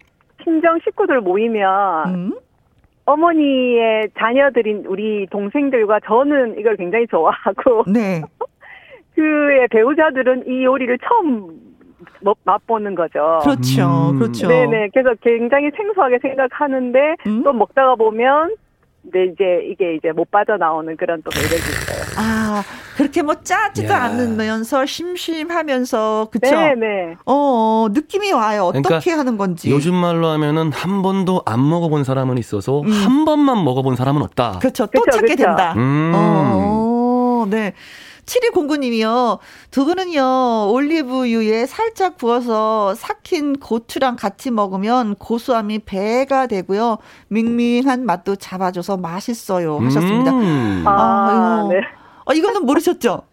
[0.44, 2.34] 친정 식구들 모이면 음?
[3.06, 8.24] 어머니의 자녀들인 우리 동생들과 저는 이걸 굉장히 좋아하고 네.
[9.14, 11.52] 그의 배우자들은 이 요리를 처음
[12.44, 13.40] 맛보는 거죠.
[13.44, 14.20] 그렇죠, 음.
[14.20, 14.48] 그렇죠.
[14.48, 14.90] 네네.
[14.92, 17.44] 그래서 굉장히 생소하게 생각하는데 음?
[17.44, 18.56] 또 먹다가 보면
[19.04, 22.04] 근데 이제 이게 이제 못 빠져나오는 그런 또 매력이 있어요.
[22.18, 22.64] 아,
[22.96, 24.04] 그렇게 뭐 짜지도 야.
[24.04, 26.50] 않으면서 심심하면서 그쵸?
[26.50, 27.16] 네 네.
[27.26, 28.66] 어, 느낌이 와요.
[28.66, 29.70] 어떻게 그러니까 하는 건지.
[29.70, 32.92] 요즘 말로 하면은 한 번도 안 먹어본 사람은 있어서 음.
[32.92, 34.60] 한 번만 먹어본 사람은 없다.
[34.60, 34.86] 그렇죠.
[34.88, 35.44] 또 그쵸, 찾게 그쵸.
[35.48, 35.74] 된다.
[35.76, 36.12] 음.
[36.16, 37.74] 어, 네.
[38.26, 39.40] 7209님이요.
[39.72, 46.98] 두 분은요, 올리브유에 살짝 구워서 삭힌 고추랑 같이 먹으면 고소함이 배가 되고요.
[47.28, 49.80] 밍밍한 맛도 잡아줘서 맛있어요.
[49.80, 50.32] 하셨습니다.
[50.32, 50.84] 음.
[50.86, 51.82] 아, 아 네.
[52.26, 53.24] 아, 이거는 모르셨죠?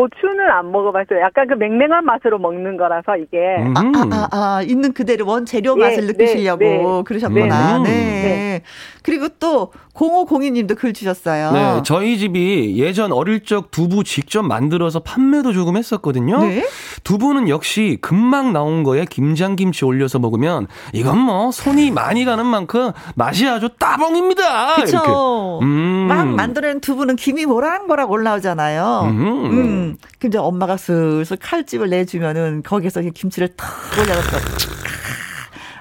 [0.00, 1.20] 고추는 안 먹어봤어요.
[1.20, 3.36] 약간 그 맹맹한 맛으로 먹는 거라서 이게.
[3.58, 3.74] 음.
[3.76, 7.02] 아, 아, 아, 아, 있는 그대로 원재료 맛을 네, 느끼시려고 네, 네.
[7.04, 7.78] 그러셨구나.
[7.80, 7.90] 네.
[7.90, 8.22] 네.
[8.22, 8.62] 네.
[9.02, 11.52] 그리고 또 0502님도 글 주셨어요.
[11.52, 16.38] 네, 저희 집이 예전 어릴 적 두부 직접 만들어서 판매도 조금 했었거든요.
[16.40, 16.64] 네?
[17.04, 23.46] 두부는 역시 금방 나온 거에 김장김치 올려서 먹으면 이건 뭐 손이 많이 가는 만큼 맛이
[23.46, 24.76] 아주 따봉입니다.
[24.76, 25.58] 그렇죠.
[25.62, 26.06] 음.
[26.08, 29.02] 막 만드는 두부는 김이 모락모락 올라오잖아요.
[29.04, 29.50] 음.
[29.50, 29.89] 음.
[30.18, 33.68] 근데 엄마가 슬슬 칼집을 내주면은 거기서 김치를 탁
[33.98, 34.38] 올려서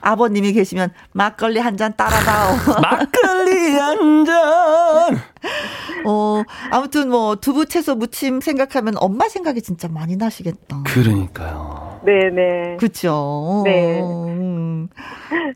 [0.01, 2.55] 아버님이 계시면 막걸리 한 잔 따라다오.
[2.81, 5.19] 막걸리 한 잔.
[6.05, 10.83] 어, 아무튼 뭐 두부 채소 무침 생각하면 엄마 생각이 진짜 많이 나시겠다.
[10.85, 11.99] 그러니까요.
[12.05, 12.77] 네네.
[12.77, 13.61] 그렇죠.
[13.65, 14.01] 네.
[14.01, 14.87] 음.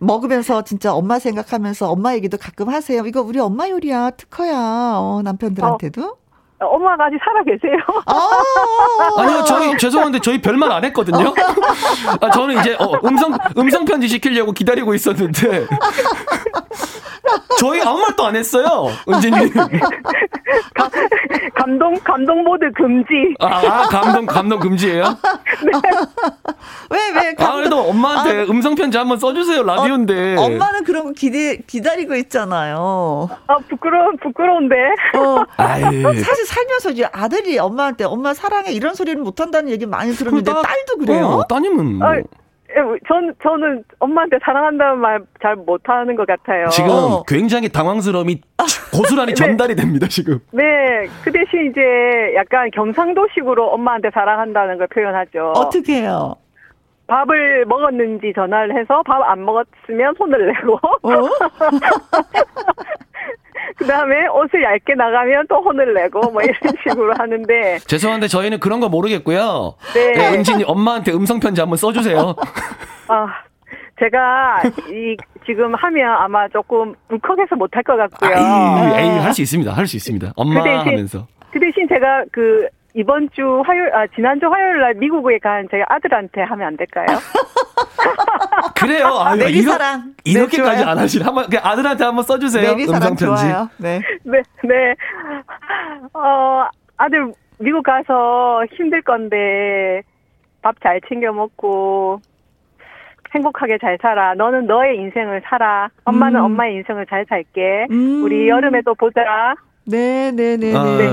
[0.01, 3.05] 먹으면서 진짜 엄마 생각하면서 엄마 얘기도 가끔 하세요.
[3.05, 4.53] 이거 우리 엄마 요리야, 특허야.
[4.97, 6.03] 어, 남편들한테도.
[6.03, 6.22] 어.
[6.65, 7.77] 엄마가 아직 살아 계세요.
[8.05, 11.33] 아~ 아니요, 저희 죄송한데 저희 별말 안 했거든요.
[12.21, 15.67] 아, 저는 이제 어, 음성 음성 편지 시키려고 기다리고 있었는데
[17.59, 19.53] 저희 아무 말도 안 했어요, 은지님.
[21.55, 23.33] 감동 감동 모드 금지.
[23.39, 25.03] 아, 아 감동 감동 금지예요?
[25.03, 25.71] 네.
[26.89, 27.33] 왜 왜?
[27.35, 27.47] 감동...
[27.47, 30.35] 아 그래도 엄마한테 아, 음성 편지 한번 써주세요 라디오인데.
[30.37, 33.29] 어, 엄마는 그런 거 기대 기다리고 있잖아요.
[33.47, 34.75] 아 부끄러 부끄러운데.
[35.15, 35.43] 어.
[35.57, 40.61] 사실 살면서 이제 아들이 엄마한테 엄마 사랑해 이런 소리는 못 한다는 얘기 많이 들었는데 따,
[40.61, 41.27] 딸도 그래요?
[41.27, 41.99] 어, 따님은.
[41.99, 42.07] 뭐.
[42.75, 46.69] 아, 전, 저는 엄마한테 사랑한다는 말 잘 못하는 것 같아요.
[46.69, 47.23] 지금 어.
[47.27, 48.41] 굉장히 당황스러움이
[48.93, 49.35] 고스란히 네.
[49.35, 50.39] 전달이 됩니다, 지금.
[50.51, 50.63] 네.
[51.21, 51.81] 그 대신 이제
[52.35, 55.51] 약간 경상도식으로 엄마한테 사랑한다는 걸 표현하죠.
[55.57, 56.35] 어떻게 해요?
[57.07, 60.75] 밥을 먹었는지 전화를 해서 밥 안 먹었으면 손을 내고.
[60.75, 61.09] 어?
[63.77, 67.79] 그 다음에 옷을 얇게 나가면 또 혼을 내고 뭐 이런 식으로 하는데.
[67.79, 69.75] 죄송한데 저희는 그런 거 모르겠고요.
[69.93, 70.11] 네.
[70.11, 72.35] 네 은진이 엄마한테 음성편지 한번 써주세요.
[73.09, 73.27] 아,
[73.99, 75.15] 제가 이
[75.45, 78.31] 지금 하면 아마 조금 울컥해서 못할 것 같고요.
[78.35, 79.71] 아, 에이, 할 수 있습니다.
[79.73, 80.33] 할 수 있습니다.
[80.35, 81.27] 엄마 그 대신, 하면서.
[81.51, 86.41] 그 대신 제가 그 이번 주 화요일, 아, 지난주 화요일 날 미국에 간 저희 아들한테
[86.41, 87.05] 하면 안 될까요?
[88.75, 89.07] 그래요.
[89.07, 90.13] 아, 내리사랑.
[90.23, 91.27] 이렇, 게까지 네, 안 하시나?
[91.27, 92.71] 한번, 그 아들한테 한번 써주세요.
[92.71, 93.69] 내리사랑 좋아요.
[93.77, 94.01] 네.
[94.23, 94.95] 네, 네.
[96.13, 96.67] 어,
[96.97, 100.01] 아들 미국 가서 힘들 건데
[100.61, 102.19] 밥 잘 챙겨 먹고
[103.33, 104.33] 행복하게 잘 살아.
[104.35, 105.89] 너는 너의 인생을 살아.
[106.05, 106.45] 엄마는 음.
[106.45, 107.87] 엄마의 인생을 잘 살게.
[107.91, 108.23] 음.
[108.23, 109.55] 우리 여름에도 보자.
[109.85, 110.83] 네, 네, 네, 아.
[110.83, 111.09] 네.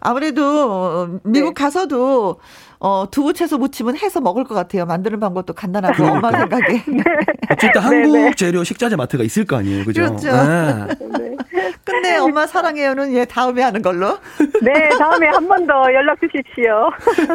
[0.00, 1.64] 아 무래도 미국 네.
[1.64, 2.38] 가서도
[2.86, 4.84] 어, 두부 채소 무침은 해서 먹을 것 같아요.
[4.84, 6.82] 만드는 방법도 간단하고 엄마 생각에.
[6.86, 7.02] 네.
[7.50, 8.34] 어쨌든 한국 네, 네.
[8.36, 10.02] 재료 식자재 마트가 있을 거 아니에요, 그죠?
[10.02, 10.30] 그렇죠.
[10.30, 11.34] 네.
[11.82, 14.18] 근데 엄마 사랑해요는 예 다음에 하는 걸로.
[14.62, 16.90] 네, 다음에 한 번 더 연락 주십시오.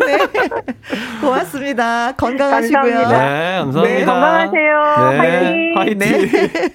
[0.06, 0.20] 네,
[1.20, 2.12] 고맙습니다.
[2.12, 2.82] 건강하시고요.
[2.82, 3.10] 감사합니다.
[3.10, 4.00] 네, 감사합니다.
[4.00, 5.10] 네, 건강하세요.
[5.10, 5.78] 네, 화이팅.
[5.78, 5.98] 화이팅.
[5.98, 6.70] 네.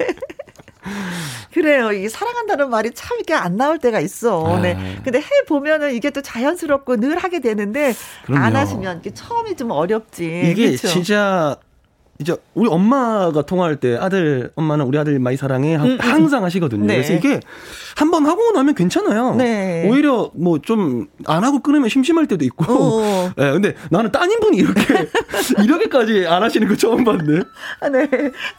[1.55, 1.93] 그래요.
[1.93, 4.59] 이게 사랑한다는 말이 참 이게 안 나올 때가 있어.
[4.61, 4.75] 네.
[4.75, 4.99] 네.
[5.05, 7.95] 근데 해 보면은 이게 또 자연스럽고 늘 하게 되는데
[8.27, 8.45] 그럼요.
[8.45, 10.25] 안 하시면 이게 처음이 좀 어렵지.
[10.51, 10.89] 이게 그렇죠?
[10.89, 11.57] 진짜
[12.21, 15.99] 이제 우리 엄마가 통화할 때 아들 엄마는 우리 아들 많이 사랑해 음, 음.
[16.01, 16.87] 항상 하시거든요.
[16.87, 16.95] 네.
[16.97, 17.41] 그래서 이게
[17.97, 19.35] 한 번 하고 나면 괜찮아요.
[19.35, 19.89] 네.
[19.89, 22.65] 오히려 뭐 좀 안 하고 끊으면 심심할 때도 있고.
[22.69, 23.31] 어.
[23.39, 24.83] 예, 네, 근데 나는 따님 분이 이렇게
[25.63, 27.41] 이렇게까지 안 하시는 거 처음 봤네.
[27.81, 28.09] 아, 네.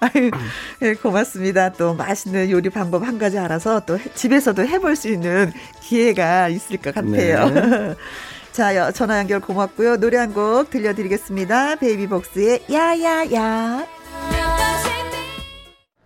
[0.02, 0.32] 아유,
[0.80, 1.72] 네, 고맙습니다.
[1.73, 5.52] 또 맛있는 요리 방법 한 가지 알아서 또 집에서도 해볼 수 있는
[5.82, 7.95] 기회가 있을 것 같아요.
[8.56, 8.73] 네.
[8.73, 9.98] 자, 전화 연결 고맙고요.
[9.98, 11.76] 노래 한 곡 들려드리겠습니다.
[11.76, 13.86] 베이비복스의 야야야.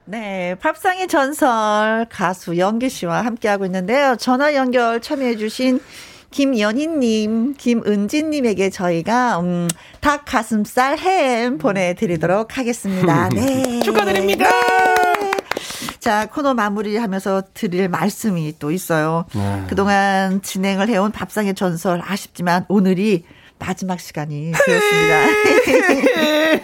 [0.05, 4.15] 네, 팝상의 전설 가수 연기 씨와 함께하고 있는데요.
[4.17, 5.80] 전화 연결 참여해주신
[6.31, 9.67] 김연희님, 김은진님에게 저희가 음,
[10.01, 13.30] 닭 가슴살 햄 보내드리도록 하겠습니다.
[13.34, 14.47] 네, 축하드립니다.
[15.99, 19.26] 자, 코너 마무리하면서 드릴 말씀이 또 있어요.
[19.35, 19.65] 네.
[19.67, 23.26] 그동안 진행을 해온 밥상의 전설 아쉽지만 오늘이
[23.60, 25.19] 마지막 시간이 되었습니다.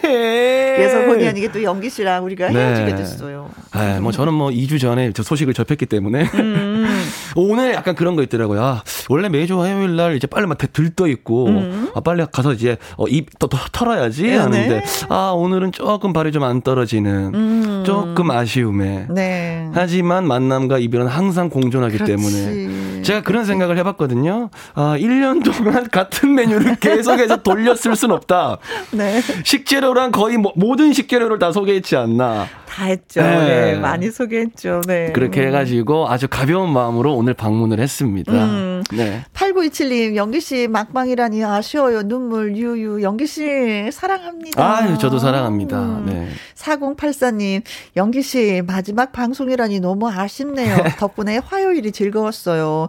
[0.00, 2.58] 그래서 본의 아니게 또 연기 씨랑 우리가 네.
[2.58, 3.50] 헤어지게 됐어요.
[3.74, 6.86] 네, 뭐 저는 뭐 2주 전에 저 소식을 접했기 때문에 음.
[7.36, 8.62] 오늘 약간 그런 거 있더라고요.
[8.62, 11.90] 아, 원래 매주 화요일 날 이제 빨리 막 들떠 있고 음.
[11.94, 14.36] 아, 빨리 가서 이제 어, 입더 털어야지 네.
[14.36, 17.82] 하는데 아 오늘은 조금 발이 좀 안 떨어지는 음.
[17.84, 19.06] 조금 아쉬움에.
[19.10, 19.68] 네.
[19.74, 22.12] 하지만 만남과 이별은 항상 공존하기 그렇지.
[22.12, 24.50] 때문에 제가 그런 생각을 해봤거든요.
[24.74, 28.58] 아 1년 동안 같은 메뉴를 계속해서 돌렸을 순 없다.
[28.90, 29.20] 네.
[29.44, 32.48] 식재료랑 거의 모, 모든 식재료를 다 소개했지 않나.
[32.76, 33.22] 다 했죠.
[33.22, 33.72] 네.
[33.72, 33.74] 네.
[33.78, 34.82] 많이 소개했죠.
[34.86, 35.12] 네.
[35.12, 35.46] 그렇게 음.
[35.46, 38.32] 해가지고 아주 가벼운 마음으로 오늘 방문을 했습니다.
[38.32, 38.82] 음.
[38.92, 39.24] 네.
[39.32, 42.02] 8927님, 영기 씨 막방이라니 아쉬워요.
[42.02, 43.02] 눈물 유유.
[43.02, 44.62] 영기 씨 사랑합니다.
[44.62, 45.80] 아유, 저도 사랑합니다.
[45.80, 46.06] 음.
[46.06, 46.28] 네.
[46.56, 47.62] 4084님,
[47.96, 50.76] 영기 씨 마지막 방송이라니 너무 아쉽네요.
[50.98, 52.88] 덕분에 화요일이 즐거웠어요.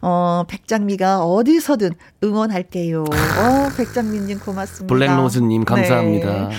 [0.00, 1.92] 어, 백장미가 어디서든
[2.24, 3.02] 응원할게요.
[3.02, 4.92] 어, 백장미님 고맙습니다.
[4.92, 6.48] 블랙로즈님 감사합니다.
[6.48, 6.54] 네.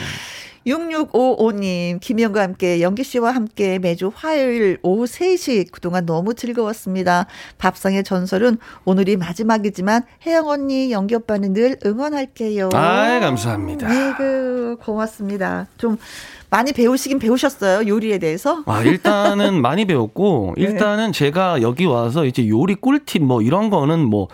[0.65, 7.28] 6655님, 김영과 함께, 영기 씨와 함께 매주 화요일 오후 3시 그동안 너무 즐거웠습니다.
[7.57, 12.70] 밥상의 전설은 오늘이 마지막이지만 혜영 언니, 영기 오빠는 늘 응원할게요.
[12.74, 13.88] 아, 감사합니다.
[13.88, 15.68] 네, 그, 고맙습니다.
[15.78, 15.98] 좀
[16.54, 18.64] 많이 배우시긴 배우셨어요 요리에 대해서?
[18.66, 20.64] 아 일단은 많이 배웠고 네.
[20.64, 24.28] 일단은 제가 여기 와서 이제 요리 꿀팁 뭐 이런 거는 뭐,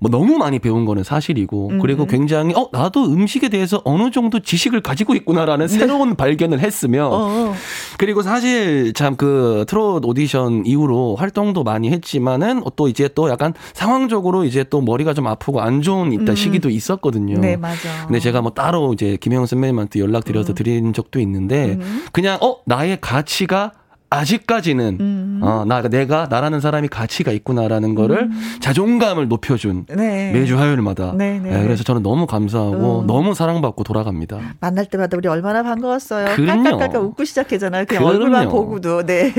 [0.00, 1.78] 뭐 너무 많이 배운 거는 사실이고 음.
[1.80, 5.78] 그리고 굉장히 어 나도 음식에 대해서 어느 정도 지식을 가지고 있구나라는 네.
[5.78, 7.54] 새로운 발견을 했으며 어.
[7.98, 14.44] 그리고 사실 참 그 트롯 오디션 이후로 활동도 많이 했지만은 또 이제 또 약간 상황적으로
[14.44, 16.36] 이제 또 머리가 좀 아프고 안 좋은 있다 음.
[16.36, 17.40] 시기도 있었거든요.
[17.40, 18.06] 네 맞아.
[18.06, 20.54] 근데 제가 뭐 따로 이제 김영 선배님한테 연락 드려서 음.
[20.54, 22.06] 드린 적도 있는데 음.
[22.12, 23.72] 그냥 어 나의 가치가
[24.08, 25.40] 아직까지는 음.
[25.42, 28.56] 어, 나 내가 나라는 사람이 가치가 있구나라는 거를 음.
[28.60, 30.32] 자존감을 높여준 네.
[30.32, 31.12] 매주 화요일마다.
[31.16, 31.50] 네, 네.
[31.50, 33.06] 네, 그래서 저는 너무 감사하고 음.
[33.06, 34.38] 너무 사랑받고 돌아갑니다.
[34.60, 36.36] 만날 때마다 우리 얼마나 반가웠어요.
[36.36, 37.86] 깔깔깔깔 웃고 시작했잖아요.
[37.86, 38.14] 그냥 그럼요.
[38.14, 39.06] 얼굴만 보고도.
[39.06, 39.32] 네.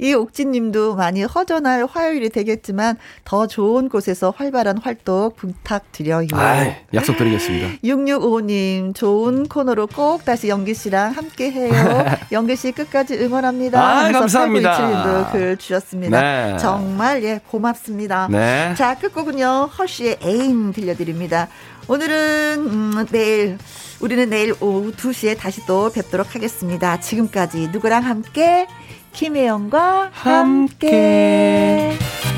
[0.00, 6.28] 이 옥진님도 많이 허전할 화요일이 되겠지만 더 좋은 곳에서 활발한 활동 부탁드려요.
[6.32, 7.68] 아이, 약속드리겠습니다.
[7.84, 11.72] 6655님 좋은 코너로 꼭 다시 영기 씨랑 함께 해요.
[12.32, 13.80] 영기 씨 끝까지 응원합니다.
[13.80, 15.30] 아, 아, 감사합니다.
[15.32, 16.20] 글 주셨습니다.
[16.20, 16.58] 네.
[16.58, 18.28] 정말 예 고맙습니다.
[18.30, 18.74] 네.
[18.76, 21.48] 자 끝곡은요 허쉬의 애인 들려드립니다.
[21.88, 23.58] 오늘은 음, 내일
[24.00, 27.00] 우리는 내일 오후 2시에 다시 또 뵙도록 하겠습니다.
[27.00, 28.66] 지금까지 누구랑 함께
[29.12, 31.94] 김혜영과 함께.
[31.96, 32.35] 함께.